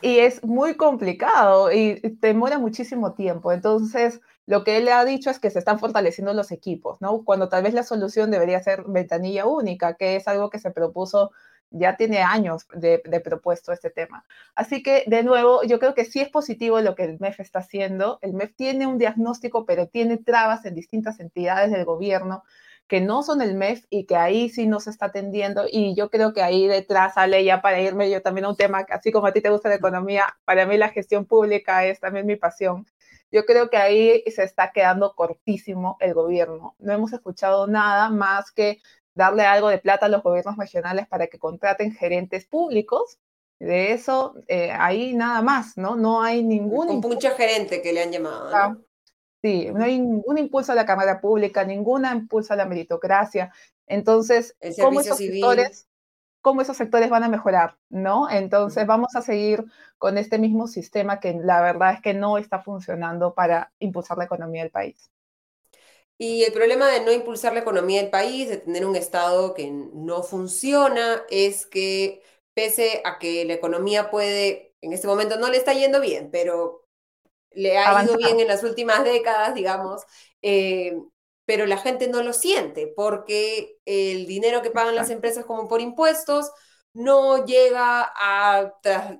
Y 0.00 0.18
es 0.20 0.42
muy 0.42 0.74
complicado 0.76 1.70
y 1.70 2.00
demora 2.20 2.58
muchísimo 2.58 3.12
tiempo. 3.12 3.52
Entonces, 3.52 4.20
lo 4.48 4.64
que 4.64 4.78
él 4.78 4.88
ha 4.88 5.04
dicho 5.04 5.28
es 5.28 5.38
que 5.38 5.50
se 5.50 5.58
están 5.58 5.78
fortaleciendo 5.78 6.32
los 6.32 6.52
equipos, 6.52 6.98
¿no? 7.02 7.22
Cuando 7.22 7.50
tal 7.50 7.62
vez 7.62 7.74
la 7.74 7.82
solución 7.82 8.30
debería 8.30 8.62
ser 8.62 8.82
ventanilla 8.86 9.44
única, 9.44 9.94
que 9.94 10.16
es 10.16 10.26
algo 10.26 10.48
que 10.48 10.58
se 10.58 10.70
propuso 10.70 11.32
ya 11.70 11.98
tiene 11.98 12.22
años 12.22 12.66
de, 12.72 12.98
propuesto 13.22 13.72
este 13.72 13.90
tema. 13.90 14.24
Así 14.54 14.82
que, 14.82 15.04
de 15.06 15.22
nuevo, 15.22 15.62
yo 15.64 15.78
creo 15.78 15.94
que 15.94 16.06
sí 16.06 16.20
es 16.20 16.30
positivo 16.30 16.80
lo 16.80 16.94
que 16.94 17.04
el 17.04 17.18
MEF 17.20 17.40
está 17.40 17.58
haciendo. 17.58 18.18
El 18.22 18.32
MEF 18.32 18.54
tiene 18.56 18.86
un 18.86 18.96
diagnóstico, 18.96 19.66
pero 19.66 19.86
tiene 19.86 20.16
trabas 20.16 20.64
en 20.64 20.74
distintas 20.74 21.20
entidades 21.20 21.70
del 21.70 21.84
gobierno 21.84 22.42
que 22.86 23.02
no 23.02 23.22
son 23.22 23.42
el 23.42 23.54
MEF 23.54 23.84
y 23.90 24.06
que 24.06 24.16
ahí 24.16 24.48
sí 24.48 24.66
nos 24.66 24.86
está 24.86 25.06
atendiendo. 25.06 25.66
Y 25.70 25.94
yo 25.94 26.08
creo 26.08 26.32
que 26.32 26.42
ahí 26.42 26.66
detrás 26.66 27.14
sale 27.14 27.44
ya 27.44 27.60
para 27.60 27.82
irme 27.82 28.10
yo 28.10 28.22
también 28.22 28.46
a 28.46 28.48
un 28.48 28.56
tema, 28.56 28.86
así 28.88 29.12
como 29.12 29.26
a 29.26 29.32
ti 29.32 29.42
te 29.42 29.50
gusta 29.50 29.68
la 29.68 29.74
economía, 29.74 30.24
para 30.46 30.64
mí 30.64 30.78
la 30.78 30.88
gestión 30.88 31.26
pública 31.26 31.84
es 31.84 32.00
también 32.00 32.24
mi 32.24 32.36
pasión. 32.36 32.86
Yo 33.30 33.44
creo 33.44 33.68
que 33.68 33.76
ahí 33.76 34.22
se 34.30 34.42
está 34.42 34.72
quedando 34.72 35.14
cortísimo 35.14 35.96
el 36.00 36.14
gobierno. 36.14 36.74
No 36.78 36.92
hemos 36.92 37.12
escuchado 37.12 37.66
nada 37.66 38.08
más 38.10 38.50
que 38.50 38.80
darle 39.14 39.42
algo 39.44 39.68
de 39.68 39.78
plata 39.78 40.06
a 40.06 40.08
los 40.08 40.22
gobiernos 40.22 40.56
regionales 40.56 41.06
para 41.08 41.26
que 41.26 41.38
contraten 41.38 41.92
gerentes 41.92 42.46
públicos. 42.46 43.18
De 43.58 43.92
eso, 43.92 44.36
eh, 44.46 44.70
ahí 44.70 45.14
nada 45.14 45.42
más, 45.42 45.76
¿no? 45.76 45.96
No 45.96 46.22
hay 46.22 46.44
ningún... 46.44 46.88
Un 46.88 47.00
mucha 47.00 47.32
gerente 47.32 47.82
que 47.82 47.92
le 47.92 48.02
han 48.02 48.12
llamado. 48.12 48.50
¿no? 48.50 48.84
Sí, 49.42 49.68
no 49.72 49.84
hay 49.84 49.98
ningún 49.98 50.38
impulso 50.38 50.72
a 50.72 50.76
la 50.76 50.86
Cámara 50.86 51.20
Pública, 51.20 51.64
ningún 51.64 52.06
impulso 52.06 52.52
a 52.52 52.56
la 52.56 52.66
meritocracia. 52.66 53.52
Entonces, 53.88 54.56
¿cómo 54.80 55.00
esos, 55.00 55.18
sectores, 55.18 55.87
¿cómo 56.40 56.62
esos 56.62 56.76
sectores 56.76 57.10
van 57.10 57.24
a 57.24 57.28
mejorar? 57.28 57.76
¿no? 57.88 58.30
Entonces, 58.30 58.86
vamos 58.86 59.14
a 59.16 59.22
seguir 59.22 59.64
con 59.98 60.18
este 60.18 60.38
mismo 60.38 60.66
sistema 60.66 61.20
que 61.20 61.34
la 61.34 61.60
verdad 61.60 61.94
es 61.94 62.00
que 62.00 62.14
no 62.14 62.38
está 62.38 62.62
funcionando 62.62 63.34
para 63.34 63.72
impulsar 63.78 64.18
la 64.18 64.24
economía 64.24 64.62
del 64.62 64.70
país. 64.70 65.10
Y 66.18 66.42
el 66.42 66.52
problema 66.52 66.88
de 66.88 67.00
no 67.00 67.12
impulsar 67.12 67.52
la 67.52 67.60
economía 67.60 68.02
del 68.02 68.10
país, 68.10 68.48
de 68.48 68.56
tener 68.58 68.84
un 68.84 68.96
Estado 68.96 69.54
que 69.54 69.70
no 69.70 70.22
funciona, 70.24 71.22
es 71.30 71.64
que 71.66 72.22
pese 72.54 73.02
a 73.04 73.18
que 73.20 73.44
la 73.44 73.54
economía 73.54 74.10
puede, 74.10 74.74
en 74.80 74.92
este 74.92 75.06
momento 75.06 75.38
no 75.38 75.48
le 75.48 75.58
está 75.58 75.74
yendo 75.74 76.00
bien, 76.00 76.30
pero 76.32 76.88
le 77.52 77.78
ha 77.78 78.02
ido 78.04 78.16
bien 78.16 78.40
en 78.40 78.48
las 78.48 78.64
últimas 78.64 79.04
décadas, 79.04 79.54
digamos, 79.54 80.02
eh, 80.42 80.98
pero 81.48 81.64
la 81.64 81.78
gente 81.78 82.08
no 82.08 82.22
lo 82.22 82.34
siente 82.34 82.92
porque 82.94 83.78
el 83.86 84.26
dinero 84.26 84.60
que 84.60 84.70
pagan 84.70 84.94
las 84.94 85.08
empresas 85.08 85.46
como 85.46 85.66
por 85.66 85.80
impuestos 85.80 86.50
no 86.92 87.46
llega 87.46 88.12
a 88.14 88.74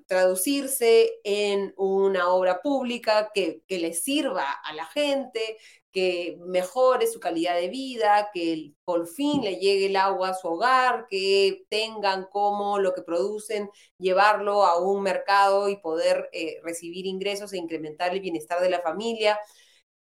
traducirse 0.07 1.11
en 1.25 1.73
una 1.79 2.29
obra 2.29 2.61
pública 2.61 3.31
que, 3.33 3.63
que 3.67 3.79
le 3.79 3.95
sirva 3.95 4.45
a 4.53 4.75
la 4.75 4.85
gente, 4.85 5.57
que 5.91 6.37
mejore 6.41 7.07
su 7.07 7.19
calidad 7.19 7.55
de 7.55 7.71
vida, 7.71 8.29
que 8.35 8.73
por 8.85 9.09
fin 9.09 9.41
le 9.41 9.57
llegue 9.57 9.87
el 9.87 9.97
agua 9.97 10.31
a 10.31 10.35
su 10.35 10.49
hogar, 10.49 11.07
que 11.09 11.65
tengan 11.71 12.27
como 12.31 12.79
lo 12.79 12.93
que 12.93 13.01
producen 13.01 13.71
llevarlo 13.97 14.65
a 14.67 14.79
un 14.79 15.03
mercado 15.03 15.71
y 15.71 15.77
poder 15.77 16.29
eh, 16.33 16.61
recibir 16.63 17.07
ingresos 17.07 17.55
e 17.55 17.57
incrementar 17.57 18.13
el 18.13 18.21
bienestar 18.21 18.61
de 18.61 18.69
la 18.69 18.83
familia. 18.83 19.39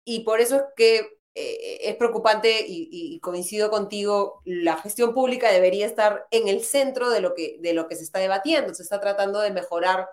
Y 0.04 0.22
por 0.22 0.40
eso 0.40 0.56
es 0.56 0.64
que 0.76 1.17
eh, 1.38 1.90
es 1.90 1.96
preocupante 1.96 2.66
y, 2.68 3.20
coincido 3.20 3.70
contigo, 3.70 4.42
la 4.46 4.78
gestión 4.78 5.14
pública 5.14 5.52
debería 5.52 5.86
estar 5.86 6.28
en 6.32 6.48
el 6.48 6.64
centro 6.64 7.10
de 7.10 7.22
lo, 7.22 7.34
que, 7.34 7.58
de 7.60 7.74
lo 7.74 7.88
que 7.88 7.96
se 7.96 8.04
está 8.04 8.20
debatiendo. 8.20 8.74
Se 8.74 8.84
está 8.84 9.00
tratando 9.00 9.40
de 9.40 9.52
mejorar 9.52 10.08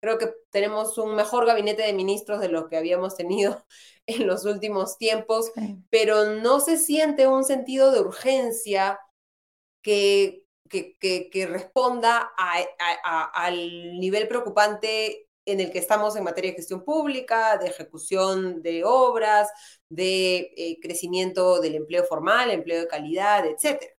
Creo 0.00 0.16
que 0.16 0.32
tenemos 0.50 0.96
un 0.96 1.14
mejor 1.14 1.44
gabinete 1.44 1.82
de 1.82 1.92
ministros 1.92 2.40
de 2.40 2.48
lo 2.48 2.68
que 2.68 2.78
habíamos 2.78 3.16
tenido 3.16 3.64
en 4.06 4.26
los 4.26 4.44
últimos 4.46 4.96
tiempos, 4.96 5.52
pero 5.90 6.24
no 6.40 6.60
se 6.60 6.78
siente 6.78 7.26
un 7.26 7.44
sentido 7.44 7.92
de 7.92 8.00
urgencia 8.00 8.98
que, 9.82 10.44
que, 10.68 11.46
responda 11.48 12.32
al 13.34 14.00
nivel 14.00 14.26
preocupante 14.26 15.28
en 15.44 15.60
el 15.60 15.70
que 15.70 15.78
estamos 15.78 16.16
en 16.16 16.24
materia 16.24 16.50
de 16.50 16.56
gestión 16.56 16.84
pública, 16.84 17.56
de 17.58 17.68
ejecución 17.68 18.62
de 18.62 18.84
obras, 18.84 19.48
de 19.88 20.52
eh, 20.56 20.78
crecimiento 20.80 21.60
del 21.60 21.74
empleo 21.76 22.04
formal, 22.04 22.50
empleo 22.50 22.80
de 22.80 22.88
calidad, 22.88 23.46
etcétera. 23.46 23.92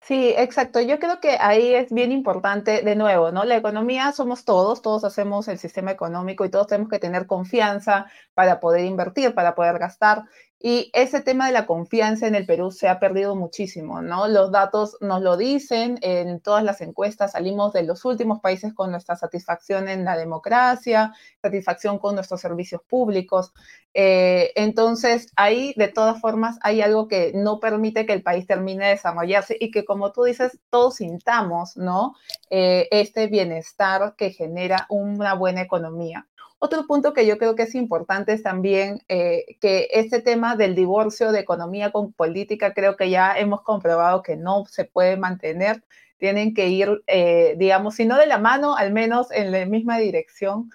Sí, 0.00 0.34
exacto. 0.36 0.80
Yo 0.80 0.98
creo 0.98 1.20
que 1.20 1.36
ahí 1.38 1.74
es 1.74 1.92
bien 1.92 2.10
importante, 2.10 2.82
de 2.82 2.96
nuevo, 2.96 3.30
¿no? 3.30 3.44
La 3.44 3.56
economía 3.56 4.10
somos 4.10 4.44
todos, 4.44 4.82
todos 4.82 5.04
hacemos 5.04 5.46
el 5.46 5.58
sistema 5.58 5.92
económico 5.92 6.44
y 6.44 6.50
todos 6.50 6.66
tenemos 6.66 6.90
que 6.90 6.98
tener 6.98 7.26
confianza 7.28 8.06
para 8.34 8.58
poder 8.58 8.84
invertir, 8.84 9.32
para 9.32 9.54
poder 9.54 9.78
gastar. 9.78 10.24
Y 10.64 10.90
ese 10.92 11.20
tema 11.20 11.48
de 11.48 11.52
la 11.52 11.66
confianza 11.66 12.28
en 12.28 12.36
el 12.36 12.46
Perú 12.46 12.70
se 12.70 12.88
ha 12.88 13.00
perdido 13.00 13.34
muchísimo, 13.34 14.00
¿no? 14.00 14.28
Los 14.28 14.52
datos 14.52 14.96
nos 15.00 15.20
lo 15.20 15.36
dicen, 15.36 15.98
en 16.02 16.38
todas 16.38 16.62
las 16.62 16.80
encuestas 16.80 17.32
salimos 17.32 17.72
de 17.72 17.82
los 17.82 18.04
últimos 18.04 18.38
países 18.38 18.72
con 18.72 18.92
nuestra 18.92 19.16
satisfacción 19.16 19.88
en 19.88 20.04
la 20.04 20.16
democracia, 20.16 21.14
satisfacción 21.42 21.98
con 21.98 22.14
nuestros 22.14 22.40
servicios 22.40 22.80
públicos. 22.88 23.52
Eh, 23.92 24.52
entonces, 24.54 25.32
ahí 25.34 25.74
de 25.76 25.88
todas 25.88 26.20
formas 26.20 26.60
hay 26.62 26.80
algo 26.80 27.08
que 27.08 27.32
no 27.34 27.58
permite 27.58 28.06
que 28.06 28.12
el 28.12 28.22
país 28.22 28.46
termine 28.46 28.84
de 28.84 28.90
desarrollarse 28.92 29.56
y 29.58 29.72
que, 29.72 29.84
como 29.84 30.12
tú 30.12 30.22
dices, 30.22 30.60
todos 30.70 30.94
sintamos, 30.94 31.76
¿no? 31.76 32.14
Eh, 32.50 32.86
este 32.92 33.26
bienestar 33.26 34.14
que 34.16 34.30
genera 34.30 34.86
una 34.88 35.34
buena 35.34 35.62
economía. 35.62 36.28
Otro 36.64 36.86
punto 36.86 37.12
que 37.12 37.26
yo 37.26 37.38
creo 37.38 37.56
que 37.56 37.64
es 37.64 37.74
importante 37.74 38.32
es 38.32 38.44
también 38.44 39.00
eh, 39.08 39.56
que 39.60 39.88
este 39.90 40.20
tema 40.22 40.54
del 40.54 40.76
divorcio 40.76 41.32
de 41.32 41.40
economía 41.40 41.90
con 41.90 42.12
política, 42.12 42.72
creo 42.72 42.96
que 42.96 43.10
ya 43.10 43.36
hemos 43.36 43.62
comprobado 43.62 44.22
que 44.22 44.36
no 44.36 44.64
se 44.66 44.84
puede 44.84 45.16
mantener. 45.16 45.82
Tienen 46.18 46.54
que 46.54 46.68
ir, 46.68 47.02
eh, 47.08 47.56
digamos, 47.58 47.96
si 47.96 48.04
no 48.06 48.16
de 48.16 48.26
la 48.26 48.38
mano, 48.38 48.76
al 48.76 48.92
menos 48.92 49.32
en 49.32 49.50
la 49.50 49.66
misma 49.66 49.98
dirección. 49.98 50.70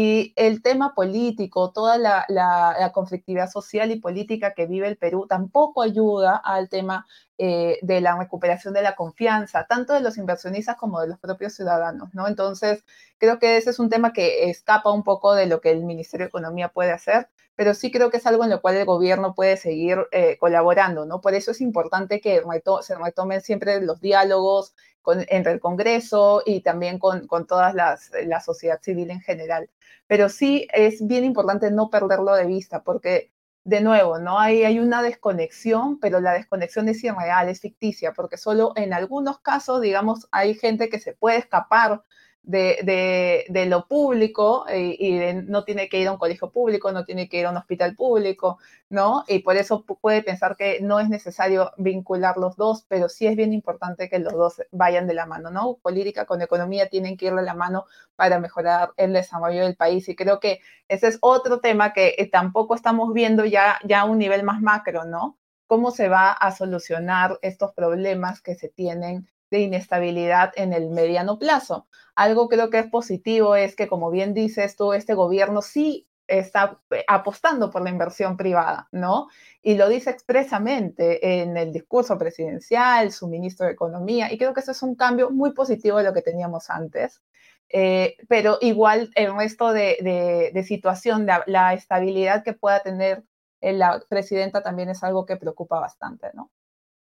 Y 0.00 0.32
el 0.36 0.62
tema 0.62 0.94
político, 0.94 1.72
toda 1.72 1.98
la, 1.98 2.92
conflictividad 2.94 3.50
social 3.50 3.90
y 3.90 3.98
política 3.98 4.54
que 4.54 4.66
vive 4.66 4.86
el 4.86 4.96
Perú 4.96 5.26
tampoco 5.28 5.82
ayuda 5.82 6.36
al 6.36 6.68
tema 6.68 7.08
eh, 7.36 7.80
de 7.82 8.00
la 8.00 8.16
recuperación 8.16 8.74
de 8.74 8.82
la 8.82 8.94
confianza, 8.94 9.66
tanto 9.68 9.94
de 9.94 10.00
los 10.00 10.16
inversionistas 10.16 10.76
como 10.76 11.00
de 11.00 11.08
los 11.08 11.18
propios 11.18 11.54
ciudadanos, 11.54 12.14
¿no? 12.14 12.28
Entonces, 12.28 12.84
creo 13.18 13.40
que 13.40 13.56
ese 13.56 13.70
es 13.70 13.80
un 13.80 13.90
tema 13.90 14.12
que 14.12 14.48
escapa 14.48 14.92
un 14.92 15.02
poco 15.02 15.34
de 15.34 15.46
lo 15.46 15.60
que 15.60 15.72
el 15.72 15.82
Ministerio 15.84 16.26
de 16.26 16.28
Economía 16.28 16.68
puede 16.68 16.92
hacer, 16.92 17.28
pero 17.56 17.74
sí 17.74 17.90
creo 17.90 18.08
que 18.08 18.18
es 18.18 18.26
algo 18.28 18.44
en 18.44 18.50
lo 18.50 18.60
cual 18.60 18.76
el 18.76 18.84
gobierno 18.84 19.34
puede 19.34 19.56
seguir 19.56 20.06
eh, 20.12 20.38
colaborando, 20.38 21.06
¿no? 21.06 21.20
Por 21.20 21.34
eso 21.34 21.50
es 21.50 21.60
importante 21.60 22.20
que 22.20 22.40
se 22.82 22.94
retomen 22.94 23.40
siempre 23.40 23.80
los 23.80 24.00
diálogos 24.00 24.76
entre 25.12 25.52
el 25.52 25.60
Congreso 25.60 26.42
y 26.44 26.60
también 26.60 26.98
con, 26.98 27.26
con 27.26 27.46
toda 27.46 27.72
la 27.72 28.40
sociedad 28.40 28.80
civil 28.82 29.10
en 29.10 29.20
general. 29.20 29.70
Pero 30.06 30.28
sí 30.28 30.66
es 30.72 31.06
bien 31.06 31.24
importante 31.24 31.70
no 31.70 31.90
perderlo 31.90 32.34
de 32.34 32.46
vista, 32.46 32.82
porque 32.82 33.30
de 33.68 33.82
nuevo, 33.82 34.18
¿no? 34.18 34.38
Hay, 34.38 34.64
hay 34.64 34.78
una 34.78 35.02
desconexión, 35.02 36.00
pero 36.00 36.20
la 36.20 36.32
desconexión 36.32 36.88
es 36.88 37.04
irreal, 37.04 37.50
es 37.50 37.60
ficticia, 37.60 38.14
porque 38.14 38.38
solo 38.38 38.72
en 38.76 38.94
algunos 38.94 39.40
casos, 39.40 39.82
digamos, 39.82 40.26
hay 40.30 40.54
gente 40.54 40.88
que 40.88 40.98
se 40.98 41.12
puede 41.12 41.36
escapar 41.36 42.02
de, 42.42 43.44
de, 43.48 43.66
lo 43.66 43.86
público 43.86 44.66
eh, 44.68 44.96
y, 44.98 45.34
no 45.46 45.64
tiene 45.64 45.88
que 45.88 46.00
ir 46.00 46.08
a 46.08 46.12
un 46.12 46.18
colegio 46.18 46.50
público, 46.50 46.90
no 46.92 47.04
tiene 47.04 47.28
que 47.28 47.40
ir 47.40 47.46
a 47.46 47.50
un 47.50 47.58
hospital 47.58 47.94
público, 47.94 48.58
¿no? 48.88 49.24
Y 49.28 49.40
por 49.40 49.56
eso 49.56 49.84
puede 49.84 50.22
pensar 50.22 50.56
que 50.56 50.80
no 50.80 50.98
es 51.00 51.08
necesario 51.08 51.72
vincular 51.76 52.38
los 52.38 52.56
dos, 52.56 52.86
pero 52.88 53.08
sí 53.08 53.26
es 53.26 53.36
bien 53.36 53.52
importante 53.52 54.08
que 54.08 54.18
los 54.18 54.32
dos 54.32 54.62
vayan 54.70 55.06
de 55.06 55.14
la 55.14 55.26
mano, 55.26 55.50
¿no? 55.50 55.78
Política 55.82 56.24
con 56.24 56.40
economía 56.40 56.88
tienen 56.88 57.16
que 57.16 57.26
ir 57.26 57.34
de 57.34 57.42
la 57.42 57.54
mano 57.54 57.84
para 58.16 58.38
mejorar 58.40 58.92
el 58.96 59.12
desarrollo 59.12 59.64
del 59.64 59.76
país 59.76 60.08
y 60.08 60.16
creo 60.16 60.40
que 60.40 60.60
ese 60.88 61.08
es 61.08 61.18
otro 61.20 61.60
tema 61.60 61.92
que 61.92 62.14
eh, 62.18 62.30
tampoco 62.30 62.74
estamos 62.74 63.12
viendo 63.12 63.44
ya, 63.44 63.78
ya 63.84 64.00
a 64.00 64.04
un 64.06 64.18
nivel 64.18 64.42
más 64.42 64.60
macro, 64.62 65.04
¿no? 65.04 65.38
cómo 65.68 65.90
se 65.90 66.08
va 66.08 66.32
a 66.32 66.50
solucionar 66.50 67.38
estos 67.42 67.72
problemas 67.74 68.40
que 68.40 68.54
se 68.54 68.68
tienen 68.68 69.28
de 69.50 69.60
inestabilidad 69.60 70.52
en 70.56 70.72
el 70.72 70.90
mediano 70.90 71.38
plazo. 71.38 71.86
Algo 72.14 72.48
creo 72.48 72.70
que 72.70 72.80
es 72.80 72.86
positivo 72.86 73.56
es 73.56 73.76
que, 73.76 73.88
como 73.88 74.10
bien 74.10 74.34
dices 74.34 74.76
tú, 74.76 74.92
este 74.92 75.14
gobierno 75.14 75.62
sí 75.62 76.08
está 76.26 76.78
eh, 76.90 77.04
apostando 77.08 77.70
por 77.70 77.82
la 77.82 77.90
inversión 77.90 78.36
privada, 78.36 78.88
¿no? 78.92 79.28
Y 79.62 79.74
lo 79.76 79.88
dice 79.88 80.10
expresamente 80.10 81.40
en 81.42 81.56
el 81.56 81.72
discurso 81.72 82.18
presidencial, 82.18 83.12
su 83.12 83.28
ministro 83.28 83.66
de 83.66 83.72
Economía, 83.72 84.32
y 84.32 84.38
creo 84.38 84.54
que 84.54 84.60
eso 84.60 84.72
es 84.72 84.82
un 84.82 84.94
cambio 84.94 85.30
muy 85.30 85.52
positivo 85.52 85.98
de 85.98 86.04
lo 86.04 86.12
que 86.12 86.22
teníamos 86.22 86.70
antes. 86.70 87.22
Eh, 87.70 88.16
pero 88.28 88.58
igual 88.62 89.10
el 89.14 89.36
resto 89.36 89.72
de, 89.72 90.50
de, 90.54 90.62
situación, 90.62 91.26
la, 91.26 91.44
la, 91.46 91.74
estabilidad 91.74 92.42
que 92.42 92.54
pueda 92.54 92.80
tener 92.80 93.24
la 93.60 94.02
presidenta 94.08 94.62
también 94.62 94.88
es 94.88 95.02
algo 95.04 95.26
que 95.26 95.36
preocupa 95.36 95.78
bastante, 95.78 96.30
¿no? 96.32 96.50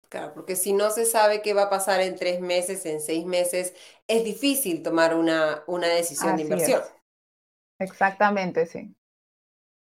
Claro, 0.10 0.34
porque 0.34 0.56
si 0.56 0.74
no 0.74 0.90
se 0.90 1.06
sabe 1.06 1.42
qué 1.42 1.54
va 1.54 1.64
a 1.64 1.70
pasar 1.70 2.02
en 2.02 2.16
tres 2.16 2.42
meses, 2.42 2.86
en 2.86 3.00
seis 3.00 3.26
meses, 3.26 3.74
es 4.08 4.24
difícil 4.24 4.82
tomar 4.82 5.16
una, 5.16 5.64
una 5.68 5.88
decisión 5.88 6.36
de 6.36 6.42
inversión. 6.42 6.82
Exactamente, 7.78 8.66
sí. 8.66 8.96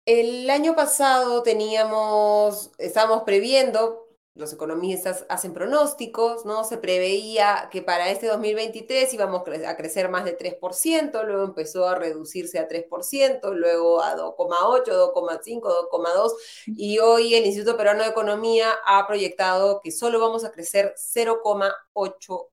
El 0.05 0.49
año 0.51 0.75
pasado 0.75 1.43
teníamos, 1.43 2.73
estábamos 2.79 3.23
previendo 3.25 4.08
los 4.39 4.53
economistas 4.53 5.27
hacen 5.29 5.53
pronósticos, 5.53 6.47
¿no? 6.47 6.63
Se 6.63 6.79
preveía 6.79 7.69
que 7.73 7.83
para 7.83 8.09
este 8.09 8.29
2023 8.29 9.13
íbamos 9.13 9.43
a 9.67 9.77
crecer 9.77 10.09
más 10.09 10.25
de 10.25 10.39
3%, 10.39 11.25
luego 11.25 11.43
empezó 11.43 11.89
a 11.89 11.97
reducirse 11.97 12.61
a 12.61 12.69
3%, 12.69 13.53
luego 13.53 14.01
a 14.01 14.17
2,8, 14.17 15.13
2,5, 15.13 15.61
2,2 15.91 16.33
y 16.67 17.01
hoy 17.01 17.35
el 17.35 17.47
Instituto 17.47 17.77
Peruano 17.77 18.05
de 18.05 18.11
Economía 18.11 18.71
ha 18.87 19.09
proyectado 19.09 19.81
que 19.83 19.91
solo 19.91 20.21
vamos 20.21 20.45
a 20.45 20.53
crecer 20.53 20.95
0,8%. 20.97 22.47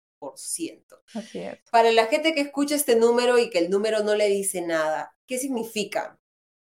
Así 1.13 1.39
es. 1.39 1.59
Para 1.71 1.91
la 1.91 2.07
gente 2.07 2.33
que 2.33 2.41
escucha 2.41 2.73
este 2.73 2.95
número 2.95 3.37
y 3.37 3.51
que 3.51 3.59
el 3.59 3.69
número 3.69 4.01
no 4.01 4.15
le 4.15 4.27
dice 4.27 4.61
nada, 4.61 5.15
¿qué 5.27 5.37
significa? 5.37 6.17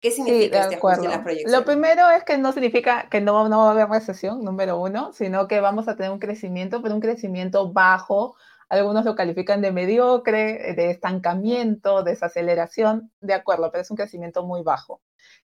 ¿Qué 0.02 0.10
significa 0.12 0.62
este 0.62 0.76
ajuste 0.76 1.06
en 1.06 1.12
las 1.12 1.20
proyecciones? 1.20 1.60
Lo 1.60 1.64
primero 1.64 2.10
es 2.10 2.24
que 2.24 2.38
no 2.38 2.52
significa 2.52 3.08
que 3.10 3.22
no, 3.22 3.48
no 3.50 3.60
va 3.60 3.68
a 3.68 3.72
haber 3.72 3.88
recesión, 3.88 4.44
número 4.44 4.80
uno, 4.80 5.14
sino 5.14 5.48
que 5.48 5.62
vamos 5.62 5.88
a 5.88 5.96
tener 5.96 6.12
un 6.12 6.20
crecimiento, 6.20 6.82
pero 6.82 6.96
un 6.96 7.02
crecimiento 7.02 7.72
bajo. 7.72 8.36
Algunos 8.68 9.06
lo 9.06 9.16
califican 9.16 9.62
de 9.62 9.72
mediocre, 9.72 10.74
de 10.76 10.90
estancamiento, 10.90 12.04
desaceleración, 12.04 13.12
de 13.20 13.34
acuerdo, 13.36 13.70
pero 13.72 13.84
es 13.84 13.92
un 13.92 13.98
crecimiento 13.98 14.44
muy 14.44 14.64
bajo. 14.64 15.02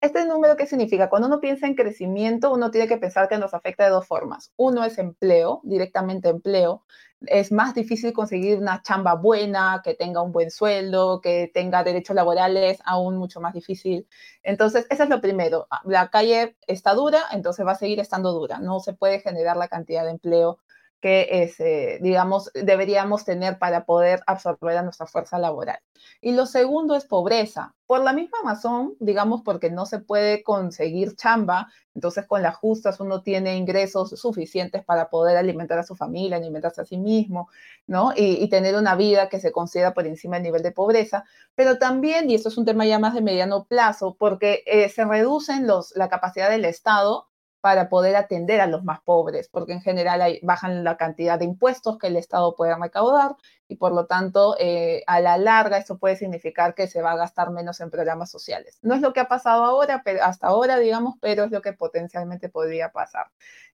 ¿Este 0.04 0.26
número 0.26 0.58
qué 0.58 0.68
significa? 0.68 1.10
Cuando 1.10 1.30
uno 1.30 1.40
piensa 1.40 1.66
en 1.66 1.76
crecimiento, 1.76 2.52
uno 2.52 2.72
tiene 2.72 2.90
que 2.90 2.98
pensar 2.98 3.30
que 3.30 3.38
nos 3.38 3.54
afecta 3.54 3.86
de 3.86 3.92
dos 3.92 4.06
formas. 4.06 4.52
Uno 4.58 4.84
es 4.84 4.98
empleo, 4.98 5.62
directamente 5.64 6.28
empleo, 6.28 6.84
es 7.22 7.54
más 7.54 7.74
difícil 7.74 8.12
conseguir 8.12 8.58
una 8.58 8.82
chamba 8.82 9.14
buena, 9.16 9.80
que 9.82 9.94
tenga 9.94 10.22
un 10.22 10.34
buen 10.34 10.52
sueldo, 10.52 11.22
que 11.22 11.50
tenga 11.54 11.86
derechos 11.86 12.18
laborales, 12.18 12.80
aún 12.84 13.16
mucho 13.16 13.40
más 13.40 13.54
difícil. 13.54 14.06
Entonces, 14.44 14.86
eso 14.90 15.04
es 15.04 15.10
lo 15.10 15.22
primero. 15.22 15.68
La 15.86 16.10
calle 16.10 16.58
está 16.68 16.94
dura, 16.96 17.22
entonces 17.32 17.66
va 17.66 17.72
a 17.72 17.76
seguir 17.76 18.02
estando 18.02 18.34
dura. 18.34 18.60
No 18.60 18.82
se 18.82 18.92
puede 18.92 19.22
generar 19.22 19.56
la 19.56 19.70
cantidad 19.70 20.04
de 20.04 20.12
empleo 20.12 20.60
que 21.04 21.28
es, 21.30 21.60
eh, 21.60 22.00
digamos, 22.02 22.50
deberíamos 22.54 23.26
tener 23.26 23.60
para 23.60 23.84
poder 23.84 24.24
absorber 24.26 24.78
a 24.78 24.84
nuestra 24.84 25.06
fuerza 25.06 25.38
laboral. 25.38 25.80
Y 26.22 26.32
lo 26.32 26.46
segundo 26.46 26.96
es 26.96 27.04
pobreza. 27.04 27.76
Por 27.86 28.06
la 28.06 28.14
misma 28.14 28.38
razón, 28.46 28.96
digamos, 29.02 29.42
porque 29.42 29.70
no 29.70 29.86
se 29.86 30.00
puede 30.00 30.44
conseguir 30.44 31.18
chamba, 31.18 31.68
entonces 31.94 32.26
con 32.26 32.42
las 32.42 32.56
justas 32.56 33.02
uno 33.02 33.22
tiene 33.22 33.58
ingresos 33.58 34.12
suficientes 34.12 34.86
para 34.86 35.10
poder 35.10 35.36
alimentar 35.36 35.78
a 35.78 35.84
su 35.84 35.94
familia, 35.94 36.38
alimentarse 36.38 36.80
a 36.80 36.86
sí 36.86 36.98
mismo, 36.98 37.50
¿no? 37.86 38.14
Y, 38.16 38.48
tener 38.48 38.74
una 38.78 38.96
vida 38.96 39.28
que 39.28 39.42
se 39.42 39.52
considera 39.52 39.94
por 39.94 40.08
encima 40.08 40.38
del 40.38 40.44
nivel 40.44 40.64
de 40.64 40.72
pobreza, 40.72 41.26
pero 41.54 41.80
también, 41.80 42.30
y 42.30 42.36
esto 42.36 42.48
es 42.48 42.58
un 42.58 42.64
tema 42.64 42.86
ya 42.86 42.98
más 42.98 43.14
de 43.14 43.22
mediano 43.22 43.66
plazo, 43.66 44.16
porque 44.18 44.64
eh, 44.68 44.88
se 44.88 45.04
reducen 45.04 45.68
los, 45.68 45.94
la 45.98 46.08
capacidad 46.08 46.50
del 46.50 46.64
Estado 46.64 47.28
para 47.64 47.88
poder 47.88 48.18
atender 48.18 48.60
a 48.60 48.68
los 48.68 48.84
más 48.84 49.00
pobres, 49.00 49.48
porque 49.48 49.72
en 49.72 49.80
general 49.80 50.38
bajan 50.42 50.84
la 50.84 50.98
cantidad 50.98 51.40
de 51.40 51.46
impuestos 51.46 51.98
que 51.98 52.08
el 52.08 52.18
Estado 52.18 52.58
puede 52.58 52.76
recaudar 52.76 53.38
y 53.70 53.78
por 53.78 53.94
lo 53.94 54.06
tanto 54.06 54.58
eh, 54.60 55.02
a 55.08 55.22
la 55.22 55.38
larga 55.38 55.78
eso 55.78 55.98
puede 55.98 56.18
significar 56.18 56.76
que 56.76 56.88
se 56.88 57.02
va 57.02 57.14
a 57.14 57.16
gastar 57.16 57.52
menos 57.52 57.80
en 57.80 57.90
programas 57.90 58.30
sociales. 58.30 58.80
No 58.82 58.96
es 58.96 59.00
lo 59.00 59.14
que 59.14 59.22
ha 59.22 59.30
pasado 59.30 59.64
ahora, 59.64 60.02
pero 60.04 60.26
hasta 60.26 60.48
ahora, 60.48 60.78
digamos, 60.78 61.16
pero 61.22 61.46
es 61.46 61.52
lo 61.52 61.62
que 61.62 61.72
potencialmente 61.72 62.50
podría 62.50 62.92
pasar. 62.92 63.28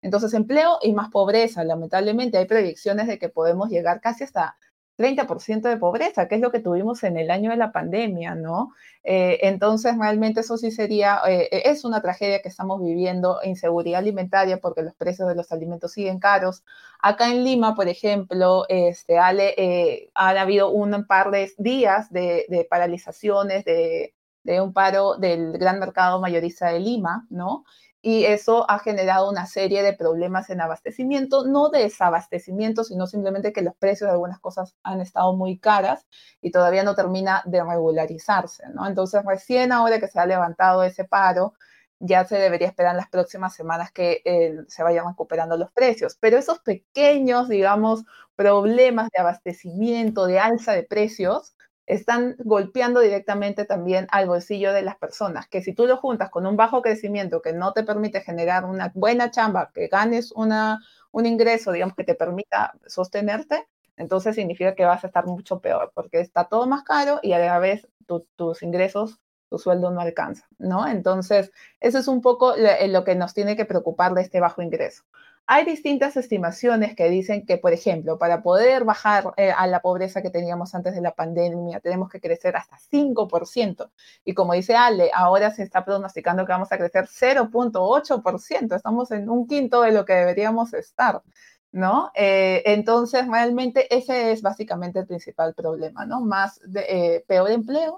Entonces, 0.04 0.36
empleo 0.36 0.78
y 0.84 0.94
más 0.94 1.10
pobreza, 1.10 1.64
lamentablemente 1.64 2.38
hay 2.38 2.46
proyecciones 2.46 3.08
de 3.08 3.18
que 3.18 3.30
podemos 3.30 3.70
llegar 3.70 4.02
casi 4.02 4.24
hasta 4.24 4.56
30% 5.00 5.70
de 5.70 5.78
pobreza, 5.78 6.28
que 6.28 6.36
es 6.36 6.42
lo 6.42 6.52
que 6.52 6.60
tuvimos 6.60 7.04
en 7.04 7.16
el 7.18 7.32
año 7.32 7.52
de 7.52 7.56
la 7.56 7.72
pandemia, 7.72 8.36
¿no? 8.36 8.74
Eh, 9.06 9.40
entonces, 9.44 9.98
realmente 9.98 10.42
eso 10.42 10.58
sí 10.58 10.72
sería, 10.72 11.22
eh, 11.26 11.48
es 11.52 11.86
una 11.86 12.02
tragedia 12.02 12.42
que 12.42 12.50
estamos 12.50 12.84
viviendo, 12.84 13.40
inseguridad 13.44 14.00
alimentaria, 14.00 14.58
porque 14.60 14.82
los 14.82 14.94
precios 14.96 15.30
de 15.30 15.36
los 15.36 15.54
alimentos 15.54 15.94
siguen 15.94 16.20
caros. 16.20 16.64
Acá 17.02 17.30
en 17.32 17.46
Lima, 17.46 17.76
por 17.76 17.88
ejemplo, 17.88 18.66
este, 18.68 19.18
Ale, 19.18 19.54
eh, 19.58 20.12
ha 20.16 20.30
habido 20.32 20.70
un 20.72 21.06
par 21.08 21.32
de 21.32 21.50
días 21.58 22.12
de, 22.12 22.46
de 22.50 22.66
paralizaciones, 22.70 23.64
de, 23.64 24.14
de 24.44 24.62
un 24.62 24.74
paro 24.74 25.16
del 25.16 25.54
gran 25.58 25.80
mercado 25.80 26.20
mayorista 26.20 26.68
de 26.72 26.80
Lima, 26.82 27.26
¿no? 27.30 27.64
Y 28.02 28.26
eso 28.26 28.70
ha 28.70 28.80
generado 28.80 29.30
una 29.30 29.46
serie 29.46 29.84
de 29.84 29.94
problemas 29.94 30.50
en 30.50 30.62
abastecimiento, 30.62 31.46
no 31.46 31.70
de 31.70 31.80
desabastecimiento, 31.80 32.84
sino 32.84 33.08
simplemente 33.08 33.52
que 33.52 33.62
los 33.62 33.76
precios 33.76 34.08
de 34.08 34.14
algunas 34.14 34.40
cosas 34.40 34.76
han 34.84 35.02
estado 35.02 35.36
muy 35.36 35.60
caras 35.60 36.08
y 36.42 36.52
todavía 36.52 36.84
no 36.84 36.96
termina 36.96 37.44
de 37.46 37.64
regularizarse, 37.64 38.64
¿no? 38.74 38.88
Entonces, 38.88 39.24
recién 39.26 39.72
ahora 39.74 40.00
que 40.00 40.08
se 40.08 40.20
ha 40.20 40.26
levantado 40.26 40.84
ese 40.84 41.04
paro, 41.04 41.54
ya 42.00 42.24
se 42.26 42.38
debería 42.38 42.68
esperar 42.68 42.92
en 42.92 42.98
las 42.98 43.10
próximas 43.10 43.54
semanas 43.54 43.92
que 43.92 44.22
eh, 44.24 44.56
se 44.68 44.84
vayan 44.84 45.08
recuperando 45.08 45.58
los 45.58 45.72
precios. 45.72 46.18
Pero 46.20 46.38
esos 46.38 46.60
pequeños, 46.60 47.50
digamos, 47.50 48.06
problemas 48.36 49.10
de 49.14 49.20
abastecimiento, 49.20 50.26
de 50.26 50.40
alza 50.40 50.72
de 50.74 50.84
precios, 50.84 51.56
están 51.90 52.36
golpeando 52.38 53.00
directamente 53.00 53.66
también 53.66 54.08
al 54.12 54.28
bolsillo 54.28 54.72
de 54.74 54.84
las 54.84 54.96
personas, 54.96 55.48
que 55.48 55.64
si 55.64 55.74
tú 55.74 55.88
lo 55.88 55.98
juntas 55.98 56.30
con 56.30 56.46
un 56.46 56.56
bajo 56.56 56.84
crecimiento 56.84 57.42
que 57.42 57.52
no 57.52 57.74
te 57.74 57.84
permite 57.84 58.22
generar 58.22 58.64
una 58.64 58.92
buena 58.94 59.32
chamba, 59.32 59.72
que 59.74 59.88
ganes 59.88 60.32
una, 60.34 60.80
un 61.12 61.26
ingreso, 61.26 61.72
digamos, 61.72 61.96
que 61.96 62.04
te 62.04 62.14
permita 62.14 62.76
sostenerte, 62.86 63.68
entonces 63.98 64.36
significa 64.36 64.76
que 64.76 64.86
vas 64.86 65.04
a 65.04 65.08
estar 65.08 65.26
mucho 65.26 65.62
peor, 65.62 65.92
porque 65.96 66.20
está 66.20 66.46
todo 66.46 66.68
más 66.68 66.84
caro 66.84 67.20
y 67.24 67.34
a 67.34 67.40
la 67.40 67.58
vez 67.58 67.88
tus 68.36 68.62
ingresos, 68.62 69.20
tu 69.50 69.58
sueldo 69.58 69.90
no 69.90 70.00
alcanza, 70.00 70.48
¿no? 70.60 70.88
Entonces, 70.88 71.52
eso 71.80 71.98
es 71.98 72.08
un 72.08 72.22
poco 72.22 72.54
lo 72.56 73.04
que 73.04 73.16
nos 73.16 73.34
tiene 73.34 73.56
que 73.56 73.66
preocupar 73.66 74.14
de 74.14 74.22
este 74.22 74.40
bajo 74.40 74.62
ingreso. 74.62 75.06
Hay 75.52 75.66
distintas 75.66 76.16
estimaciones 76.16 76.96
que 76.96 77.10
dicen 77.10 77.44
que, 77.44 77.58
por 77.58 77.74
ejemplo, 77.74 78.20
para 78.20 78.44
poder 78.44 78.84
bajar 78.86 79.34
eh, 79.36 79.50
a 79.50 79.66
la 79.66 79.82
pobreza 79.82 80.22
que 80.22 80.30
teníamos 80.30 80.76
antes 80.76 80.94
de 80.94 81.02
la 81.02 81.16
pandemia, 81.16 81.80
tenemos 81.80 82.08
que 82.08 82.22
crecer 82.22 82.56
hasta 82.56 82.78
5%. 82.92 83.90
Y 84.26 84.36
como 84.36 84.54
dice 84.54 84.76
Ale, 84.76 85.10
ahora 85.12 85.50
se 85.50 85.64
está 85.64 85.84
pronosticando 85.84 86.46
que 86.46 86.52
vamos 86.52 86.72
a 86.72 86.78
crecer 86.78 87.08
0.8%. 87.08 88.76
Estamos 88.76 89.10
en 89.10 89.28
un 89.28 89.48
quinto 89.48 89.82
de 89.82 89.92
lo 89.92 90.06
que 90.06 90.14
deberíamos 90.14 90.72
estar. 90.76 91.24
¿no? 91.72 92.12
Eh, 92.14 92.62
entonces, 92.68 93.28
realmente 93.28 93.88
ese 93.96 94.32
es 94.32 94.44
básicamente 94.44 95.00
el 95.00 95.08
principal 95.08 95.56
problema, 95.56 96.06
¿no? 96.06 96.22
Más 96.22 96.62
de, 96.64 96.86
eh, 96.88 97.26
peor 97.28 97.50
empleo 97.50 97.98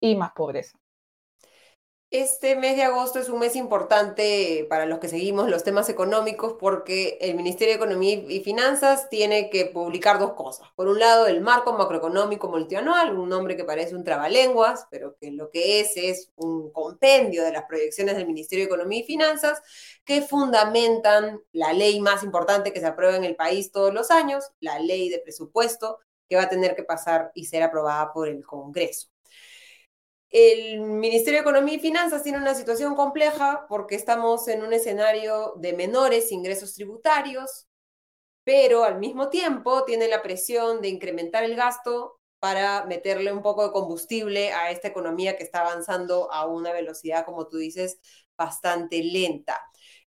y 0.00 0.16
más 0.16 0.32
pobreza. 0.32 0.78
Este 2.10 2.54
mes 2.54 2.76
de 2.76 2.84
agosto 2.84 3.18
es 3.18 3.28
un 3.28 3.40
mes 3.40 3.56
importante 3.56 4.64
para 4.70 4.86
los 4.86 5.00
que 5.00 5.08
seguimos 5.08 5.50
los 5.50 5.64
temas 5.64 5.88
económicos 5.88 6.54
porque 6.58 7.18
el 7.20 7.34
Ministerio 7.34 7.74
de 7.74 7.76
Economía 7.76 8.14
y 8.14 8.40
Finanzas 8.44 9.08
tiene 9.10 9.50
que 9.50 9.66
publicar 9.66 10.20
dos 10.20 10.34
cosas. 10.34 10.68
Por 10.76 10.86
un 10.86 11.00
lado, 11.00 11.26
el 11.26 11.40
marco 11.40 11.72
macroeconómico 11.72 12.48
multianual, 12.48 13.18
un 13.18 13.28
nombre 13.28 13.56
que 13.56 13.64
parece 13.64 13.96
un 13.96 14.04
trabalenguas, 14.04 14.86
pero 14.88 15.16
que 15.20 15.32
lo 15.32 15.50
que 15.50 15.80
es 15.80 15.96
es 15.96 16.30
un 16.36 16.70
compendio 16.70 17.42
de 17.42 17.52
las 17.52 17.64
proyecciones 17.64 18.16
del 18.16 18.26
Ministerio 18.28 18.64
de 18.64 18.68
Economía 18.72 19.00
y 19.00 19.04
Finanzas 19.04 19.60
que 20.04 20.22
fundamentan 20.22 21.42
la 21.52 21.72
ley 21.72 22.00
más 22.00 22.22
importante 22.22 22.72
que 22.72 22.80
se 22.80 22.86
aprueba 22.86 23.16
en 23.16 23.24
el 23.24 23.34
país 23.34 23.72
todos 23.72 23.92
los 23.92 24.12
años, 24.12 24.44
la 24.60 24.78
ley 24.78 25.08
de 25.08 25.18
presupuesto 25.18 25.98
que 26.28 26.36
va 26.36 26.42
a 26.42 26.48
tener 26.48 26.76
que 26.76 26.84
pasar 26.84 27.32
y 27.34 27.46
ser 27.46 27.64
aprobada 27.64 28.12
por 28.12 28.28
el 28.28 28.44
Congreso. 28.46 29.08
El 30.30 30.80
Ministerio 30.80 31.38
de 31.38 31.42
Economía 31.42 31.74
y 31.76 31.80
Finanzas 31.80 32.22
tiene 32.22 32.38
una 32.38 32.54
situación 32.54 32.94
compleja 32.94 33.66
porque 33.68 33.94
estamos 33.94 34.48
en 34.48 34.62
un 34.62 34.72
escenario 34.72 35.54
de 35.56 35.72
menores 35.72 36.32
ingresos 36.32 36.74
tributarios, 36.74 37.68
pero 38.44 38.84
al 38.84 38.98
mismo 38.98 39.28
tiempo 39.30 39.84
tiene 39.84 40.08
la 40.08 40.22
presión 40.22 40.80
de 40.80 40.88
incrementar 40.88 41.44
el 41.44 41.56
gasto 41.56 42.20
para 42.38 42.84
meterle 42.86 43.32
un 43.32 43.42
poco 43.42 43.64
de 43.64 43.72
combustible 43.72 44.52
a 44.52 44.70
esta 44.70 44.88
economía 44.88 45.36
que 45.36 45.44
está 45.44 45.60
avanzando 45.60 46.30
a 46.32 46.46
una 46.46 46.72
velocidad, 46.72 47.24
como 47.24 47.48
tú 47.48 47.58
dices, 47.58 47.98
bastante 48.36 49.02
lenta. 49.02 49.60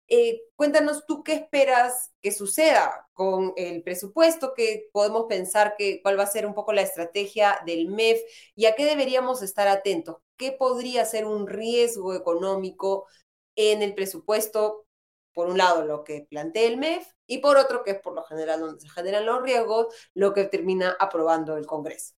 Eh, 0.09 0.43
cuéntanos 0.55 1.05
tú 1.07 1.25
qué 1.25 1.35
esperas 1.35 2.13
que 2.23 2.31
suceda 2.31 3.09
con 3.13 3.53
el 3.57 3.83
presupuesto, 3.83 4.55
que 4.55 4.89
podemos 4.93 5.27
pensar 5.29 5.75
que 5.77 6.01
cuál 6.03 6.19
va 6.19 6.23
a 6.25 6.27
ser 6.29 6.47
un 6.47 6.55
poco 6.55 6.73
la 6.73 6.83
estrategia 6.83 7.59
del 7.67 7.89
MEF 7.89 8.21
y 8.55 8.67
a 8.67 8.77
qué 8.77 8.85
deberíamos 8.85 9.43
estar 9.43 9.67
atentos. 9.69 10.19
¿Qué 10.37 10.53
podría 10.53 11.05
ser 11.05 11.27
un 11.27 11.47
riesgo 11.49 12.15
económico 12.15 13.07
en 13.57 13.83
el 13.83 13.95
presupuesto? 13.95 14.87
Por 15.33 15.49
un 15.49 15.59
lado, 15.59 15.85
lo 15.85 16.05
que 16.05 16.27
plantea 16.31 16.69
el 16.69 16.79
MEF 16.79 17.07
y 17.27 17.39
por 17.39 17.57
otro, 17.59 17.83
que 17.85 17.93
es 17.93 18.01
por 18.01 18.15
lo 18.15 18.23
general 18.25 18.61
donde 18.61 18.81
se 18.81 18.89
generan 18.89 19.27
los 19.27 19.43
riesgos, 19.43 19.95
lo 20.15 20.33
que 20.35 20.45
termina 20.45 20.97
aprobando 21.01 21.57
el 21.57 21.67
Congreso. 21.67 22.16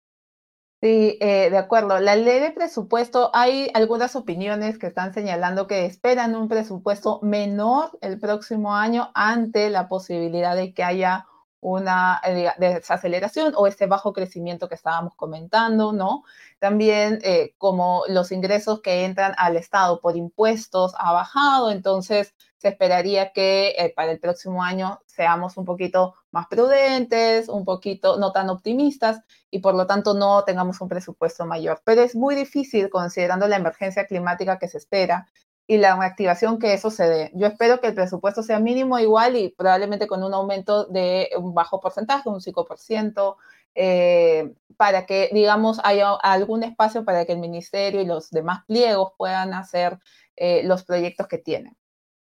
Sí, 0.80 1.18
eh, 1.20 1.50
de 1.50 1.58
acuerdo. 1.58 1.98
La 1.98 2.14
ley 2.14 2.38
de 2.38 2.52
presupuesto, 2.52 3.30
hay 3.34 3.68
algunas 3.74 4.14
opiniones 4.14 4.78
que 4.78 4.86
están 4.86 5.12
señalando 5.12 5.66
que 5.66 5.84
esperan 5.86 6.36
un 6.36 6.46
presupuesto 6.48 7.18
menor 7.20 7.98
el 8.00 8.20
próximo 8.20 8.76
año 8.76 9.10
ante 9.14 9.70
la 9.70 9.88
posibilidad 9.88 10.54
de 10.54 10.72
que 10.74 10.84
haya 10.84 11.26
una 11.60 12.20
eh, 12.24 12.52
desaceleración 12.58 13.54
o 13.56 13.66
este 13.66 13.86
bajo 13.86 14.12
crecimiento 14.12 14.68
que 14.68 14.76
estábamos 14.76 15.16
comentando, 15.16 15.92
¿no? 15.92 16.22
También 16.60 17.18
eh, 17.24 17.54
como 17.58 18.04
los 18.08 18.30
ingresos 18.30 18.80
que 18.80 19.04
entran 19.04 19.34
al 19.36 19.56
Estado 19.56 20.00
por 20.00 20.16
impuestos 20.16 20.94
ha 20.96 21.12
bajado, 21.12 21.72
entonces 21.72 22.36
se 22.58 22.68
esperaría 22.68 23.32
que 23.32 23.70
eh, 23.76 23.92
para 23.96 24.12
el 24.12 24.20
próximo 24.20 24.62
año 24.62 25.00
seamos 25.06 25.56
un 25.56 25.64
poquito 25.64 26.14
más 26.30 26.46
prudentes, 26.48 27.48
un 27.48 27.64
poquito 27.64 28.18
no 28.18 28.32
tan 28.32 28.50
optimistas 28.50 29.20
y 29.50 29.60
por 29.60 29.74
lo 29.74 29.86
tanto 29.86 30.14
no 30.14 30.44
tengamos 30.44 30.80
un 30.80 30.88
presupuesto 30.88 31.46
mayor. 31.46 31.80
Pero 31.84 32.02
es 32.02 32.14
muy 32.14 32.34
difícil 32.34 32.90
considerando 32.90 33.48
la 33.48 33.56
emergencia 33.56 34.06
climática 34.06 34.58
que 34.58 34.68
se 34.68 34.78
espera 34.78 35.28
y 35.66 35.76
la 35.76 35.96
reactivación 35.96 36.58
que 36.58 36.72
eso 36.72 36.90
se 36.90 37.08
dé. 37.08 37.30
Yo 37.34 37.46
espero 37.46 37.80
que 37.80 37.88
el 37.88 37.94
presupuesto 37.94 38.42
sea 38.42 38.58
mínimo 38.58 38.98
igual 38.98 39.36
y 39.36 39.50
probablemente 39.50 40.06
con 40.06 40.24
un 40.24 40.32
aumento 40.34 40.86
de 40.86 41.28
un 41.36 41.54
bajo 41.54 41.78
porcentaje, 41.80 42.28
un 42.30 42.40
5%, 42.40 43.36
eh, 43.74 44.54
para 44.76 45.06
que, 45.06 45.30
digamos, 45.32 45.78
haya 45.84 46.14
algún 46.14 46.62
espacio 46.64 47.04
para 47.04 47.26
que 47.26 47.32
el 47.32 47.38
ministerio 47.38 48.00
y 48.00 48.06
los 48.06 48.30
demás 48.30 48.64
pliegos 48.66 49.12
puedan 49.16 49.52
hacer 49.54 49.98
eh, 50.36 50.62
los 50.64 50.84
proyectos 50.84 51.28
que 51.28 51.38
tienen. 51.38 51.76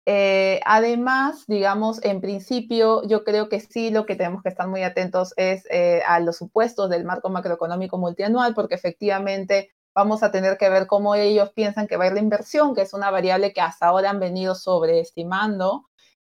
Eh, 0.06 0.60
además, 0.64 1.44
digamos, 1.46 2.02
en 2.04 2.20
principio, 2.20 3.02
yo 3.06 3.22
creo 3.24 3.48
que 3.48 3.60
sí 3.60 3.90
lo 3.90 4.04
que 4.04 4.16
tenemos 4.16 4.42
que 4.42 4.48
estar 4.48 4.66
muy 4.68 4.82
atentos 4.82 5.32
es 5.36 5.64
a 6.06 6.18
los 6.20 6.36
supuestos 6.36 6.90
del 6.90 7.04
marco 7.04 7.30
macroeconómico 7.30 7.98
multianual, 7.98 8.54
porque 8.54 8.74
efectivamente 8.74 9.70
vamos 9.94 10.22
a 10.22 10.30
tener 10.32 10.56
que 10.58 10.68
ver 10.70 10.86
cómo 10.86 11.14
ellos 11.14 11.50
piensan 11.52 11.86
que 11.86 11.96
va 11.96 12.04
a 12.04 12.06
ir 12.08 12.14
la 12.14 12.20
inversión, 12.20 12.74
que 12.74 12.82
es 12.82 12.94
una 12.94 13.10
variable 13.10 13.52
que 13.52 13.60
hasta 13.60 13.86
ahora 13.86 14.10
han 14.10 14.20
venido 14.20 14.54
sobreestimando. 14.54 15.84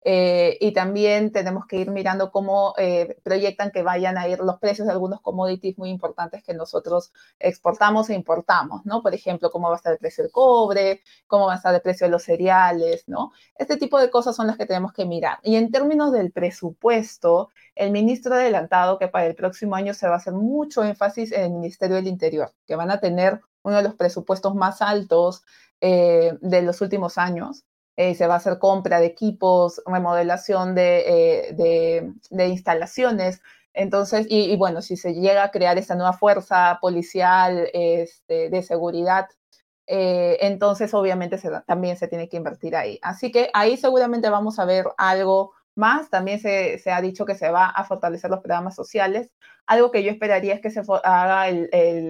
Eh, 0.09 0.57
y 0.61 0.71
también 0.71 1.33
tenemos 1.33 1.65
que 1.65 1.75
ir 1.75 1.91
mirando 1.91 2.31
cómo 2.31 2.73
eh, 2.77 3.17
proyectan 3.23 3.71
que 3.71 3.83
vayan 3.83 4.17
a 4.17 4.25
ir 4.29 4.39
los 4.39 4.57
precios 4.57 4.87
de 4.87 4.93
algunos 4.93 5.19
commodities 5.19 5.77
muy 5.77 5.89
importantes 5.89 6.41
que 6.43 6.53
nosotros 6.53 7.11
exportamos 7.39 8.09
e 8.09 8.13
importamos, 8.13 8.85
¿no? 8.85 9.03
Por 9.03 9.13
ejemplo, 9.13 9.51
cómo 9.51 9.67
va 9.67 9.73
a 9.73 9.75
estar 9.75 9.91
el 9.91 9.99
precio 9.99 10.23
del 10.23 10.31
cobre, 10.31 11.01
cómo 11.27 11.47
va 11.47 11.55
a 11.55 11.55
estar 11.57 11.75
el 11.75 11.81
precio 11.81 12.07
de 12.07 12.11
los 12.11 12.23
cereales, 12.23 13.03
¿no? 13.07 13.33
Este 13.57 13.75
tipo 13.75 13.99
de 13.99 14.09
cosas 14.09 14.33
son 14.33 14.47
las 14.47 14.55
que 14.55 14.65
tenemos 14.65 14.93
que 14.93 15.05
mirar. 15.05 15.39
Y 15.43 15.57
en 15.57 15.71
términos 15.71 16.13
del 16.13 16.31
presupuesto, 16.31 17.49
el 17.75 17.91
ministro 17.91 18.33
ha 18.33 18.37
adelantado 18.37 18.99
que 18.99 19.09
para 19.09 19.25
el 19.25 19.35
próximo 19.35 19.75
año 19.75 19.93
se 19.93 20.07
va 20.07 20.13
a 20.13 20.17
hacer 20.19 20.31
mucho 20.31 20.85
énfasis 20.85 21.33
en 21.33 21.41
el 21.41 21.51
Ministerio 21.51 21.97
del 21.97 22.07
Interior, 22.07 22.53
que 22.65 22.77
van 22.77 22.91
a 22.91 23.01
tener 23.01 23.41
uno 23.61 23.75
de 23.75 23.83
los 23.83 23.95
presupuestos 23.95 24.55
más 24.55 24.81
altos 24.81 25.43
eh, 25.81 26.37
de 26.39 26.61
los 26.61 26.79
últimos 26.79 27.17
años. 27.17 27.65
Eh, 27.97 28.15
se 28.15 28.27
va 28.27 28.35
a 28.35 28.37
hacer 28.37 28.59
compra 28.59 28.99
de 28.99 29.07
equipos, 29.07 29.81
remodelación 29.85 30.75
de, 30.75 31.49
eh, 31.57 32.47
instalaciones. 32.47 33.41
Entonces, 33.73 34.25
y, 34.29 34.55
bueno, 34.55 34.81
si 34.81 34.97
se 34.97 35.13
llega 35.13 35.43
a 35.43 35.51
crear 35.51 35.77
esta 35.77 35.95
nueva 35.95 36.13
fuerza 36.13 36.79
policial 36.81 37.69
este, 37.73 38.49
de 38.49 38.63
seguridad, 38.63 39.27
entonces 39.89 40.93
obviamente 40.93 41.39
también 41.65 41.95
se 41.97 42.07
tiene 42.07 42.27
que 42.29 42.37
invertir 42.37 42.75
ahí. 42.75 42.99
Así 43.01 43.31
que 43.31 43.49
ahí 43.53 43.77
seguramente 43.77 44.29
vamos 44.29 44.59
a 44.59 44.65
ver 44.65 44.85
algo 44.97 45.53
más. 45.77 46.09
También 46.09 46.39
se, 46.39 46.81
ha 46.91 47.01
dicho 47.01 47.25
que 47.25 47.35
se 47.35 47.49
va 47.49 47.67
a 47.67 47.85
fortalecer 47.85 48.29
los 48.29 48.41
programas 48.41 48.75
sociales. 48.75 49.31
Algo 49.65 49.91
que 49.91 50.03
yo 50.03 50.11
esperaría 50.11 50.53
es 50.55 50.61
que 50.61 50.71
se 50.71 50.81
haga 51.03 51.47
el, 51.47 51.69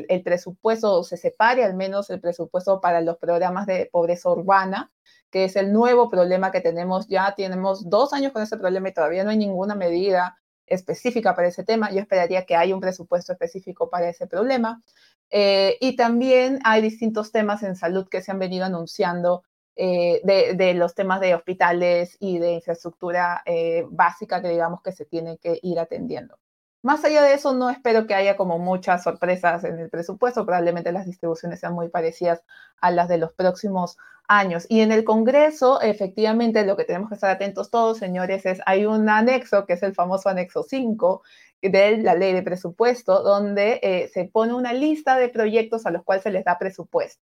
el, 0.09 0.23
presupuesto, 0.23 1.03
se 1.03 1.17
separe 1.17 1.63
al 1.63 1.75
menos 1.75 2.09
el 2.09 2.19
presupuesto 2.19 2.81
para 2.81 3.01
los 3.01 3.17
programas 3.17 3.67
de 3.67 3.89
pobreza 3.91 4.29
urbana, 4.29 4.91
que 5.31 5.45
es 5.45 5.55
el 5.55 5.73
nuevo 5.73 6.09
problema 6.09 6.51
que 6.51 6.61
tenemos. 6.61 7.07
Ya 7.07 7.33
tenemos 7.35 7.89
dos 7.89 8.13
años 8.13 8.31
con 8.31 8.41
ese 8.41 8.57
problema 8.57 8.89
y 8.89 8.93
todavía 8.93 9.23
no 9.23 9.29
hay 9.29 9.37
ninguna 9.37 9.75
medida 9.75 10.37
específica 10.65 11.35
para 11.35 11.47
ese 11.47 11.63
tema. 11.63 11.91
Yo 11.91 11.99
esperaría 11.99 12.45
que 12.45 12.55
haya 12.55 12.75
un 12.75 12.81
presupuesto 12.81 13.31
específico 13.33 13.89
para 13.89 14.09
ese 14.09 14.27
problema. 14.27 14.81
Eh, 15.29 15.77
y 15.81 15.95
también 15.95 16.59
hay 16.63 16.81
distintos 16.81 17.31
temas 17.31 17.63
en 17.63 17.75
salud 17.75 18.07
que 18.09 18.21
se 18.21 18.31
han 18.31 18.39
venido 18.39 18.65
anunciando 18.65 19.43
eh, 19.75 20.21
de, 20.23 20.73
los 20.73 20.95
temas 20.95 21.21
de 21.21 21.35
hospitales 21.35 22.17
y 22.19 22.39
de 22.39 22.53
infraestructura 22.53 23.43
eh, 23.45 23.85
básica 23.89 24.41
que 24.41 24.49
digamos 24.49 24.81
que 24.81 24.91
se 24.91 25.05
tiene 25.05 25.37
que 25.37 25.59
ir 25.61 25.79
atendiendo. 25.79 26.39
Más 26.83 27.03
allá 27.03 27.23
de 27.23 27.33
eso, 27.33 27.53
no 27.53 27.69
espero 27.69 28.07
que 28.07 28.13
haya 28.13 28.37
como 28.37 28.59
muchas 28.59 29.03
sorpresas 29.03 29.63
en 29.63 29.79
el 29.79 29.89
presupuesto, 29.89 30.45
probablemente 30.45 30.91
las 30.91 31.05
distribuciones 31.05 31.59
sean 31.59 31.73
muy 31.73 31.89
parecidas 31.89 32.43
a 32.79 32.91
las 32.91 33.07
de 33.07 33.17
los 33.17 33.33
próximos 33.33 33.97
años. 34.27 34.65
Y 34.69 34.81
en 34.81 34.91
el 34.91 35.03
Congreso, 35.03 35.81
efectivamente, 35.81 36.65
lo 36.65 36.77
que 36.77 36.85
tenemos 36.85 37.09
que 37.09 37.15
estar 37.15 37.29
atentos 37.29 37.71
todos, 37.71 37.97
señores, 37.97 38.45
es 38.45 38.59
hay 38.65 38.85
un 38.85 39.09
anexo, 39.09 39.65
que 39.65 39.73
es 39.73 39.83
el 39.83 39.95
famoso 39.95 40.29
anexo 40.29 40.63
5 40.63 41.23
de 41.61 41.97
la 41.97 42.13
ley 42.15 42.33
de 42.33 42.43
presupuesto, 42.43 43.23
donde 43.23 43.79
eh, 43.81 44.09
se 44.13 44.25
pone 44.25 44.53
una 44.53 44.73
lista 44.73 45.17
de 45.17 45.29
proyectos 45.29 45.85
a 45.85 45.91
los 45.91 46.03
cuales 46.03 46.23
se 46.23 46.31
les 46.31 46.45
da 46.45 46.57
presupuesto. 46.59 47.23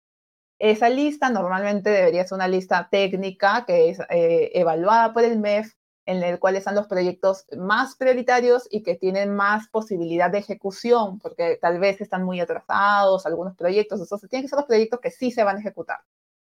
Esa 0.59 0.89
lista 0.89 1.29
normalmente 1.29 1.89
debería 1.89 2.25
ser 2.25 2.35
una 2.37 2.47
lista 2.47 2.87
técnica 2.89 3.65
que 3.67 3.89
es 3.89 3.99
eh, 4.09 4.51
evaluada 4.53 5.13
por 5.13 5.23
el 5.23 5.39
MEF, 5.39 5.73
en 6.05 6.23
el 6.23 6.39
cual 6.39 6.55
están 6.55 6.75
los 6.75 6.87
proyectos 6.87 7.45
más 7.57 7.95
prioritarios 7.95 8.67
y 8.69 8.83
que 8.83 8.95
tienen 8.95 9.35
más 9.35 9.69
posibilidad 9.69 10.29
de 10.29 10.39
ejecución, 10.39 11.19
porque 11.19 11.57
tal 11.61 11.79
vez 11.79 12.01
están 12.01 12.23
muy 12.23 12.39
atrasados 12.39 13.25
algunos 13.25 13.55
proyectos, 13.55 13.99
entonces 14.01 14.29
tienen 14.29 14.43
que 14.45 14.49
ser 14.49 14.57
los 14.57 14.67
proyectos 14.67 14.99
que 14.99 15.11
sí 15.11 15.31
se 15.31 15.43
van 15.43 15.57
a 15.57 15.59
ejecutar. 15.59 15.99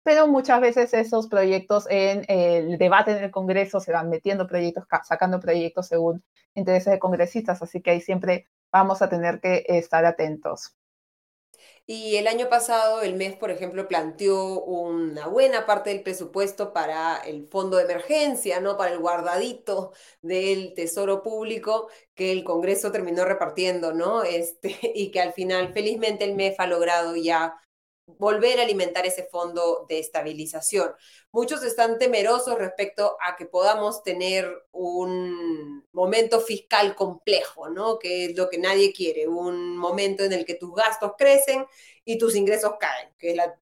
Pero 0.03 0.26
muchas 0.28 0.61
veces 0.61 0.92
esos 0.95 1.28
proyectos 1.28 1.86
en 1.88 2.24
el 2.28 2.78
debate 2.78 3.12
en 3.12 3.24
el 3.24 3.30
Congreso 3.30 3.80
se 3.80 3.92
van 3.92 4.11
metiendo 4.11 4.47
proyectos, 4.47 4.84
sacando 5.05 5.40
proyectos 5.40 5.88
según 5.88 6.22
intereses 6.55 6.92
de 6.92 6.99
congresistas, 6.99 7.62
así 7.62 7.80
que 7.80 7.90
ahí 7.92 8.01
siempre 8.01 8.47
vamos 8.70 9.03
a 9.03 9.09
tener 9.09 9.40
que 9.40 9.64
estar 9.68 10.05
atentos. 10.05 10.74
Y 11.87 12.16
el 12.16 12.26
año 12.28 12.49
pasado 12.49 13.03
el 13.03 13.14
MES, 13.14 13.37
por 13.37 13.51
ejemplo, 13.51 13.87
planteó 13.89 14.62
una 14.62 15.26
buena 15.28 15.66
parte 15.66 15.91
del 15.91 16.03
presupuesto 16.03 16.72
para 16.72 17.18
el 17.18 17.47
fondo 17.49 17.76
de 17.76 17.85
emergencia, 17.85 18.59
¿no? 18.61 18.78
Para 18.78 18.93
el 18.93 19.01
guardadito 19.01 19.93
del 20.22 20.72
Tesoro 20.74 21.22
Público 21.22 21.89
que 22.14 22.32
el 22.32 22.43
Congreso 22.43 22.91
terminó 22.91 23.26
repartiendo, 23.26 23.93
¿no? 23.93 24.22
Este, 24.22 24.78
y 24.95 25.11
que 25.11 25.20
al 25.20 25.35
final, 25.35 25.74
felizmente, 25.74 26.24
el 26.24 26.35
MEF 26.37 26.59
ha 26.59 26.66
logrado 26.66 27.16
ya 27.16 27.55
volver 28.07 28.61
a 28.61 28.62
alimentar 28.62 29.07
ese 29.07 29.24
fondo 29.24 29.86
de 29.88 29.98
estabilización. 29.98 30.92
Muchos 31.32 31.62
están 31.62 31.98
temerosos 31.98 32.59
respecto 32.59 33.16
a 33.20 33.36
que 33.36 33.46
podamos 33.46 34.02
tener 34.02 34.46
un 34.72 35.84
momento 35.92 36.40
fiscal 36.40 36.94
complejo, 36.94 37.70
¿no? 37.70 37.98
Que 37.98 38.26
es 38.26 38.36
lo 38.36 38.48
que 38.50 38.59
nadie 38.59 38.92
quiere, 38.92 39.26
un 39.26 39.76
momento 39.76 40.24
en 40.24 40.32
el 40.32 40.44
que 40.44 40.55
tus 40.55 40.74
gastos 40.74 41.12
crecen 41.16 41.66
y 42.05 42.18
tus 42.18 42.36
ingresos 42.36 42.74
caen, 42.78 43.09
que 43.18 43.30
es 43.30 43.36
la 43.36 43.59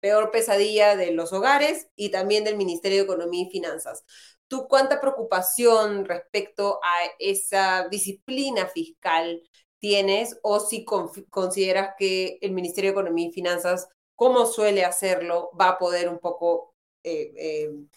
peor 0.00 0.30
pesadilla 0.30 0.96
de 0.96 1.12
los 1.12 1.32
hogares 1.32 1.88
y 1.94 2.10
también 2.10 2.44
del 2.44 2.56
Ministerio 2.56 2.98
de 2.98 3.04
Economía 3.04 3.46
y 3.46 3.50
Finanzas. 3.50 4.04
¿Tú 4.48 4.66
cuánta 4.66 5.00
preocupación 5.00 6.04
respecto 6.04 6.80
a 6.82 7.10
esa 7.20 7.86
disciplina 7.88 8.66
fiscal 8.66 9.42
tienes 9.80 10.38
o 10.42 10.60
si 10.60 10.84
consideras 10.84 11.94
que 11.98 12.38
el 12.42 12.52
Ministerio 12.52 12.90
de 12.90 12.92
Economía 12.92 13.28
y 13.28 13.32
Finanzas, 13.32 13.88
como 14.14 14.46
suele 14.46 14.84
hacerlo, 14.84 15.50
va 15.58 15.70
a 15.70 15.78
poder 15.78 16.08
un 16.08 16.18
poco 16.18 16.74
eh, 17.02 17.64
em, 17.64 17.88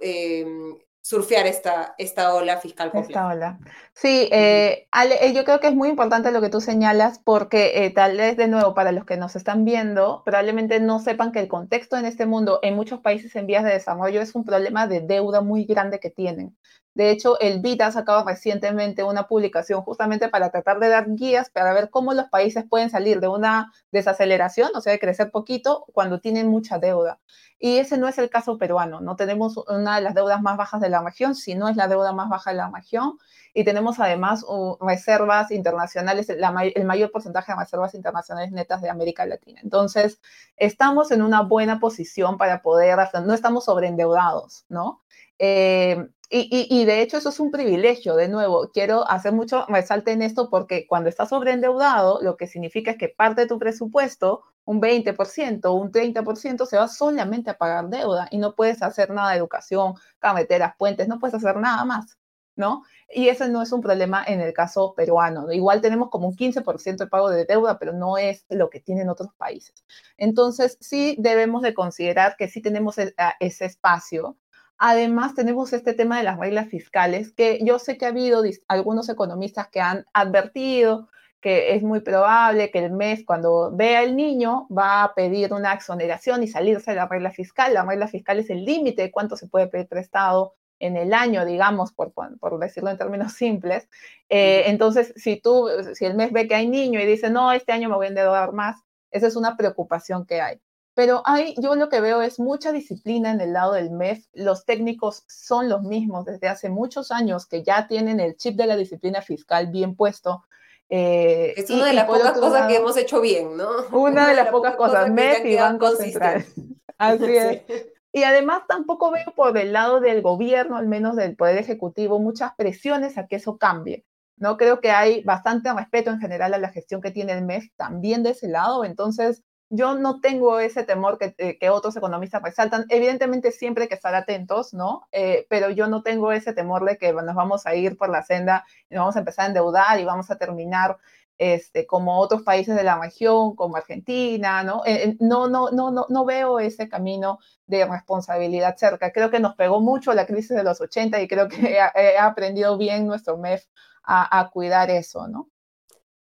em, 0.00 0.76
surfear 1.00 1.46
esta, 1.46 1.94
esta 1.98 2.34
ola 2.34 2.56
fiscal 2.58 2.90
compleja. 2.90 3.20
Esta 3.20 3.32
ola. 3.32 3.58
Sí, 3.94 4.28
eh, 4.32 4.88
Ale, 4.90 5.32
yo 5.32 5.44
creo 5.44 5.60
que 5.60 5.68
es 5.68 5.74
muy 5.74 5.88
importante 5.88 6.32
lo 6.32 6.40
que 6.40 6.48
tú 6.48 6.60
señalas 6.60 7.20
porque 7.20 7.84
eh, 7.84 7.90
tal 7.90 8.16
vez 8.16 8.36
de 8.36 8.48
nuevo 8.48 8.74
para 8.74 8.90
los 8.90 9.04
que 9.04 9.16
nos 9.16 9.36
están 9.36 9.64
viendo, 9.64 10.22
probablemente 10.24 10.80
no 10.80 10.98
sepan 10.98 11.30
que 11.30 11.38
el 11.38 11.46
contexto 11.46 11.96
en 11.96 12.06
este 12.06 12.26
mundo 12.26 12.58
en 12.62 12.74
muchos 12.74 12.98
países 12.98 13.36
en 13.36 13.46
vías 13.46 13.62
de 13.62 13.70
desarrollo 13.70 14.20
es 14.20 14.34
un 14.34 14.44
problema 14.44 14.88
de 14.88 15.00
deuda 15.00 15.42
muy 15.42 15.64
grande 15.64 16.00
que 16.00 16.10
tienen. 16.10 16.56
De 16.96 17.10
hecho, 17.10 17.38
el 17.40 17.60
BID 17.60 17.82
ha 17.82 17.92
sacado 17.92 18.24
recientemente 18.24 19.04
una 19.04 19.28
publicación 19.28 19.82
justamente 19.82 20.30
para 20.30 20.48
tratar 20.50 20.80
de 20.80 20.88
dar 20.88 21.04
guías 21.10 21.50
para 21.50 21.74
ver 21.74 21.90
cómo 21.90 22.14
los 22.14 22.30
países 22.30 22.64
pueden 22.66 22.88
salir 22.88 23.20
de 23.20 23.28
una 23.28 23.70
desaceleración, 23.92 24.70
o 24.74 24.80
sea, 24.80 24.94
de 24.94 24.98
crecer 24.98 25.30
poquito, 25.30 25.84
cuando 25.92 26.20
tienen 26.20 26.48
mucha 26.48 26.78
deuda. 26.78 27.20
Y 27.58 27.76
ese 27.76 27.98
no 27.98 28.08
es 28.08 28.16
el 28.16 28.30
caso 28.30 28.56
peruano. 28.56 29.02
No 29.02 29.14
tenemos 29.14 29.58
una 29.68 29.96
de 29.96 30.00
las 30.00 30.14
deudas 30.14 30.40
más 30.40 30.56
bajas 30.56 30.80
de 30.80 30.88
la 30.88 31.02
región, 31.02 31.34
si 31.34 31.54
no 31.54 31.68
es 31.68 31.76
la 31.76 31.86
deuda 31.86 32.14
más 32.14 32.30
baja 32.30 32.52
de 32.52 32.56
la 32.56 32.70
región. 32.74 33.18
Y 33.52 33.64
tenemos 33.64 34.00
además 34.00 34.46
reservas 34.80 35.50
internacionales, 35.50 36.30
el 36.30 36.84
mayor 36.86 37.10
porcentaje 37.10 37.52
de 37.52 37.58
reservas 37.58 37.92
internacionales 37.94 38.52
netas 38.52 38.80
de 38.80 38.88
América 38.88 39.26
Latina. 39.26 39.60
Entonces, 39.62 40.18
estamos 40.56 41.10
en 41.10 41.20
una 41.20 41.42
buena 41.42 41.78
posición 41.78 42.38
para 42.38 42.62
poder, 42.62 42.98
no 43.22 43.34
estamos 43.34 43.66
sobreendeudados, 43.66 44.64
¿no? 44.70 45.02
Eh, 45.38 46.08
y, 46.28 46.84
de 46.84 47.02
hecho 47.02 47.18
eso 47.18 47.28
es 47.28 47.38
un 47.40 47.50
privilegio, 47.50 48.16
de 48.16 48.28
nuevo, 48.28 48.70
quiero 48.72 49.08
hacer 49.08 49.32
mucho 49.32 49.64
resalte 49.68 50.12
en 50.12 50.22
esto 50.22 50.50
porque 50.50 50.86
cuando 50.86 51.08
estás 51.08 51.28
sobreendeudado, 51.28 52.20
lo 52.22 52.36
que 52.36 52.46
significa 52.46 52.92
es 52.92 52.96
que 52.96 53.08
parte 53.08 53.42
de 53.42 53.46
tu 53.46 53.58
presupuesto, 53.58 54.42
un 54.64 54.80
20%, 54.80 55.72
un 55.72 55.92
30%, 55.92 56.66
se 56.66 56.76
va 56.76 56.88
solamente 56.88 57.50
a 57.50 57.58
pagar 57.58 57.88
deuda 57.88 58.28
y 58.30 58.38
no 58.38 58.54
puedes 58.54 58.82
hacer 58.82 59.10
nada 59.10 59.30
de 59.30 59.38
educación, 59.38 59.94
carreteras, 60.18 60.74
puentes, 60.76 61.06
no 61.06 61.20
puedes 61.20 61.34
hacer 61.34 61.56
nada 61.56 61.84
más, 61.84 62.18
¿no? 62.56 62.82
Y 63.08 63.28
ese 63.28 63.48
no 63.48 63.62
es 63.62 63.70
un 63.70 63.80
problema 63.80 64.24
en 64.26 64.40
el 64.40 64.52
caso 64.52 64.94
peruano. 64.94 65.52
Igual 65.52 65.80
tenemos 65.80 66.10
como 66.10 66.26
un 66.26 66.34
15% 66.36 66.96
de 67.04 67.06
pago 67.06 67.30
de 67.30 67.44
deuda, 67.44 67.78
pero 67.78 67.92
no 67.92 68.18
es 68.18 68.44
lo 68.48 68.68
que 68.68 68.80
tienen 68.80 69.08
otros 69.08 69.32
países. 69.36 69.84
Entonces, 70.16 70.76
sí 70.80 71.16
debemos 71.20 71.62
de 71.62 71.74
considerar 71.74 72.36
que 72.36 72.48
sí 72.48 72.60
tenemos 72.60 72.96
ese 72.98 73.64
espacio 73.64 74.36
Además, 74.78 75.34
tenemos 75.34 75.72
este 75.72 75.94
tema 75.94 76.18
de 76.18 76.24
las 76.24 76.38
reglas 76.38 76.68
fiscales, 76.68 77.32
que 77.32 77.60
yo 77.62 77.78
sé 77.78 77.96
que 77.96 78.04
ha 78.04 78.08
habido 78.08 78.42
algunos 78.68 79.08
economistas 79.08 79.68
que 79.68 79.80
han 79.80 80.04
advertido 80.12 81.08
que 81.40 81.76
es 81.76 81.82
muy 81.82 82.00
probable 82.00 82.72
que 82.72 82.84
el 82.84 82.90
mes, 82.90 83.22
cuando 83.24 83.70
vea 83.72 84.02
el 84.02 84.16
niño, 84.16 84.66
va 84.76 85.04
a 85.04 85.14
pedir 85.14 85.52
una 85.52 85.72
exoneración 85.74 86.42
y 86.42 86.48
salirse 86.48 86.90
de 86.90 86.96
la 86.96 87.06
regla 87.06 87.30
fiscal. 87.30 87.72
La 87.72 87.84
regla 87.84 88.08
fiscal 88.08 88.40
es 88.40 88.50
el 88.50 88.64
límite 88.64 89.02
de 89.02 89.10
cuánto 89.12 89.36
se 89.36 89.46
puede 89.46 89.68
pedir 89.68 89.86
prestado 89.86 90.54
en 90.78 90.96
el 90.96 91.14
año, 91.14 91.44
digamos, 91.44 91.92
por, 91.92 92.12
por 92.12 92.58
decirlo 92.58 92.90
en 92.90 92.98
términos 92.98 93.32
simples. 93.34 93.88
Eh, 94.28 94.64
entonces, 94.66 95.12
si 95.16 95.40
tú, 95.40 95.68
si 95.94 96.04
el 96.04 96.16
mes 96.16 96.32
ve 96.32 96.48
que 96.48 96.56
hay 96.56 96.68
niño 96.68 97.00
y 97.00 97.06
dice, 97.06 97.30
no, 97.30 97.52
este 97.52 97.72
año 97.72 97.88
me 97.88 97.94
voy 97.96 98.06
a 98.06 98.08
endeudar 98.08 98.52
más, 98.52 98.82
esa 99.12 99.28
es 99.28 99.36
una 99.36 99.56
preocupación 99.56 100.26
que 100.26 100.40
hay. 100.40 100.60
Pero 100.96 101.20
hay, 101.26 101.54
yo 101.58 101.74
lo 101.74 101.90
que 101.90 102.00
veo 102.00 102.22
es 102.22 102.40
mucha 102.40 102.72
disciplina 102.72 103.30
en 103.30 103.42
el 103.42 103.52
lado 103.52 103.74
del 103.74 103.90
MEF. 103.90 104.24
Los 104.32 104.64
técnicos 104.64 105.24
son 105.28 105.68
los 105.68 105.82
mismos 105.82 106.24
desde 106.24 106.48
hace 106.48 106.70
muchos 106.70 107.12
años 107.12 107.46
que 107.46 107.62
ya 107.62 107.86
tienen 107.86 108.18
el 108.18 108.34
chip 108.38 108.56
de 108.56 108.64
la 108.64 108.76
disciplina 108.76 109.20
fiscal 109.20 109.66
bien 109.66 109.94
puesto. 109.94 110.46
Eh, 110.88 111.52
es 111.54 111.68
una 111.68 111.84
de 111.84 111.92
las 111.92 112.06
pocas 112.06 112.32
cosas 112.32 112.66
que 112.66 112.76
hemos 112.76 112.96
hecho 112.96 113.20
bien, 113.20 113.58
¿no? 113.58 113.68
Una, 113.92 114.28
de, 114.28 114.36
las, 114.36 114.48
pocas, 114.48 114.74
cosas, 114.76 115.10
MEF 115.10 115.44
y 115.44 115.56
Banco 115.56 115.90
Central. 115.90 116.46
Así 116.96 117.24
es. 117.36 117.62
Y 118.10 118.22
además 118.22 118.62
tampoco 118.66 119.10
veo 119.10 119.34
por 119.36 119.58
el 119.58 119.74
lado 119.74 120.00
del 120.00 120.22
gobierno, 120.22 120.78
al 120.78 120.86
menos 120.86 121.14
del 121.14 121.36
Poder 121.36 121.58
Ejecutivo, 121.58 122.18
muchas 122.20 122.54
presiones 122.54 123.18
a 123.18 123.26
que 123.26 123.36
eso 123.36 123.58
cambie. 123.58 124.06
No 124.38 124.56
creo 124.56 124.80
que 124.80 124.92
hay 124.92 125.22
bastante 125.24 125.70
respeto 125.74 126.08
en 126.08 126.20
general 126.20 126.54
a 126.54 126.58
la 126.58 126.70
gestión 126.70 127.02
que 127.02 127.10
tiene 127.10 127.32
el 127.32 127.44
MEF 127.44 127.66
también 127.76 128.22
de 128.22 128.30
ese 128.30 128.48
lado. 128.48 128.82
Entonces, 128.82 129.42
yo 129.68 129.94
no 129.94 130.20
tengo 130.20 130.60
ese 130.60 130.84
temor 130.84 131.18
que, 131.18 131.34
eh, 131.38 131.58
que, 131.58 131.70
otros 131.70 131.96
economistas 131.96 132.42
resaltan. 132.42 132.86
Evidentemente 132.88 133.50
siempre 133.50 133.84
hay 133.84 133.88
que 133.88 133.94
estar 133.94 134.14
atentos, 134.14 134.72
¿no? 134.72 135.06
Eh, 135.12 135.46
pero 135.50 135.70
yo 135.70 135.88
no 135.88 136.02
tengo 136.02 136.32
ese 136.32 136.52
temor 136.52 136.84
de 136.84 136.98
que 136.98 137.12
nos 137.12 137.34
vamos 137.34 137.66
a 137.66 137.74
ir 137.74 137.96
por 137.96 138.08
la 138.08 138.22
senda 138.22 138.64
y 138.88 138.94
nos 138.94 139.02
vamos 139.02 139.16
a 139.16 139.20
empezar 139.20 139.44
a 139.44 139.48
endeudar 139.48 139.98
y 139.98 140.04
vamos 140.04 140.30
a 140.30 140.36
terminar 140.38 140.98
este, 141.38 141.86
como 141.86 142.18
otros 142.18 142.42
países 142.42 142.76
de 142.76 142.84
la 142.84 142.98
región, 142.98 143.56
como 143.56 143.76
Argentina, 143.76 144.62
¿no? 144.62 144.82
Eh, 144.86 145.16
no, 145.20 145.48
no, 145.48 145.70
no, 145.70 145.90
no, 145.90 146.06
no 146.08 146.24
veo 146.24 146.60
ese 146.60 146.88
camino 146.88 147.38
de 147.66 147.84
responsabilidad 147.86 148.76
cerca. 148.76 149.12
Creo 149.12 149.30
que 149.30 149.40
nos 149.40 149.56
pegó 149.56 149.80
mucho 149.80 150.14
la 150.14 150.26
crisis 150.26 150.56
de 150.56 150.64
los 150.64 150.80
80 150.80 151.20
y 151.20 151.28
creo 151.28 151.48
que 151.48 151.78
ha, 151.80 152.26
aprendido 152.26 152.78
bien 152.78 153.06
nuestro 153.06 153.36
MEF 153.36 153.64
a 154.08 154.48
cuidar 154.52 154.88
eso, 154.90 155.26
¿no? 155.26 155.50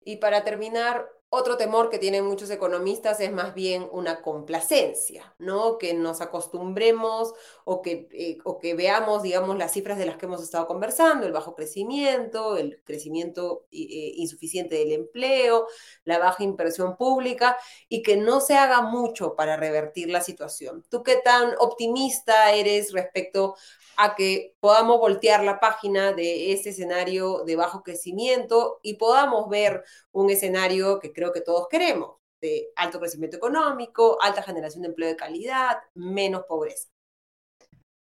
Y 0.06 0.16
para 0.16 0.44
terminar, 0.44 1.06
otro 1.34 1.56
temor 1.56 1.90
que 1.90 1.98
tienen 1.98 2.24
muchos 2.24 2.50
economistas 2.50 3.20
es 3.20 3.32
más 3.32 3.54
bien 3.54 3.88
una 3.92 4.22
complacencia, 4.22 5.34
¿no? 5.38 5.78
Que 5.78 5.92
nos 5.94 6.20
acostumbremos 6.20 7.34
o 7.64 7.82
que, 7.82 8.08
eh, 8.12 8.38
o 8.44 8.58
que 8.58 8.74
veamos, 8.74 9.22
digamos, 9.22 9.58
las 9.58 9.72
cifras 9.72 9.98
de 9.98 10.06
las 10.06 10.16
que 10.16 10.26
hemos 10.26 10.42
estado 10.42 10.66
conversando, 10.66 11.26
el 11.26 11.32
bajo 11.32 11.54
crecimiento, 11.54 12.56
el 12.56 12.80
crecimiento 12.84 13.66
eh, 13.70 14.12
insuficiente 14.16 14.76
del 14.76 14.92
empleo, 14.92 15.66
la 16.04 16.18
baja 16.18 16.42
inversión 16.42 16.96
pública 16.96 17.56
y 17.88 18.02
que 18.02 18.16
no 18.16 18.40
se 18.40 18.54
haga 18.54 18.80
mucho 18.80 19.34
para 19.34 19.56
revertir 19.56 20.10
la 20.10 20.20
situación. 20.20 20.84
¿Tú 20.88 21.02
qué 21.02 21.16
tan 21.16 21.54
optimista 21.58 22.52
eres 22.52 22.92
respecto 22.92 23.56
a 23.96 24.14
que 24.14 24.54
podamos 24.60 24.98
voltear 24.98 25.44
la 25.44 25.60
página 25.60 26.12
de 26.12 26.52
ese 26.52 26.70
escenario 26.70 27.44
de 27.44 27.56
bajo 27.56 27.82
crecimiento 27.82 28.80
y 28.82 28.94
podamos 28.94 29.48
ver 29.48 29.84
un 30.12 30.30
escenario 30.30 31.00
que 31.00 31.12
creo 31.12 31.32
que 31.32 31.40
todos 31.40 31.68
queremos, 31.68 32.16
de 32.40 32.70
alto 32.76 33.00
crecimiento 33.00 33.36
económico, 33.36 34.18
alta 34.20 34.42
generación 34.42 34.82
de 34.82 34.88
empleo 34.88 35.08
de 35.08 35.16
calidad, 35.16 35.78
menos 35.94 36.44
pobreza. 36.44 36.88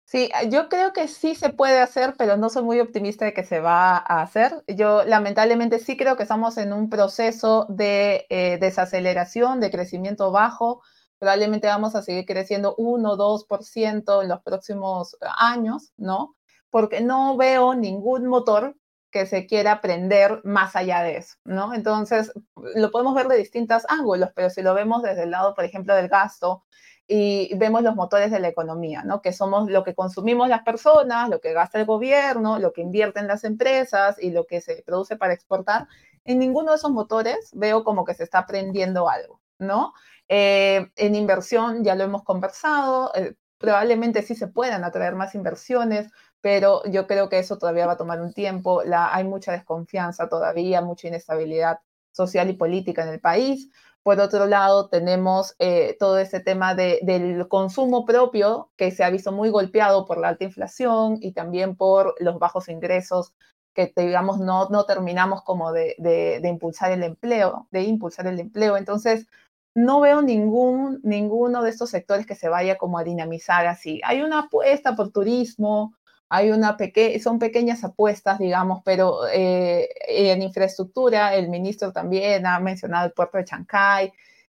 Sí, 0.06 0.30
yo 0.50 0.68
creo 0.68 0.92
que 0.92 1.08
sí 1.08 1.34
se 1.34 1.48
puede 1.50 1.80
hacer, 1.80 2.14
pero 2.18 2.36
no 2.36 2.50
soy 2.50 2.62
muy 2.62 2.78
optimista 2.78 3.24
de 3.24 3.32
que 3.32 3.42
se 3.42 3.60
va 3.60 3.96
a 3.96 4.22
hacer. 4.22 4.62
Yo 4.68 5.02
lamentablemente 5.04 5.78
sí 5.78 5.96
creo 5.96 6.16
que 6.16 6.24
estamos 6.24 6.58
en 6.58 6.72
un 6.72 6.90
proceso 6.90 7.66
de 7.70 8.26
eh, 8.28 8.58
desaceleración, 8.60 9.60
de 9.60 9.70
crecimiento 9.70 10.30
bajo 10.30 10.82
probablemente 11.18 11.66
vamos 11.66 11.94
a 11.94 12.02
seguir 12.02 12.26
creciendo 12.26 12.74
1 12.76 13.12
o 13.12 13.16
2% 13.16 14.22
en 14.22 14.28
los 14.28 14.42
próximos 14.42 15.16
años, 15.38 15.92
¿no? 15.96 16.36
Porque 16.70 17.00
no 17.00 17.36
veo 17.36 17.74
ningún 17.74 18.26
motor 18.26 18.76
que 19.14 19.26
se 19.26 19.46
quiera 19.46 19.80
prender 19.80 20.40
más 20.42 20.74
allá 20.74 21.02
de 21.02 21.18
eso, 21.18 21.36
¿no? 21.44 21.72
Entonces, 21.72 22.32
lo 22.74 22.90
podemos 22.90 23.14
ver 23.14 23.28
de 23.28 23.36
distintos 23.36 23.84
ángulos, 23.88 24.30
pero 24.34 24.50
si 24.50 24.60
lo 24.60 24.74
vemos 24.74 25.02
desde 25.02 25.22
el 25.22 25.30
lado, 25.30 25.54
por 25.54 25.64
ejemplo, 25.64 25.94
del 25.94 26.08
gasto 26.08 26.64
y 27.06 27.54
vemos 27.56 27.82
los 27.82 27.94
motores 27.94 28.32
de 28.32 28.40
la 28.40 28.48
economía, 28.48 29.04
¿no? 29.04 29.22
Que 29.22 29.32
somos 29.32 29.70
lo 29.70 29.84
que 29.84 29.94
consumimos 29.94 30.48
las 30.48 30.62
personas, 30.62 31.28
lo 31.28 31.40
que 31.40 31.52
gasta 31.52 31.78
el 31.78 31.86
gobierno, 31.86 32.58
lo 32.58 32.72
que 32.72 32.80
invierten 32.80 33.28
las 33.28 33.44
empresas 33.44 34.16
y 34.20 34.30
lo 34.30 34.46
que 34.46 34.60
se 34.60 34.82
produce 34.84 35.16
para 35.16 35.34
exportar. 35.34 35.86
En 36.24 36.40
ninguno 36.40 36.72
de 36.72 36.78
esos 36.78 36.90
motores 36.90 37.50
veo 37.52 37.84
como 37.84 38.04
que 38.04 38.14
se 38.14 38.24
está 38.24 38.46
prendiendo 38.46 39.08
algo, 39.08 39.40
¿no? 39.66 39.92
Eh, 40.28 40.90
en 40.96 41.14
inversión 41.14 41.84
ya 41.84 41.94
lo 41.94 42.04
hemos 42.04 42.24
conversado, 42.24 43.12
eh, 43.14 43.34
probablemente 43.58 44.22
sí 44.22 44.34
se 44.34 44.48
puedan 44.48 44.84
atraer 44.84 45.14
más 45.14 45.34
inversiones, 45.34 46.10
pero 46.40 46.82
yo 46.84 47.06
creo 47.06 47.28
que 47.28 47.38
eso 47.38 47.58
todavía 47.58 47.86
va 47.86 47.92
a 47.92 47.96
tomar 47.96 48.20
un 48.20 48.32
tiempo. 48.32 48.82
Hay 48.92 49.24
mucha 49.24 49.52
desconfianza 49.52 50.28
todavía, 50.28 50.82
mucha 50.82 51.08
inestabilidad 51.08 51.78
social 52.12 52.50
y 52.50 52.54
política 52.54 53.02
en 53.02 53.08
el 53.08 53.20
país. 53.20 53.70
Por 54.02 54.20
otro 54.20 54.46
lado, 54.46 54.90
tenemos 54.90 55.56
eh, 55.58 55.96
todo 55.98 56.18
ese 56.18 56.40
tema 56.40 56.74
del 56.74 57.48
consumo 57.48 58.04
propio 58.04 58.70
que 58.76 58.90
se 58.90 59.02
ha 59.02 59.10
visto 59.10 59.32
muy 59.32 59.48
golpeado 59.48 60.04
por 60.04 60.18
la 60.18 60.28
alta 60.28 60.44
inflación 60.44 61.16
y 61.22 61.32
también 61.32 61.76
por 61.76 62.14
los 62.20 62.38
bajos 62.38 62.68
ingresos 62.68 63.32
que 63.72 63.92
digamos 63.96 64.38
no, 64.38 64.68
terminamos 64.86 65.42
como 65.42 65.72
de, 65.72 65.96
de 65.98 66.48
impulsar 66.48 66.92
el 66.92 67.02
empleo, 67.02 67.66
de 67.70 67.82
impulsar 67.82 68.26
el 68.26 68.38
empleo. 68.38 68.76
Entonces, 68.76 69.26
no 69.74 70.00
veo 70.00 70.22
ningún, 70.22 71.00
ninguno 71.02 71.62
de 71.62 71.70
estos 71.70 71.90
sectores 71.90 72.26
que 72.26 72.34
se 72.34 72.48
vaya 72.48 72.78
como 72.78 72.98
a 72.98 73.04
dinamizar 73.04 73.66
así. 73.66 74.00
Hay 74.04 74.22
una 74.22 74.40
apuesta 74.40 74.94
por 74.94 75.10
turismo, 75.10 75.94
hay 76.28 76.50
una 76.50 76.76
peque 76.76 77.18
son 77.20 77.38
pequeñas 77.38 77.84
apuestas, 77.84 78.38
digamos, 78.38 78.82
pero 78.84 79.26
eh, 79.32 79.88
en 80.06 80.42
infraestructura 80.42 81.34
el 81.34 81.48
ministro 81.48 81.92
también 81.92 82.46
ha 82.46 82.58
mencionado 82.60 83.06
el 83.06 83.12
puerto 83.12 83.38
de 83.38 83.44
Chancay, 83.44 84.12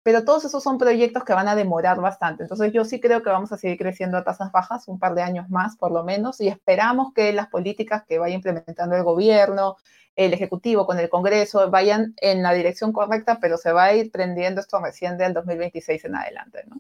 pero 0.06 0.24
todos 0.24 0.46
esos 0.46 0.62
son 0.62 0.78
proyectos 0.78 1.24
que 1.24 1.34
van 1.34 1.48
a 1.48 1.56
demorar 1.56 2.00
bastante. 2.00 2.44
Entonces 2.44 2.72
yo 2.72 2.86
sí 2.86 3.00
creo 3.00 3.24
que 3.24 3.32
vamos 3.32 3.52
a 3.52 3.58
seguir 3.58 3.80
creciendo 3.80 4.20
a 4.20 4.24
tasas 4.24 4.52
bajas 4.52 4.88
un 4.88 5.00
par 5.00 5.16
de 5.16 5.24
años 5.24 5.50
más, 5.50 5.78
por 5.78 5.92
lo 5.92 6.04
menos, 6.04 6.40
y 6.42 6.48
esperamos 6.48 7.12
que 7.12 7.34
las 7.34 7.48
políticas 7.48 8.04
que 8.08 8.20
vaya 8.20 8.36
implementando 8.36 8.96
el 8.96 9.02
gobierno, 9.02 9.78
el 10.16 10.32
Ejecutivo 10.32 10.86
con 10.86 11.00
el 11.00 11.10
Congreso 11.10 11.72
vayan 11.72 12.14
en 12.18 12.44
la 12.44 12.54
dirección 12.54 12.94
correcta, 12.94 13.40
pero 13.42 13.58
se 13.58 13.72
va 13.72 13.86
a 13.86 13.96
ir 13.96 14.12
prendiendo 14.12 14.62
esto 14.62 14.80
recién 14.80 15.18
del 15.18 15.34
2026 15.34 16.06
en 16.06 16.16
adelante, 16.16 16.64
¿no? 16.68 16.80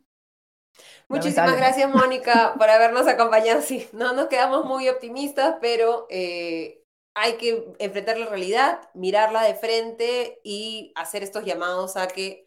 Muchísimas 1.07 1.57
gracias, 1.57 1.89
Mónica, 1.91 2.53
por 2.59 2.69
habernos 2.69 3.07
acompañado. 3.07 3.63
Sí, 3.63 3.89
no 3.91 4.13
nos 4.13 4.27
quedamos 4.27 4.65
muy 4.65 4.87
optimistas, 4.87 5.55
pero 5.59 6.05
eh, 6.11 6.83
hay 7.15 7.37
que 7.37 7.73
enfrentar 7.79 8.19
la 8.19 8.27
realidad, 8.27 8.81
mirarla 8.93 9.41
de 9.41 9.55
frente 9.55 10.41
y 10.43 10.91
hacer 10.95 11.23
estos 11.23 11.43
llamados 11.43 11.97
a 11.97 12.07
que 12.07 12.44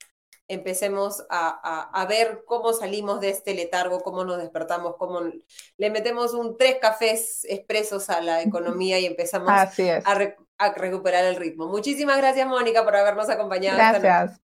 empecemos 0.48 1.24
a, 1.28 2.06
ver 2.08 2.42
cómo 2.46 2.72
salimos 2.72 3.20
de 3.20 3.30
este 3.30 3.54
letargo, 3.54 4.00
cómo 4.00 4.24
nos 4.24 4.38
despertamos, 4.38 4.96
cómo 4.96 5.20
le 5.20 5.90
metemos 5.90 6.32
un 6.32 6.56
tres 6.56 6.78
cafés 6.80 7.44
expresos 7.48 8.08
a 8.10 8.20
la 8.20 8.42
economía 8.42 8.98
y 8.98 9.06
empezamos 9.06 9.50
a, 9.50 10.70
recuperar 10.74 11.24
el 11.24 11.36
ritmo. 11.36 11.68
Muchísimas 11.68 12.16
gracias, 12.16 12.48
Mónica, 12.48 12.82
por 12.82 12.96
habernos 12.96 13.28
acompañado. 13.28 13.76
Gracias. 13.76 14.40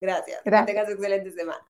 Gracias. 0.00 0.40
gracias. 0.44 0.66
Que 0.66 0.72
tengas 0.72 0.90
excelente 0.90 1.30
semana. 1.32 1.69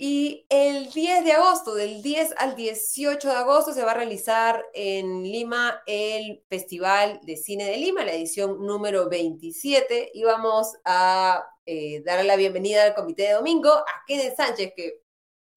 Y 0.00 0.46
el 0.48 0.90
10 0.92 1.24
de 1.24 1.32
agosto, 1.32 1.74
del 1.74 2.02
10 2.02 2.34
al 2.36 2.54
18 2.54 3.28
de 3.30 3.34
agosto, 3.34 3.72
se 3.72 3.82
va 3.82 3.90
a 3.90 3.94
realizar 3.94 4.64
en 4.72 5.24
Lima 5.24 5.82
el 5.86 6.44
Festival 6.48 7.18
de 7.24 7.36
Cine 7.36 7.64
de 7.64 7.78
Lima, 7.78 8.04
la 8.04 8.12
edición 8.12 8.64
número 8.64 9.08
27. 9.08 10.12
Y 10.14 10.22
vamos 10.22 10.72
a 10.84 11.44
eh, 11.66 12.00
darle 12.04 12.24
la 12.24 12.36
bienvenida 12.36 12.84
al 12.84 12.94
comité 12.94 13.24
de 13.24 13.32
domingo 13.32 13.70
a 13.72 13.86
Kenneth 14.06 14.36
Sánchez, 14.36 14.72
que 14.76 15.02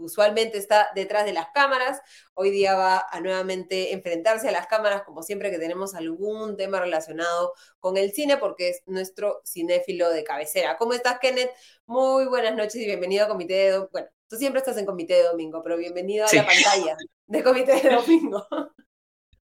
usualmente 0.02 0.58
está 0.58 0.90
detrás 0.96 1.26
de 1.26 1.34
las 1.34 1.48
cámaras. 1.54 2.02
Hoy 2.34 2.50
día 2.50 2.76
va 2.76 3.06
a 3.10 3.22
nuevamente 3.22 3.94
enfrentarse 3.94 4.50
a 4.50 4.52
las 4.52 4.68
cámaras, 4.68 5.04
como 5.04 5.24
siempre 5.24 5.52
que 5.52 5.60
tenemos 5.60 5.94
algún 5.96 6.58
tema 6.58 6.80
relacionado 6.80 7.54
con 7.80 7.98
el 7.98 8.12
cine, 8.12 8.38
porque 8.38 8.70
es 8.70 8.82
nuestro 8.88 9.42
cinéfilo 9.46 10.10
de 10.10 10.24
cabecera. 10.24 10.78
¿Cómo 10.78 10.94
estás, 10.94 11.20
Kenneth? 11.20 11.52
Muy 11.92 12.26
buenas 12.28 12.56
noches 12.56 12.76
y 12.76 12.86
bienvenido 12.86 13.26
al 13.26 13.30
comité 13.30 13.54
de... 13.54 13.88
Bueno, 13.92 14.08
Tú 14.30 14.38
siempre 14.38 14.60
estás 14.60 14.78
en 14.78 14.86
Comité 14.86 15.16
de 15.16 15.24
Domingo, 15.24 15.62
pero 15.62 15.76
bienvenido 15.76 16.26
a 16.26 16.34
la 16.34 16.46
pantalla 16.46 16.96
de 17.28 17.44
Comité 17.44 17.82
de 17.82 17.90
Domingo. 17.90 18.48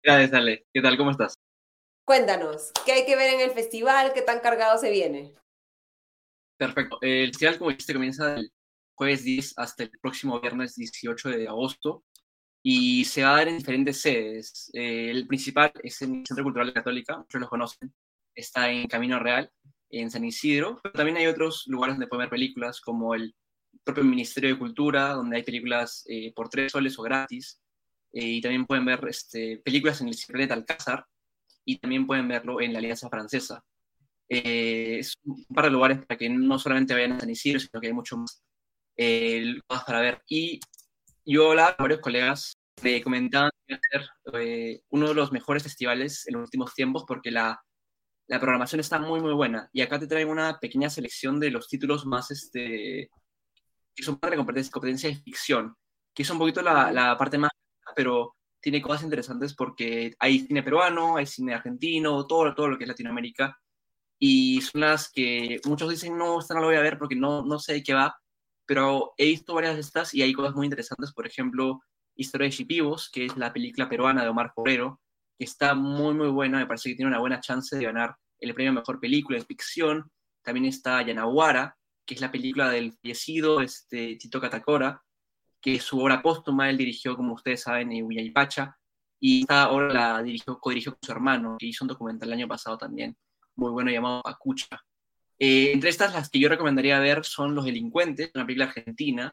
Gracias, 0.02 0.32
Ale. 0.32 0.66
¿Qué 0.72 0.80
tal? 0.80 0.96
¿Cómo 0.96 1.10
estás? 1.10 1.34
Cuéntanos, 2.02 2.72
¿qué 2.86 2.92
hay 2.92 3.04
que 3.04 3.14
ver 3.14 3.34
en 3.34 3.40
el 3.40 3.50
festival? 3.50 4.14
¿Qué 4.14 4.22
tan 4.22 4.40
cargado 4.40 4.78
se 4.78 4.90
viene? 4.90 5.34
Perfecto. 6.56 6.96
El 7.02 7.28
festival, 7.28 7.58
como 7.58 7.70
dijiste, 7.72 7.92
comienza 7.92 8.32
del 8.32 8.50
jueves 8.94 9.22
10 9.22 9.58
hasta 9.58 9.82
el 9.82 9.90
próximo 10.00 10.40
viernes 10.40 10.76
18 10.76 11.28
de 11.28 11.46
agosto 11.46 12.04
y 12.62 13.04
se 13.04 13.22
va 13.22 13.34
a 13.34 13.36
dar 13.36 13.48
en 13.48 13.58
diferentes 13.58 14.00
sedes. 14.00 14.70
El 14.72 15.26
principal 15.26 15.72
es 15.82 16.00
en 16.00 16.20
el 16.20 16.26
Centro 16.26 16.44
Cultural 16.44 16.72
Católica, 16.72 17.18
muchos 17.18 17.38
lo 17.38 17.50
conocen. 17.50 17.92
Está 18.34 18.70
en 18.70 18.88
Camino 18.88 19.18
Real, 19.18 19.52
en 19.90 20.10
San 20.10 20.24
Isidro, 20.24 20.78
pero 20.82 20.92
también 20.92 21.16
hay 21.16 21.26
otros 21.26 21.64
lugares 21.66 21.96
donde 21.96 22.06
pueden 22.06 22.22
ver 22.22 22.30
películas 22.30 22.80
como 22.80 23.14
el 23.14 23.34
propio 23.84 24.04
Ministerio 24.04 24.50
de 24.50 24.58
Cultura, 24.58 25.10
donde 25.14 25.36
hay 25.36 25.42
películas 25.42 26.04
eh, 26.08 26.32
por 26.34 26.48
tres 26.48 26.72
soles 26.72 26.98
o 26.98 27.02
gratis. 27.02 27.60
Eh, 28.12 28.24
y 28.24 28.40
también 28.40 28.66
pueden 28.66 28.84
ver 28.84 29.00
este, 29.08 29.58
películas 29.64 30.00
en 30.00 30.08
el 30.08 30.14
Cineplanet 30.14 30.52
Alcázar 30.52 31.06
y 31.64 31.78
también 31.78 32.06
pueden 32.06 32.26
verlo 32.28 32.60
en 32.60 32.72
la 32.72 32.78
Alianza 32.80 33.08
Francesa. 33.08 33.62
Eh, 34.28 34.98
es 35.00 35.14
un 35.24 35.44
par 35.54 35.66
de 35.66 35.70
lugares 35.70 35.98
para 36.06 36.18
que 36.18 36.28
no 36.28 36.58
solamente 36.58 36.94
vayan 36.94 37.12
a 37.12 37.20
San 37.20 37.30
Isidro, 37.30 37.60
sino 37.60 37.80
que 37.80 37.88
hay 37.88 37.92
mucho 37.92 38.16
más 38.16 38.42
cosas 39.66 39.84
para 39.84 40.00
ver. 40.00 40.22
Y 40.28 40.60
yo 41.24 41.50
hablaba 41.50 41.76
con 41.76 41.84
varios 41.84 42.00
colegas 42.00 42.54
me 42.82 43.02
comentaban 43.02 43.50
que 43.66 43.78
ser 43.90 44.82
uno 44.88 45.08
de 45.08 45.14
los 45.14 45.32
mejores 45.32 45.62
festivales 45.62 46.26
en 46.26 46.34
los 46.34 46.44
últimos 46.44 46.74
tiempos 46.74 47.04
porque 47.06 47.30
la, 47.30 47.60
la 48.30 48.38
programación 48.38 48.78
está 48.78 49.00
muy, 49.00 49.20
muy 49.20 49.32
buena. 49.32 49.68
Y 49.72 49.80
acá 49.80 49.98
te 49.98 50.06
traigo 50.06 50.30
una 50.30 50.60
pequeña 50.60 50.88
selección 50.88 51.40
de 51.40 51.50
los 51.50 51.66
títulos 51.66 52.06
más 52.06 52.30
este, 52.30 53.10
que 53.92 54.02
son 54.04 54.20
parte 54.20 54.36
de 54.36 54.38
competencia, 54.38 54.70
competencia 54.70 55.10
de 55.10 55.16
ficción, 55.16 55.74
que 56.14 56.22
es 56.22 56.30
un 56.30 56.38
poquito 56.38 56.62
la, 56.62 56.92
la 56.92 57.18
parte 57.18 57.38
más, 57.38 57.50
pero 57.96 58.36
tiene 58.60 58.80
cosas 58.80 59.02
interesantes 59.02 59.52
porque 59.56 60.14
hay 60.20 60.46
cine 60.46 60.62
peruano, 60.62 61.16
hay 61.16 61.26
cine 61.26 61.54
argentino, 61.54 62.24
todo, 62.28 62.54
todo 62.54 62.68
lo 62.68 62.78
que 62.78 62.84
es 62.84 62.88
Latinoamérica, 62.88 63.58
y 64.16 64.60
son 64.60 64.82
las 64.82 65.10
que 65.10 65.60
muchos 65.64 65.90
dicen, 65.90 66.16
no, 66.16 66.38
esta 66.38 66.54
no 66.54 66.60
lo 66.60 66.66
voy 66.68 66.76
a 66.76 66.82
ver 66.82 66.98
porque 66.98 67.16
no, 67.16 67.44
no 67.44 67.58
sé 67.58 67.72
de 67.72 67.82
qué 67.82 67.94
va, 67.94 68.16
pero 68.64 69.12
he 69.16 69.26
visto 69.26 69.54
varias 69.54 69.74
de 69.74 69.80
estas 69.80 70.14
y 70.14 70.22
hay 70.22 70.32
cosas 70.34 70.54
muy 70.54 70.66
interesantes, 70.66 71.12
por 71.12 71.26
ejemplo, 71.26 71.80
Historia 72.14 72.44
de 72.44 72.52
Chipivos, 72.52 73.10
que 73.10 73.24
es 73.24 73.36
la 73.36 73.52
película 73.52 73.88
peruana 73.88 74.22
de 74.22 74.28
Omar 74.28 74.52
Forero, 74.54 74.99
está 75.44 75.74
muy, 75.74 76.14
muy 76.14 76.28
buena, 76.28 76.58
me 76.58 76.66
parece 76.66 76.90
que 76.90 76.96
tiene 76.96 77.10
una 77.10 77.20
buena 77.20 77.40
chance 77.40 77.76
de 77.76 77.84
ganar 77.84 78.16
el 78.38 78.54
premio 78.54 78.72
Mejor 78.72 79.00
Película 79.00 79.38
de 79.38 79.44
Ficción. 79.44 80.10
También 80.42 80.66
está 80.66 81.02
Yanaguara, 81.02 81.76
que 82.06 82.14
es 82.14 82.20
la 82.20 82.30
película 82.30 82.70
del 82.70 82.92
fallecido 82.92 83.60
este, 83.60 84.16
Tito 84.16 84.40
Catacora, 84.40 85.02
que 85.60 85.74
es 85.76 85.82
su 85.82 86.00
obra 86.00 86.22
póstuma, 86.22 86.70
él 86.70 86.76
dirigió, 86.76 87.16
como 87.16 87.34
ustedes 87.34 87.62
saben, 87.62 87.92
en 87.92 88.32
Pacha, 88.32 88.76
y 89.20 89.42
esta 89.42 89.70
obra 89.70 89.92
la 89.92 90.22
dirigió, 90.22 90.58
codirigió 90.58 90.92
con 90.92 91.00
su 91.02 91.12
hermano, 91.12 91.56
que 91.58 91.66
hizo 91.66 91.84
un 91.84 91.88
documental 91.88 92.28
el 92.28 92.34
año 92.34 92.48
pasado 92.48 92.78
también, 92.78 93.16
muy 93.56 93.70
bueno, 93.70 93.90
llamado 93.90 94.22
Pacucha. 94.22 94.80
Eh, 95.38 95.72
entre 95.72 95.90
estas, 95.90 96.12
las 96.14 96.30
que 96.30 96.38
yo 96.38 96.48
recomendaría 96.48 96.98
ver 97.00 97.24
son 97.24 97.54
Los 97.54 97.66
Delincuentes, 97.66 98.30
una 98.34 98.46
película 98.46 98.66
argentina, 98.66 99.32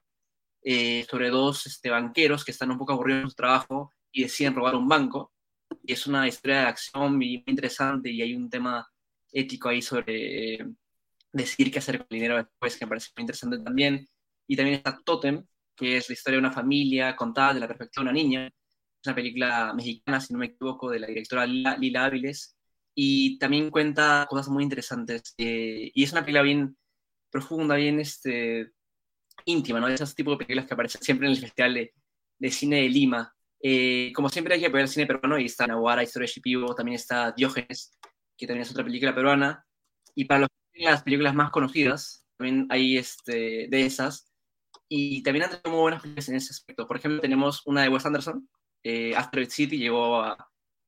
eh, 0.64 1.06
sobre 1.10 1.30
dos 1.30 1.66
este, 1.66 1.90
banqueros 1.90 2.44
que 2.44 2.52
están 2.52 2.72
un 2.72 2.78
poco 2.78 2.94
aburridos 2.94 3.24
en 3.24 3.30
su 3.30 3.36
trabajo 3.36 3.94
y 4.12 4.24
deciden 4.24 4.56
robar 4.56 4.76
un 4.76 4.88
banco. 4.88 5.32
Y 5.88 5.94
es 5.94 6.06
una 6.06 6.28
historia 6.28 6.62
de 6.62 6.66
acción 6.68 7.16
muy, 7.16 7.44
interesante 7.48 8.10
y 8.12 8.22
hay 8.22 8.36
un 8.36 8.50
tema 8.50 8.86
ético 9.32 9.70
ahí 9.70 9.82
sobre 9.82 10.56
eh, 10.56 10.68
decidir 11.32 11.72
qué 11.72 11.80
hacer 11.80 12.00
con 12.00 12.08
el 12.10 12.16
dinero 12.16 12.36
después, 12.36 12.76
que 12.78 12.86
me 12.86 12.90
parece 12.90 13.12
muy 13.16 13.22
interesante 13.22 13.60
también. 13.60 14.06
Y 14.48 14.58
también 14.58 14.78
está 14.78 15.00
Totem, 15.06 15.46
que 15.78 15.96
es 15.96 16.10
la 16.10 16.14
historia 16.14 16.36
de 16.36 16.46
una 16.46 16.52
familia 16.52 17.16
contada 17.16 17.54
de 17.54 17.62
la 17.62 17.68
perspectiva 17.68 18.04
de 18.04 18.10
una 18.10 18.20
niña. 18.22 18.48
Es 18.48 19.08
una 19.08 19.16
película 19.16 19.74
mexicana, 19.74 20.20
si 20.20 20.34
no 20.34 20.40
me 20.40 20.48
equivoco, 20.48 20.92
de 20.92 21.00
la 21.00 21.08
directora 21.08 21.46
Lila, 21.46 22.06
Áviles. 22.06 22.58
Y 22.94 23.40
también 23.40 23.70
cuenta 23.70 24.28
cosas 24.30 24.50
muy 24.50 24.64
interesantes. 24.64 25.36
Eh, 25.38 25.90
y 25.94 26.04
es 26.04 26.12
una 26.12 26.22
película 26.22 26.42
bien 26.42 26.78
profunda, 27.30 27.76
bien 27.76 28.02
este, 28.02 28.74
íntima, 29.46 29.80
¿no? 29.80 29.88
Esos 29.88 30.14
tipos 30.14 30.34
de 30.34 30.46
películas 30.46 30.68
que 30.68 30.74
aparecen 30.74 31.02
siempre 31.02 31.28
en 31.28 31.34
el 31.34 31.40
Festival 31.40 31.74
de, 32.40 32.52
Cine 32.52 32.82
de 32.82 32.90
Lima. 32.90 33.34
Eh, 33.62 34.12
como 34.14 34.30
siempre 34.30 34.54
hay 34.54 34.62
que 34.62 34.70
ver 34.70 34.84
el 34.84 34.88
cine 34.88 35.08
peruano 35.08 35.40
y 35.40 35.46
está 35.46 35.68
Nahuara, 35.68 36.04
Historia 36.04 36.28
de 36.28 36.34
Shipibo, 36.34 36.76
también 36.76 36.96
está 36.96 37.32
Diógenes, 37.32 37.98
que 38.38 38.46
también 38.46 38.64
es 38.64 38.72
otra 38.72 38.84
película 38.84 39.16
peruana. 39.16 39.66
Y 40.16 40.26
para 40.26 40.42
los 40.42 40.50
las 40.74 41.04
películas 41.04 41.34
más 41.34 41.50
conocidas, 41.52 42.26
también 42.38 42.68
hay 42.70 42.98
este, 42.98 43.68
de 43.68 43.86
esas, 43.86 44.32
y 44.88 45.24
también 45.24 45.46
han 45.46 45.50
tenido 45.52 45.72
muy 45.72 45.82
buenas 45.82 46.02
películas 46.02 46.30
en 46.30 46.36
ese 46.36 46.52
aspecto. 46.52 46.88
Por 46.88 46.98
ejemplo, 46.98 47.20
tenemos 47.20 47.64
una 47.66 47.82
de 47.82 47.90
Wes 47.90 48.06
Anderson, 48.06 48.48
eh, 48.84 49.16
Asteroid 49.16 49.50
City 49.50 49.78
llegó 49.78 50.22
a, 50.22 50.38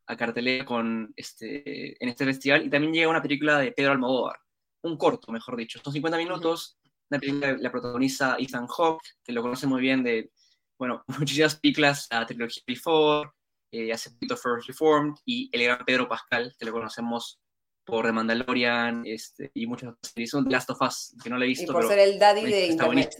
a 0.08 0.18
cartelera 0.18 0.66
con 0.66 1.12
este, 1.16 2.02
en 2.02 2.10
este 2.10 2.26
festival, 2.26 2.66
y 2.66 2.70
también 2.70 2.94
llega 2.94 3.10
una 3.10 3.22
película 3.22 3.58
de 3.58 3.72
Pedro 3.72 3.94
Almodóvar, 3.94 4.38
un 4.84 4.98
corto, 4.98 5.32
mejor 5.32 5.58
dicho, 5.58 5.80
son 5.84 5.94
50 5.94 6.18
minutos, 6.18 6.78
una 7.10 7.20
película 7.20 7.58
la 7.58 7.72
protagoniza 7.72 8.36
Ethan 8.38 8.68
Hawke, 8.68 9.04
que 9.24 9.32
lo 9.32 9.42
conoce 9.42 9.66
muy 9.66 9.82
bien 9.82 10.04
de, 10.04 10.32
bueno, 10.80 11.04
muchísimas 11.20 11.58
películas, 11.58 12.08
la 12.10 12.26
trilogía 12.26 12.64
Before, 12.66 13.30
eh, 13.72 13.92
hace 13.92 14.12
poquito 14.12 14.36
First 14.36 14.68
Reformed, 14.68 15.16
y 15.26 15.50
el 15.52 15.64
gran 15.66 15.86
Pedro 15.86 16.08
Pascal, 16.08 16.56
que 16.58 16.66
lo 16.66 16.72
conocemos 16.72 17.40
por 17.84 18.06
The 18.06 18.12
Mandalorian 18.12 19.04
este, 19.06 19.52
y 19.54 19.68
muchas 19.68 19.90
otras 19.90 20.12
series. 20.14 20.30
Son 20.30 20.46
The 20.46 20.52
Last 20.52 20.70
of 20.70 20.82
Us, 20.82 21.16
que 21.22 21.30
no 21.30 21.38
le 21.38 21.46
he 21.46 21.50
visto. 21.50 21.72
Y 21.72 21.74
por 21.74 21.88
ser 21.88 22.00
el 22.00 22.18
daddy 22.18 22.46
de 22.46 22.68
Internet. 22.68 23.16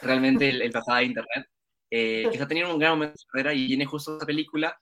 Realmente 0.00 0.48
el, 0.48 0.62
el, 0.62 0.70
papá 0.70 0.98
de 0.98 1.04
Internet. 1.04 1.46
Eh, 1.90 2.22
que 2.28 2.36
está 2.36 2.46
teniendo 2.46 2.72
un 2.72 2.78
gran 2.78 2.92
momento 2.92 3.14
de 3.14 3.18
su 3.18 3.26
carrera 3.26 3.52
y 3.52 3.66
viene 3.66 3.84
justo 3.84 4.14
esta 4.14 4.26
película. 4.26 4.80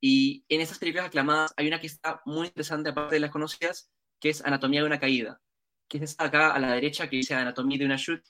Y 0.00 0.44
en 0.48 0.60
estas 0.60 0.78
películas 0.78 1.06
aclamadas 1.06 1.54
hay 1.56 1.66
una 1.66 1.80
que 1.80 1.86
está 1.86 2.20
muy 2.26 2.48
interesante, 2.48 2.90
aparte 2.90 3.14
de 3.14 3.20
las 3.20 3.30
conocidas, 3.30 3.90
que 4.20 4.28
es 4.28 4.44
Anatomía 4.44 4.80
de 4.80 4.86
una 4.86 5.00
caída. 5.00 5.40
Que 5.88 5.98
es 5.98 6.02
esta 6.04 6.24
acá 6.24 6.52
a 6.52 6.58
la 6.58 6.72
derecha 6.74 7.08
que 7.08 7.16
dice 7.16 7.34
Anatomía 7.34 7.78
de 7.78 7.86
una 7.86 7.96
chute, 7.96 8.28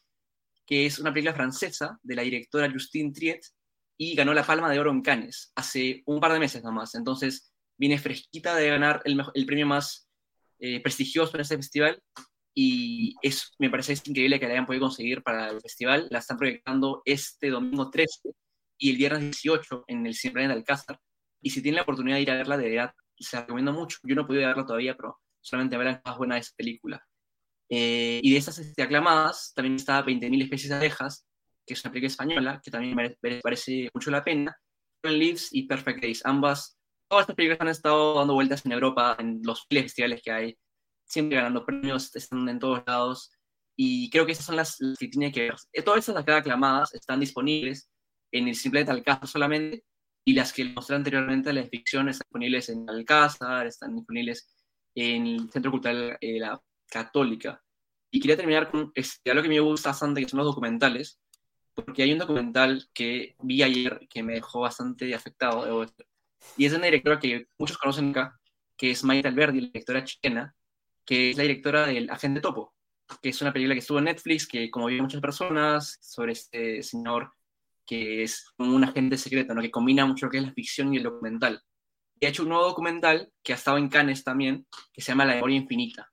que 0.67 0.87
es 0.87 0.99
una 0.99 1.13
película 1.13 1.35
francesa 1.35 1.99
de 2.03 2.15
la 2.15 2.23
directora 2.23 2.71
Justine 2.71 3.13
Triet 3.13 3.45
y 3.97 4.15
ganó 4.15 4.35
la 4.35 4.45
Palma 4.45 4.71
de 4.71 4.81
Oro 4.81 4.91
en 4.91 5.03
Cannes 5.03 5.53
hace 5.55 6.03
un 6.07 6.21
par 6.21 6.33
de 6.33 6.41
meses 6.41 6.63
nomás. 6.63 6.95
Entonces, 6.95 7.53
viene 7.77 7.99
fresquita 7.99 8.55
de 8.55 8.69
ganar 8.69 9.03
el, 9.05 9.23
el 9.35 9.47
premio 9.47 9.67
más 9.67 10.09
eh, 10.59 10.81
prestigioso 10.81 11.37
en 11.37 11.43
este 11.43 11.57
festival 11.57 12.03
y 12.55 13.17
es, 13.21 13.53
me 13.59 13.69
parece 13.69 13.95
increíble 14.05 14.39
que 14.39 14.47
la 14.47 14.53
hayan 14.53 14.67
podido 14.67 14.87
conseguir 14.87 15.23
para 15.23 15.51
el 15.51 15.61
festival. 15.61 16.07
La 16.11 16.21
están 16.21 16.37
proyectando 16.37 17.03
este 17.05 17.51
domingo 17.51 17.91
13 17.91 18.31
y 18.79 18.91
el 18.91 18.97
viernes 18.97 19.43
18 19.43 19.85
en 19.89 20.07
el 20.07 20.15
Cine 20.15 20.47
de 20.47 20.55
Alcázar. 20.55 21.01
Y 21.43 21.51
si 21.51 21.61
tienen 21.61 21.77
la 21.77 21.83
oportunidad 21.83 22.17
de 22.17 22.23
ir 22.23 22.31
a 22.31 22.37
verla, 22.37 22.57
de 22.57 22.71
verdad, 22.71 22.95
se 23.19 23.41
recomiendo 23.41 23.73
mucho. 23.73 23.99
Yo 24.05 24.15
no 24.15 24.27
he 24.29 24.37
verla 24.37 24.65
todavía, 24.65 24.97
pero 24.97 25.21
solamente 25.41 25.77
verán 25.77 26.01
más 26.05 26.17
buena 26.17 26.39
esa 26.39 26.53
película. 26.57 27.05
Eh, 27.69 28.21
y 28.23 28.33
de 28.33 28.39
estas 28.39 28.59
este, 28.59 28.83
aclamadas, 28.83 29.53
también 29.55 29.77
está 29.77 30.05
20.000 30.05 30.43
especies 30.43 30.71
de 30.71 30.77
abejas, 30.77 31.27
que 31.67 31.75
es 31.75 31.85
una 31.85 31.93
película 31.93 32.09
española, 32.09 32.61
que 32.63 32.71
también 32.71 32.95
me 32.95 33.41
parece 33.43 33.91
mucho 33.95 34.11
la 34.11 34.25
pena. 34.25 34.57
Leaves 35.03 35.51
y 35.53 35.67
Perfect 35.67 36.01
Days, 36.01 36.25
ambas 36.25 36.79
todas 37.09 37.25
estas 37.25 37.37
películas 37.37 37.61
han 37.61 37.69
estado 37.69 38.15
dando 38.15 38.35
vueltas 38.35 38.65
en 38.67 38.73
Europa, 38.73 39.17
en 39.19 39.41
los 39.45 39.67
festivales 39.69 40.23
que 40.23 40.33
hay, 40.33 40.59
siempre 41.05 41.37
ganando 41.37 41.65
premios, 41.65 42.15
están 42.15 42.49
en 42.49 42.59
todos 42.59 42.83
lados. 42.87 43.31
y 43.77 44.09
creo 44.11 44.25
que 44.27 44.33
esas 44.33 44.47
son 44.47 44.57
las, 44.57 44.79
que 44.99 45.09
tiene 45.09 45.33
que 45.33 45.43
ver. 45.43 45.55
Eh, 45.73 45.83
todas 45.83 46.01
estas 46.01 46.17
acá 46.17 46.39
aclamadas 46.39 46.95
están 46.95 47.21
disponibles 47.21 47.91
en 48.33 48.49
el 48.49 48.55
Simple 48.55 48.81
Alcázar 48.83 49.29
solamente, 49.29 49.85
y 50.25 50.35
las 50.35 50.53
que 50.53 50.65
mostré 50.65 50.97
anteriormente, 50.97 51.53
las 51.53 51.69
ficciones, 51.69 52.17
están 52.17 52.27
disponibles 52.27 52.69
en 52.69 52.89
Alcázar, 52.89 53.67
están 53.67 53.97
disponibles 53.97 54.49
en 54.95 55.27
el 55.27 55.51
Centro 55.51 55.71
Cultural 55.71 56.17
eh, 56.21 56.39
la 56.39 56.61
Católica. 56.89 57.63
Y 58.11 58.21
quería 58.21 58.37
terminar 58.37 58.71
con 58.71 58.93
este, 58.95 59.31
algo 59.31 59.43
que 59.43 59.49
me 59.49 59.61
gusta 59.61 59.91
bastante, 59.91 60.21
que 60.21 60.29
son 60.29 60.39
los 60.39 60.47
documentales, 60.47 61.21
porque 61.75 62.03
hay 62.03 62.13
un 62.13 62.19
documental 62.19 62.89
que 62.93 63.35
vi 63.41 63.63
ayer 63.63 64.07
que 64.09 64.23
me 64.23 64.35
dejó 64.35 64.61
bastante 64.61 65.15
afectado, 65.15 65.87
y 66.57 66.67
es 66.67 66.73
de 66.73 66.79
una 66.79 66.87
directora 66.87 67.19
que 67.19 67.49
muchos 67.59 67.79
conocen 67.79 68.11
acá, 68.11 68.39
que 68.77 68.91
es 68.91 69.03
Maite 69.03 69.29
Alberdi, 69.29 69.61
la 69.61 69.67
directora 69.67 70.05
chilena, 70.05 70.55
que 71.05 71.31
es 71.31 71.37
la 71.37 71.43
directora 71.43 71.87
del 71.87 72.11
Agente 72.11 72.41
Topo 72.41 72.75
que 73.21 73.29
es 73.31 73.41
una 73.43 73.53
película 73.53 73.75
que 73.75 73.81
estuvo 73.81 73.99
en 73.99 74.05
Netflix, 74.05 74.47
que 74.47 74.71
como 74.71 74.87
vieron 74.87 75.05
muchas 75.05 75.21
personas, 75.21 75.99
sobre 76.01 76.33
este 76.33 76.83
señor 76.83 77.33
que 77.87 78.23
es 78.23 78.47
un 78.57 78.83
agente 78.83 79.19
secreto, 79.19 79.55
¿no? 79.55 79.61
que 79.61 79.71
combina 79.71 80.07
mucho 80.07 80.27
lo 80.27 80.33
que 80.33 80.39
es 80.39 80.45
la 80.45 80.55
ficción 80.55 80.95
y 80.95 80.97
el 80.97 81.03
documental. 81.03 81.61
Y 82.19 82.25
ha 82.25 82.31
hecho 82.31 82.43
un 82.43 82.49
nuevo 82.49 82.65
documental 82.65 83.31
que 83.43 83.53
ha 83.53 83.57
estado 83.57 83.77
en 83.77 83.91
Cannes 83.91 84.25
también, 84.25 84.67
que 84.91 85.03
se 85.03 85.13
llama 85.13 85.27
La 85.27 85.35
memoria 85.35 85.59
infinita. 85.59 86.11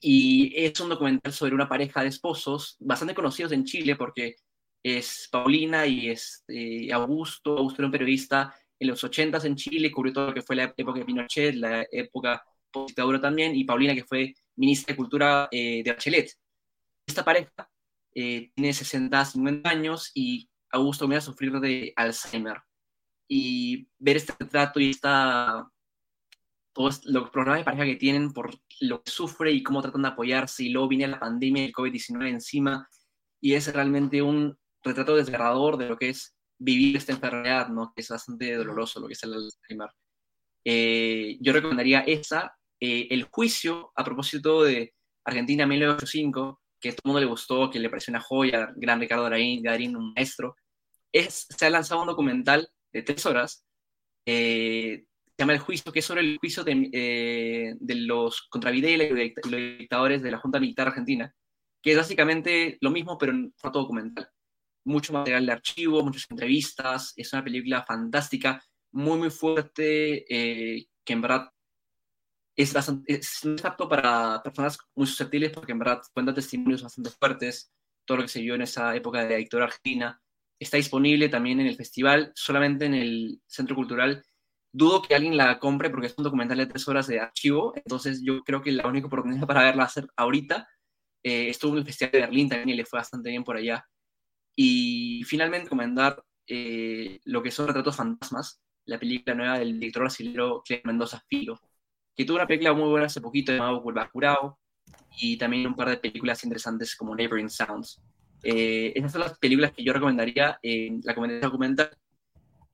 Y 0.00 0.52
es 0.54 0.78
un 0.80 0.90
documental 0.90 1.32
sobre 1.32 1.54
una 1.54 1.68
pareja 1.68 2.02
de 2.02 2.08
esposos 2.08 2.76
bastante 2.78 3.14
conocidos 3.14 3.52
en 3.52 3.64
Chile 3.64 3.96
porque 3.96 4.36
es 4.82 5.28
Paulina 5.30 5.86
y 5.86 6.10
es 6.10 6.44
eh, 6.48 6.92
Augusto. 6.92 7.56
Augusto 7.56 7.82
era 7.82 7.86
un 7.86 7.92
periodista 7.92 8.54
en 8.78 8.88
los 8.88 9.02
80s 9.02 9.44
en 9.44 9.56
Chile, 9.56 9.90
cubrió 9.90 10.12
todo 10.12 10.26
lo 10.28 10.34
que 10.34 10.42
fue 10.42 10.56
la 10.56 10.64
época 10.64 11.00
de 11.00 11.04
Pinochet, 11.04 11.54
la 11.54 11.86
época 11.90 12.42
post-dictadura 12.70 13.20
también, 13.20 13.56
y 13.56 13.64
Paulina 13.64 13.94
que 13.94 14.04
fue 14.04 14.34
ministra 14.56 14.92
de 14.92 14.96
Cultura 14.96 15.48
eh, 15.50 15.82
de 15.82 15.92
Bachelet. 15.92 16.32
Esta 17.06 17.24
pareja 17.24 17.68
eh, 18.14 18.50
tiene 18.54 18.72
60, 18.72 19.24
50 19.24 19.68
años 19.68 20.10
y 20.14 20.48
Augusto 20.70 21.04
comienza 21.04 21.30
a 21.30 21.32
sufrir 21.32 21.52
de 21.60 21.92
Alzheimer. 21.96 22.58
Y 23.26 23.88
ver 23.98 24.16
este 24.16 24.34
retrato 24.38 24.80
y 24.80 24.90
esta, 24.90 25.68
todos 26.78 27.04
los 27.06 27.28
problemas 27.30 27.58
de 27.58 27.64
pareja 27.64 27.84
que 27.84 27.96
tienen 27.96 28.32
por 28.32 28.54
lo 28.80 29.02
que 29.02 29.10
sufre 29.10 29.50
y 29.50 29.64
cómo 29.64 29.82
tratan 29.82 30.02
de 30.02 30.08
apoyarse, 30.08 30.62
y 30.62 30.68
luego 30.68 30.86
viene 30.86 31.08
la 31.08 31.18
pandemia 31.18 31.64
del 31.64 31.72
COVID-19 31.72 32.28
encima, 32.28 32.88
y 33.40 33.54
es 33.54 33.72
realmente 33.72 34.22
un 34.22 34.56
retrato 34.84 35.16
desgarrador 35.16 35.76
de 35.76 35.88
lo 35.88 35.98
que 35.98 36.10
es 36.10 36.36
vivir 36.56 36.96
esta 36.96 37.10
enfermedad, 37.10 37.68
¿no? 37.68 37.92
que 37.94 38.02
es 38.02 38.08
bastante 38.08 38.54
doloroso 38.54 39.00
lo 39.00 39.08
que 39.08 39.14
es 39.14 39.22
el 39.24 39.34
Alzheimer. 39.34 39.90
Eh, 40.64 41.36
yo 41.40 41.52
recomendaría 41.52 42.00
esa 42.00 42.56
eh, 42.78 43.08
el 43.10 43.24
juicio 43.24 43.90
a 43.96 44.04
propósito 44.04 44.62
de 44.62 44.94
Argentina 45.24 45.66
1985, 45.66 46.60
que 46.80 46.90
a 46.90 46.92
todo 46.92 47.00
el 47.04 47.08
mundo 47.08 47.20
le 47.20 47.26
gustó, 47.26 47.70
que 47.70 47.80
le 47.80 47.90
pareció 47.90 48.12
una 48.12 48.20
joya, 48.20 48.72
gran 48.76 49.00
Ricardo 49.00 49.28
Darín, 49.28 49.96
un 49.96 50.12
maestro, 50.14 50.54
es, 51.10 51.48
se 51.50 51.66
ha 51.66 51.70
lanzado 51.70 52.02
un 52.02 52.06
documental 52.06 52.68
de 52.92 53.02
tres 53.02 53.26
horas, 53.26 53.66
eh, 54.26 55.07
llama 55.42 55.52
El 55.52 55.58
Juicio, 55.58 55.92
que 55.92 56.00
es 56.00 56.04
sobre 56.04 56.22
el 56.22 56.38
juicio 56.38 56.64
de, 56.64 56.90
eh, 56.92 57.74
de 57.78 57.94
los 57.94 58.42
contra 58.48 58.70
Videla 58.70 59.04
y 59.04 59.34
los 59.44 59.78
dictadores 59.78 60.22
de 60.22 60.30
la 60.30 60.38
Junta 60.38 60.60
Militar 60.60 60.88
Argentina, 60.88 61.34
que 61.82 61.92
es 61.92 61.96
básicamente 61.96 62.78
lo 62.80 62.90
mismo, 62.90 63.16
pero 63.18 63.32
en 63.32 63.52
formato 63.56 63.80
documental. 63.80 64.28
Mucho 64.84 65.12
material 65.12 65.46
de 65.46 65.52
archivo, 65.52 66.02
muchas 66.02 66.26
entrevistas, 66.30 67.12
es 67.16 67.32
una 67.32 67.44
película 67.44 67.84
fantástica, 67.86 68.62
muy, 68.92 69.18
muy 69.18 69.30
fuerte, 69.30 70.24
que 70.28 71.12
en 71.12 71.20
verdad 71.20 71.50
es, 72.58 72.72
bastante, 72.72 73.20
apto 73.62 73.88
para 73.88 74.42
personas 74.42 74.78
muy 74.96 75.06
susceptibles 75.06 75.52
porque 75.52 75.70
en 75.70 75.78
verdad 75.78 76.02
cuenta 76.12 76.34
testimonios 76.34 76.82
bastante 76.82 77.10
fuertes, 77.10 77.72
todo 78.04 78.18
lo 78.18 78.22
que 78.24 78.28
se 78.28 78.40
vio 78.40 78.56
en 78.56 78.62
esa 78.62 78.96
época 78.96 79.22
de 79.22 79.30
la 79.30 79.36
dictadura 79.36 79.66
argentina. 79.66 80.20
Está 80.58 80.76
disponible 80.76 81.28
también 81.28 81.60
en 81.60 81.68
el 81.68 81.76
festival, 81.76 82.32
solamente 82.34 82.86
en 82.86 82.94
el 82.94 83.40
Centro 83.46 83.76
Cultural. 83.76 84.24
Dudo 84.72 85.02
que 85.02 85.14
alguien 85.14 85.36
la 85.36 85.58
compre 85.58 85.90
porque 85.90 86.08
es 86.08 86.14
un 86.18 86.24
documental 86.24 86.58
de 86.58 86.66
tres 86.66 86.86
horas 86.88 87.06
de 87.06 87.20
archivo, 87.20 87.72
entonces 87.76 88.22
yo 88.22 88.42
creo 88.42 88.62
que 88.62 88.72
la 88.72 88.86
única 88.86 89.06
oportunidad 89.06 89.46
para 89.46 89.62
verla 89.62 89.82
va 89.82 89.86
a 89.86 89.90
ser 89.90 90.06
ahorita. 90.16 90.68
Eh, 91.22 91.48
estuvo 91.48 91.72
en 91.72 91.78
el 91.78 91.84
Festival 91.84 92.12
de 92.12 92.20
Berlín 92.20 92.48
también 92.48 92.68
y 92.70 92.74
le 92.74 92.84
fue 92.84 92.98
bastante 92.98 93.30
bien 93.30 93.44
por 93.44 93.56
allá. 93.56 93.84
Y 94.54 95.22
finalmente 95.24 95.64
recomendar 95.64 96.22
eh, 96.46 97.20
lo 97.24 97.42
que 97.42 97.50
son 97.50 97.66
Retratos 97.68 97.96
Fantasmas, 97.96 98.60
la 98.86 98.98
película 98.98 99.34
nueva 99.34 99.58
del 99.58 99.78
director 99.78 100.02
brasileño 100.02 100.62
Clemente 100.62 100.86
Mendoza 100.86 101.22
Filo 101.28 101.60
que 102.18 102.24
tuvo 102.24 102.36
una 102.38 102.48
película 102.48 102.72
muy 102.72 102.88
buena 102.90 103.06
hace 103.06 103.20
poquito 103.20 103.52
llamada 103.52 104.10
Curao, 104.12 104.58
y 105.20 105.38
también 105.38 105.68
un 105.68 105.76
par 105.76 105.88
de 105.88 105.98
películas 105.98 106.42
interesantes 106.42 106.96
como 106.96 107.14
Neighboring 107.14 107.48
Sounds. 107.48 108.02
Eh, 108.42 108.92
esas 108.96 109.12
son 109.12 109.20
las 109.20 109.38
películas 109.38 109.70
que 109.70 109.84
yo 109.84 109.92
recomendaría 109.92 110.58
en 110.60 111.00
la 111.04 111.14
comedia 111.14 111.38
documental. 111.38 111.90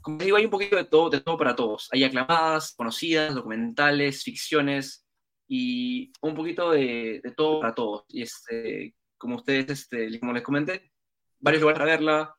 Como 0.04 0.18
digo, 0.18 0.36
hay 0.36 0.44
un 0.44 0.50
poquito 0.50 0.76
de 0.76 0.84
todo, 0.84 1.08
de 1.08 1.22
todo 1.22 1.38
para 1.38 1.56
todos. 1.56 1.88
Hay 1.90 2.04
aclamadas, 2.04 2.74
conocidas, 2.76 3.34
documentales, 3.34 4.22
ficciones 4.22 5.06
y 5.48 6.12
un 6.20 6.34
poquito 6.34 6.72
de, 6.72 7.22
de 7.24 7.30
todo 7.32 7.60
para 7.60 7.74
todos. 7.74 8.04
Y 8.08 8.20
este, 8.20 8.94
como 9.16 9.36
ustedes, 9.36 9.70
este, 9.70 10.20
como 10.20 10.34
les 10.34 10.42
comenté, 10.42 10.92
varios 11.38 11.62
lugares 11.62 11.78
para 11.78 11.90
verla. 11.90 12.36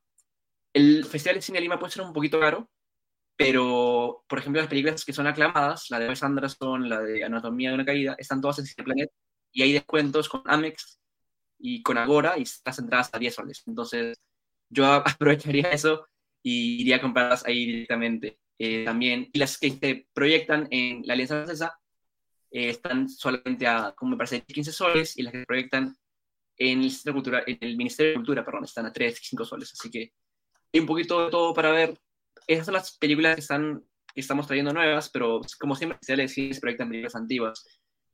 El 0.74 1.06
Festival 1.06 1.38
de 1.38 1.42
Cine 1.42 1.58
de 1.58 1.64
Lima 1.64 1.80
puede 1.80 1.92
ser 1.92 2.04
un 2.04 2.14
poquito 2.14 2.40
caro, 2.40 2.70
pero, 3.36 4.24
por 4.28 4.38
ejemplo, 4.38 4.62
las 4.62 4.70
películas 4.70 5.04
que 5.04 5.14
son 5.14 5.26
aclamadas, 5.26 5.90
la 5.90 5.98
de 5.98 6.10
Wes 6.10 6.22
Anderson, 6.22 6.88
la 6.88 7.00
de 7.02 7.24
Anatomía 7.24 7.70
de 7.70 7.76
una 7.76 7.86
caída, 7.86 8.16
están 8.20 8.42
todas 8.42 8.60
en 8.60 8.68
Cineplanet 8.68 9.10
y 9.52 9.64
hay 9.64 9.74
descuentos 9.74 10.30
con 10.30 10.44
Amex 10.46 11.00
y 11.58 11.82
con 11.82 11.98
Agora 11.98 12.38
y 12.38 12.44
las 12.64 12.78
entradas 12.78 13.10
a 13.12 13.18
10 13.18 13.34
soles. 13.34 13.64
Entonces, 13.66 14.18
yo 14.70 14.86
aprovecharía 14.94 15.72
eso 15.72 16.08
y 16.46 16.82
iría 16.82 16.98
a 16.98 17.02
comprarlas 17.02 17.44
ahí 17.44 17.66
directamente. 17.66 18.38
Eh, 18.60 18.86
también, 18.86 19.30
y 19.34 19.40
las 19.40 19.58
que 19.58 19.72
se 19.72 20.08
proyectan 20.14 20.68
en 20.70 21.02
la 21.06 21.14
Alianza 21.14 21.36
Francesa 21.36 21.80
eh, 22.52 22.70
están 22.70 23.10
solamente 23.10 23.66
a, 23.66 23.94
como 23.98 24.12
me 24.12 24.18
parece, 24.18 24.42
15 24.42 24.72
soles 24.72 25.18
y 25.18 25.24
las 25.24 25.34
que 25.34 25.44
proyectan 25.44 25.98
en 26.58 26.84
el, 26.84 26.92
en 27.48 27.58
el 27.62 27.78
Ministerio 27.78 28.12
de 28.12 28.16
Cultura, 28.18 28.46
perdón, 28.46 28.66
están 28.66 28.86
a 28.86 28.94
3, 28.94 29.20
5 29.22 29.44
soles. 29.44 29.74
Así 29.74 29.90
que 29.90 30.14
hay 30.72 30.80
un 30.80 30.86
poquito 30.86 31.26
de 31.26 31.32
todo 31.32 31.52
para 31.52 31.72
ver 31.72 31.98
esas 32.46 32.66
son 32.66 32.76
las 32.76 32.96
películas 32.98 33.36
que, 33.36 33.42
están, 33.42 33.84
que 34.14 34.22
estamos 34.22 34.46
trayendo 34.46 34.72
nuevas, 34.72 35.10
pero 35.10 35.42
como 35.60 35.76
siempre 35.76 35.98
se 36.02 36.16
decir, 36.16 36.54
se 36.54 36.62
proyectan 36.62 36.90
películas 36.90 37.16
antiguas. 37.16 37.66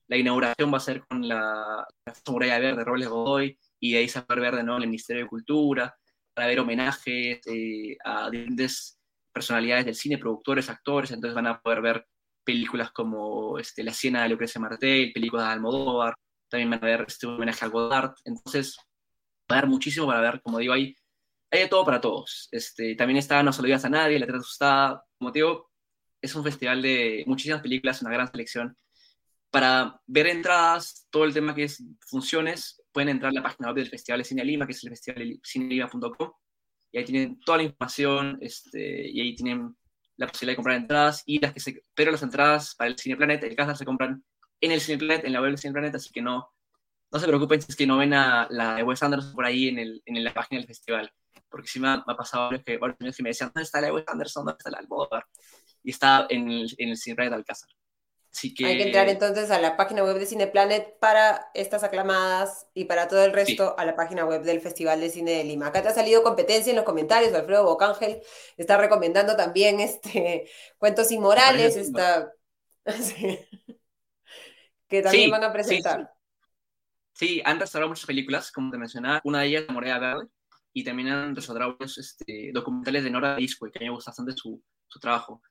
La 0.08 0.16
inauguración 0.16 0.72
va 0.74 0.78
a 0.78 0.80
ser 0.80 1.06
con 1.06 1.28
la, 1.28 1.86
la 2.06 2.60
Verde 2.60 2.78
de 2.78 2.84
Robles 2.86 3.10
Godoy, 3.10 3.60
y 3.80 3.92
de 3.92 3.98
ahí 4.00 4.08
se 4.08 4.20
va 4.20 4.26
a 4.30 4.36
ver 4.36 4.56
de 4.56 4.64
nuevo 4.64 4.80
el 4.82 4.88
Ministerio 4.88 5.24
de 5.24 5.30
Cultura, 5.30 5.94
para 6.34 6.48
ver 6.48 6.60
homenajes 6.60 7.40
eh, 7.46 7.98
a 8.04 8.30
diferentes 8.30 9.00
personalidades 9.34 9.86
del 9.86 9.96
cine, 9.96 10.18
productores, 10.18 10.70
actores, 10.70 11.12
entonces 11.12 11.36
van 11.36 11.48
a 11.48 11.62
poder 11.62 11.82
ver 11.82 12.06
películas 12.44 12.92
como 12.92 13.60
este, 13.60 13.84
La 13.84 13.94
Siena 13.94 14.24
de 14.24 14.30
Lucrecia 14.30 14.60
Martel, 14.60 15.12
películas 15.14 15.48
de 15.48 15.54
Almodóvar, 15.54 16.16
también 16.50 16.70
van 16.70 16.84
a 16.84 16.88
ver 16.88 17.06
este, 17.08 17.28
homenaje 17.28 17.66
a 17.66 17.70
Godard, 17.70 18.14
entonces 18.26 18.78
va 19.50 19.56
a 19.56 19.60
haber 19.60 19.70
muchísimo 19.70 20.08
para 20.08 20.22
ver, 20.22 20.42
como 20.42 20.58
digo, 20.60 20.74
hay 20.74 20.96
hay 21.52 21.62
de 21.64 21.68
todo 21.68 21.86
para 21.86 22.02
todos. 22.02 22.48
Este, 22.52 22.96
también 22.96 23.18
está 23.18 23.44
No 23.44 23.52
se 23.54 23.62
lo 23.62 23.66
digas 23.66 23.86
a 23.86 23.90
nadie, 23.90 24.18
La 24.18 24.26
Tierra 24.26 24.40
Asustada. 24.40 25.04
Como 25.18 25.32
te 25.32 25.40
digo, 25.40 25.70
es 26.22 26.34
un 26.36 26.44
festival 26.44 26.82
de 26.82 27.24
muchísimas 27.28 27.62
películas, 27.62 28.02
una 28.02 28.12
gran 28.12 28.32
selección. 28.32 28.78
Para 29.50 30.00
ver 30.08 30.28
entradas, 30.28 31.08
todo 31.10 31.26
el 31.26 31.34
tema 31.34 31.54
que 31.54 31.66
es 31.66 31.84
funciones, 32.08 32.81
pueden 32.92 33.10
entrar 33.10 33.30
a 33.30 33.34
la 33.34 33.44
página 33.44 33.70
web 33.70 33.78
del 33.78 33.89
Festival 33.89 34.20
de 34.20 34.26
Cine 34.26 34.46
Lima, 34.46 34.66
que 34.66 34.74
es 34.74 34.84
el 34.84 34.89
festivalcinelima.com, 34.89 36.32
y 36.92 36.98
ahí 36.98 37.06
tienen 37.06 37.39
toda 37.42 37.58
la 37.60 37.64
información, 37.64 38.38
este, 38.42 39.10
y 39.10 39.22
ahí 39.22 39.36
tienen 39.36 39.76
la 40.18 40.28
posibilidad 40.28 40.54
de 40.54 40.58
comprar 40.58 40.78
entradas, 40.78 41.24
y 41.26 41.39
las 41.39 41.54
que 41.54 41.60
se, 41.60 41.84
pero 41.94 42.12
las 42.12 42.24
entradas 42.24 42.76
para 42.76 42.89
el 42.89 42.98
Cineplanet, 42.98 43.44
el 43.44 43.56
casa 43.56 43.76
se 43.76 43.86
compran 43.86 44.24
en 44.60 44.72
el 44.72 44.82
Cineplanet, 44.82 45.26
en 45.26 45.34
la 45.34 45.42
web 45.42 45.52
del 45.52 45.60
Cineplanet, 45.60 45.96
así 45.96 46.10
que 46.12 46.22
no, 46.22 46.50
no 47.12 47.20
se 47.20 47.28
preocupen 47.28 47.62
si 47.62 47.72
es 47.72 47.76
que 47.76 47.88
no 47.88 47.98
ven 47.98 48.14
a 48.14 48.48
la 48.50 48.76
de 48.76 48.84
Wes 48.84 49.04
Anderson 49.04 49.34
por 49.34 49.46
ahí 49.46 49.68
en, 49.70 49.80
el, 49.80 50.02
en 50.06 50.24
la 50.24 50.34
página 50.34 50.60
del 50.60 50.68
festival 50.68 51.12
porque 51.52 51.68
sí 51.68 51.80
me 51.80 51.89
ha, 51.89 52.04
pasado 52.18 52.50
que, 52.66 52.78
bueno, 52.78 52.96
que 52.98 53.24
me 53.24 53.30
decían, 53.30 53.52
¿dónde 53.54 53.66
está 53.66 53.82
la 53.82 53.94
Wes 53.94 54.06
Anderson? 54.08 54.46
¿Dónde 54.46 54.58
está 54.58 54.72
la 54.72 54.80
Almodóvar? 54.80 55.28
Y 55.84 55.92
está 55.92 56.26
en 56.30 56.50
el, 56.50 56.74
en 56.78 56.89
el 56.89 56.98
Cine 56.98 57.30
de 57.30 57.36
Alcázar. 57.36 57.70
Así 58.34 58.54
que... 58.54 58.66
Hay 58.66 58.78
que 58.78 58.84
entrar 58.84 59.10
entonces 59.10 59.52
a 59.52 59.60
la 59.60 59.76
página 59.76 60.04
web 60.04 60.18
de 60.18 60.26
Cineplanet 60.26 60.98
para 61.00 61.52
estas 61.54 61.84
aclamadas 61.84 62.68
y 62.74 62.86
para 62.86 63.08
todo 63.08 63.26
el 63.26 63.34
resto 63.34 63.76
a 63.78 63.86
la 63.86 63.96
página 63.96 64.26
web 64.26 64.44
del 64.44 64.62
Festival 64.62 65.02
de 65.02 65.10
Cine 65.10 65.32
de 65.32 65.44
Lima. 65.44 65.68
Acá 65.68 65.82
te 65.82 65.90
ha 65.90 65.94
salido 65.94 66.24
competencia 66.24 66.70
en 66.70 66.78
los 66.78 66.86
comentarios, 66.86 67.34
Alfredo 67.34 67.66
Bocángel 67.66 68.22
está 68.56 68.78
recomendando 68.78 69.36
también 69.36 69.80
este 69.82 70.50
Cuentos 70.78 71.12
Inmorales, 71.12 71.76
está... 71.76 72.32
que 74.88 75.02
también 75.02 75.30
van 75.30 75.44
a 75.44 75.54
presentar. 75.54 76.12
Sí, 77.14 77.42
han 77.46 77.60
restaurado 77.60 77.90
muchas 77.90 78.06
películas, 78.06 78.52
como 78.52 78.72
te 78.72 78.78
mencionaba, 78.78 79.22
una 79.26 79.42
de 79.42 79.48
ellas, 79.48 79.66
La 79.68 79.74
Morena 79.74 80.00
Verde, 80.00 80.28
y 80.74 80.84
también 80.84 81.10
han 81.10 81.36
resaltado 81.36 81.78
este, 81.80 82.52
documentales 82.54 83.04
de 83.04 83.12
Nora 83.12 83.36
Disco, 83.36 83.70
que 83.70 83.78
a 83.78 83.82
mí 83.82 83.86
me 83.88 83.94
gusta 83.94 84.12
bastante 84.12 84.32
su, 84.32 84.64
su 84.88 85.00
trabajo. 85.00 85.42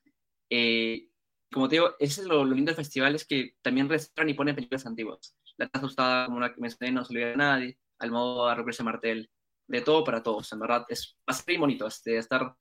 Eh, 0.49 1.10
como 1.51 1.67
te 1.67 1.75
digo, 1.75 1.95
ese 1.99 2.21
es 2.21 2.27
lo, 2.27 2.45
lindo 2.45 2.69
del 2.69 2.75
festival, 2.75 3.15
es 3.15 3.25
que 3.25 3.55
también 3.61 3.89
restauran 3.89 4.29
y 4.29 4.33
ponen 4.33 4.55
películas 4.55 4.85
antiguas. 4.85 5.35
La 5.57 5.67
casa 5.69 5.87
está, 5.87 6.23
como 6.25 6.37
una 6.37 6.53
que 6.53 6.61
mencioné, 6.61 6.93
no 6.93 7.03
se 7.03 7.13
olvida 7.13 7.33
a 7.33 7.35
nadie, 7.35 7.77
al 7.99 8.11
modo 8.11 8.49
de 8.49 8.55
Lucrecia 8.55 8.85
Martel, 8.85 9.29
de 9.67 9.81
todo 9.81 10.03
para 10.03 10.23
todos, 10.23 10.51
en 10.53 10.59
verdad. 10.59 10.85
Es, 10.87 11.17
muy 11.47 11.57
bonito 11.57 11.87
este, 11.87 12.17
estar. 12.17 12.55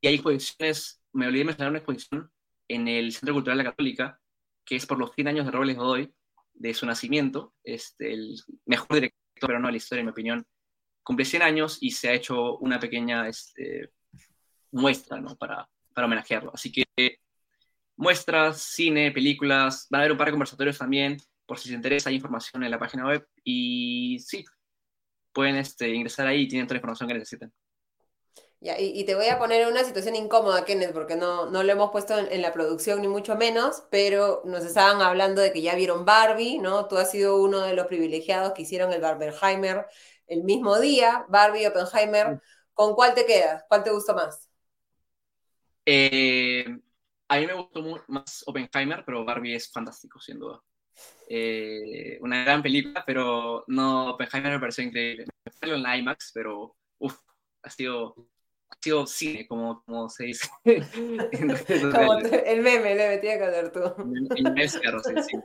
Y 0.00 0.08
hay 0.08 0.14
exposiciones, 0.14 1.02
me 1.12 1.26
olvidé 1.26 1.44
mencionar 1.44 1.70
una 1.70 1.78
exposición 1.78 2.30
en 2.68 2.88
el 2.88 3.12
Centro 3.12 3.34
Cultural 3.34 3.58
de 3.58 3.64
la 3.64 3.70
Católica, 3.70 4.20
que 4.64 4.76
es 4.76 4.86
por 4.86 4.98
los 4.98 5.12
100 5.14 5.28
años 5.28 5.46
de 5.46 5.52
Robles 5.52 5.76
Godoy, 5.76 6.14
de 6.54 6.74
su 6.74 6.86
nacimiento, 6.86 7.54
este, 7.64 8.12
el 8.12 8.36
mejor 8.64 8.94
director, 8.94 9.20
pero 9.40 9.58
no 9.58 9.68
de 9.68 9.72
la 9.72 9.76
historia, 9.76 10.00
en 10.00 10.06
mi 10.06 10.12
opinión, 10.12 10.46
cumple 11.02 11.24
100 11.24 11.42
años 11.42 11.78
y 11.80 11.90
se 11.90 12.08
ha 12.08 12.14
hecho 12.14 12.56
una 12.58 12.80
pequeña 12.80 13.28
este, 13.28 13.90
muestra 14.72 15.20
¿no? 15.20 15.36
para, 15.36 15.68
para 15.94 16.06
homenajearlo. 16.06 16.52
Así 16.54 16.72
que 16.72 16.84
muestras, 17.96 18.62
cine, 18.62 19.10
películas, 19.12 19.86
van 19.90 20.00
a 20.00 20.02
haber 20.02 20.12
un 20.12 20.18
par 20.18 20.28
de 20.28 20.32
conversatorios 20.32 20.78
también, 20.78 21.18
por 21.46 21.58
si 21.58 21.68
les 21.68 21.76
interesa, 21.76 22.10
hay 22.10 22.16
información 22.16 22.62
en 22.62 22.70
la 22.70 22.78
página 22.78 23.06
web 23.06 23.26
y 23.44 24.18
sí, 24.20 24.44
pueden 25.32 25.56
este, 25.56 25.88
ingresar 25.88 26.26
ahí 26.26 26.42
y 26.42 26.48
tienen 26.48 26.66
toda 26.66 26.74
la 26.74 26.78
información 26.78 27.08
que 27.08 27.14
necesiten. 27.14 27.52
Ya, 28.58 28.80
y, 28.80 29.04
te 29.04 29.14
voy 29.14 29.26
a 29.26 29.38
poner 29.38 29.62
en 29.62 29.68
una 29.68 29.84
situación 29.84 30.16
incómoda, 30.16 30.64
Kenneth, 30.64 30.92
porque 30.92 31.14
no, 31.14 31.50
no 31.50 31.62
lo 31.62 31.70
hemos 31.70 31.90
puesto 31.90 32.18
en, 32.18 32.40
la 32.40 32.54
producción 32.54 33.02
ni 33.02 33.06
mucho 33.06 33.36
menos, 33.36 33.84
pero 33.90 34.42
nos 34.46 34.64
estaban 34.64 35.02
hablando 35.02 35.42
de 35.42 35.52
que 35.52 35.60
ya 35.60 35.74
vieron 35.74 36.06
Barbie, 36.06 36.58
¿no? 36.58 36.88
Tú 36.88 36.96
has 36.96 37.10
sido 37.10 37.40
uno 37.40 37.60
de 37.60 37.74
los 37.74 37.86
privilegiados 37.86 38.54
que 38.54 38.62
hicieron 38.62 38.92
el 38.92 39.02
Barbenheimer 39.02 39.86
el 40.26 40.42
mismo 40.42 40.80
día, 40.80 41.26
Barbie 41.28 41.66
Oppenheimer. 41.66 42.40
¿Con 42.72 42.94
cuál 42.94 43.14
te 43.14 43.26
quedas? 43.26 43.64
¿Cuál 43.68 43.84
te 43.84 43.90
gustó 43.90 44.14
más? 44.14 44.48
Eh, 45.84 46.64
a 47.28 47.38
mí 47.38 47.46
me 47.46 47.54
gustó 47.54 47.82
más 48.08 48.44
Oppenheimer, 48.46 49.04
pero 49.04 49.24
Barbie 49.24 49.54
es 49.54 49.70
fantástico, 49.70 50.20
sin 50.20 50.38
duda. 50.38 50.60
Eh, 51.28 52.18
una 52.20 52.44
gran 52.44 52.62
película, 52.62 53.04
pero 53.06 53.64
no, 53.66 54.10
Oppenheimer 54.10 54.52
me 54.52 54.60
pareció 54.60 54.84
increíble. 54.84 55.26
Me 55.44 55.52
fue 55.52 55.76
en 55.76 56.00
IMAX, 56.00 56.30
pero 56.32 56.76
uff, 56.98 57.18
ha 57.62 57.70
sido 57.70 58.14
ha 58.68 58.76
sido 58.80 59.06
cine, 59.06 59.46
como, 59.46 59.82
como 59.84 60.08
se 60.08 60.24
dice. 60.24 60.48
como 60.64 62.14
el 62.18 62.62
meme, 62.62 62.92
el 62.92 62.98
meme, 62.98 63.18
tienes 63.18 63.38
que 63.38 63.44
hacer 63.44 63.72
tú. 63.72 63.80
El, 64.36 64.42
meme 64.44 64.68
sí, 64.68 64.78
sí. 65.28 65.36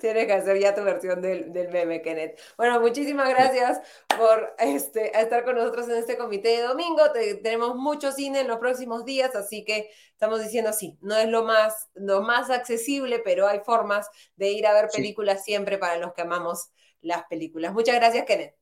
Tienes 0.00 0.26
que 0.26 0.32
hacer 0.32 0.58
ya 0.58 0.74
tu 0.74 0.82
versión 0.82 1.20
del, 1.20 1.52
del, 1.52 1.68
meme, 1.68 2.02
Kenneth. 2.02 2.38
Bueno, 2.56 2.80
muchísimas 2.80 3.28
gracias 3.28 3.80
por 4.16 4.54
este, 4.58 5.18
estar 5.18 5.44
con 5.44 5.56
nosotros 5.56 5.88
en 5.88 5.96
este 5.96 6.16
comité 6.16 6.48
de 6.48 6.62
domingo. 6.62 7.02
tenemos 7.42 7.76
mucho 7.76 8.12
cine 8.12 8.40
en 8.40 8.48
los 8.48 8.58
próximos 8.58 9.04
días, 9.04 9.34
así 9.34 9.64
que 9.64 9.90
estamos 10.12 10.42
diciendo 10.42 10.72
sí, 10.72 10.98
no 11.00 11.16
es 11.16 11.28
lo 11.28 11.44
más, 11.44 11.88
lo 11.94 12.22
más 12.22 12.50
accesible, 12.50 13.20
pero 13.20 13.46
hay 13.46 13.60
formas 13.60 14.08
de 14.36 14.50
ir 14.50 14.66
a 14.66 14.74
ver 14.74 14.88
películas 14.92 15.44
siempre 15.44 15.78
para 15.78 15.96
los 15.96 16.12
que 16.12 16.22
amamos 16.22 16.70
las 17.00 17.24
películas. 17.24 17.72
Muchas 17.72 17.96
gracias, 17.96 18.24
Kenneth. 18.26 18.59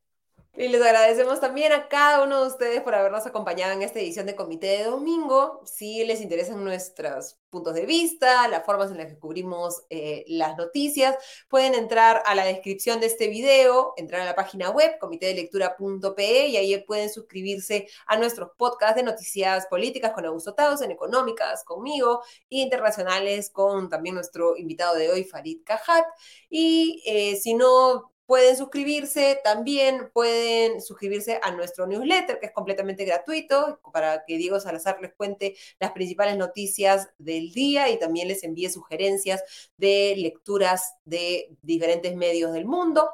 Y 0.61 0.67
les 0.67 0.83
agradecemos 0.83 1.39
también 1.39 1.71
a 1.71 1.87
cada 1.87 2.25
uno 2.25 2.41
de 2.41 2.49
ustedes 2.49 2.83
por 2.83 2.93
habernos 2.93 3.25
acompañado 3.27 3.75
en 3.75 3.83
esta 3.83 4.01
edición 4.01 4.27
de 4.27 4.35
Comité 4.35 4.67
de 4.79 4.85
Domingo. 4.87 5.63
Si 5.65 6.05
les 6.05 6.21
interesan 6.21 6.65
nuestros 6.65 7.39
puntos 7.49 7.75
de 7.75 7.87
vista, 7.87 8.49
las 8.49 8.67
formas 8.67 8.91
en 8.91 8.97
las 8.97 9.07
que 9.07 9.21
cubrimos 9.21 9.85
eh, 9.89 10.25
las 10.27 10.57
noticias, 10.57 11.17
pueden 11.49 11.75
entrar 11.75 12.25
a 12.27 12.35
la 12.35 12.45
descripción 12.45 12.99
de 12.99 13.07
este 13.07 13.29
video, 13.29 13.95
entrar 13.97 14.23
a 14.23 14.25
la 14.25 14.35
página 14.35 14.71
web 14.71 14.99
comitedelectura.pe 14.99 16.49
y 16.49 16.57
ahí 16.57 16.77
pueden 16.83 17.09
suscribirse 17.09 17.87
a 18.09 18.17
nuestros 18.17 18.51
podcasts 18.57 18.97
de 18.97 19.05
noticias 19.05 19.69
políticas 19.69 20.11
con 20.11 20.27
Augusto 20.27 20.57
en 20.59 20.91
económicas 20.91 21.63
conmigo, 21.63 22.25
e 22.51 22.59
internacionales 22.63 23.51
con 23.51 23.89
también 23.89 24.17
nuestro 24.17 24.57
invitado 24.57 24.97
de 24.97 25.09
hoy, 25.09 25.23
Farid 25.23 25.61
Cajat. 25.65 26.05
Y 26.51 27.01
eh, 27.07 27.37
si 27.37 27.55
no 27.55 28.11
Pueden 28.29 28.59
suscribirse, 28.59 29.41
también 29.43 30.11
pueden 30.13 30.83
suscribirse 30.83 31.41
a 31.43 31.51
nuestro 31.53 31.87
newsletter, 31.87 32.39
que 32.39 32.45
es 32.45 32.53
completamente 32.53 33.07
gratuito, 33.07 33.81
para 33.91 34.27
que 34.27 34.37
Diego 34.37 34.61
Salazar 34.61 35.01
les 35.01 35.15
cuente 35.15 35.57
las 35.81 35.93
principales 35.93 36.37
noticias 36.37 37.09
del 37.17 37.53
día 37.53 37.89
y 37.89 37.99
también 37.99 38.29
les 38.29 38.45
envíe 38.45 38.69
sugerencias 38.69 39.71
de 39.79 40.13
lecturas 40.19 40.97
de 41.07 41.57
diferentes 41.63 42.15
medios 42.15 42.53
del 42.53 42.67
mundo. 42.67 43.09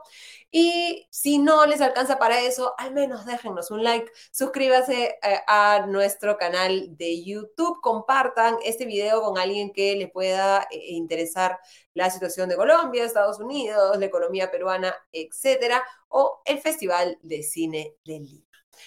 Y 0.50 1.08
si 1.10 1.38
no 1.38 1.64
les 1.66 1.80
alcanza 1.80 2.18
para 2.18 2.40
eso, 2.40 2.74
al 2.78 2.92
menos 2.92 3.24
déjennos 3.24 3.70
un 3.70 3.82
like, 3.82 4.10
suscríbase 4.30 5.18
eh, 5.20 5.40
a 5.48 5.86
nuestro 5.88 6.38
canal 6.38 6.96
de 6.96 7.24
YouTube, 7.24 7.80
compartan 7.80 8.56
este 8.64 8.84
video 8.84 9.22
con 9.22 9.38
alguien 9.38 9.72
que 9.72 9.96
le 9.96 10.06
pueda 10.06 10.66
eh, 10.70 10.92
interesar 10.92 11.58
la 11.92 12.10
situación 12.10 12.48
de 12.48 12.56
Colombia, 12.56 13.04
Estados 13.04 13.40
Unidos, 13.40 13.98
la 13.98 14.06
economía 14.06 14.50
peruana, 14.50 14.94
etcétera, 15.14 15.84
o 16.08 16.42
el 16.44 16.60
Festival 16.60 17.18
de 17.22 17.42
Cine 17.42 17.96
de 18.04 18.20
Lima. 18.20 18.44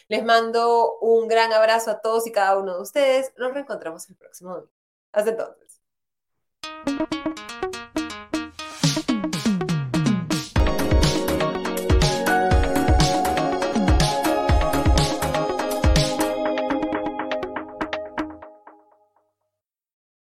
Les 0.07 0.23
mando 0.23 0.97
un 0.99 1.27
gran 1.27 1.53
abrazo 1.53 1.91
a 1.91 2.01
todos 2.01 2.27
y 2.27 2.31
cada 2.31 2.57
uno 2.57 2.75
de 2.75 2.81
ustedes. 2.81 3.33
Nos 3.37 3.53
reencontramos 3.53 4.09
el 4.09 4.15
próximo 4.15 4.53
domingo. 4.53 4.73
Hasta 5.11 5.31
entonces. 5.31 5.81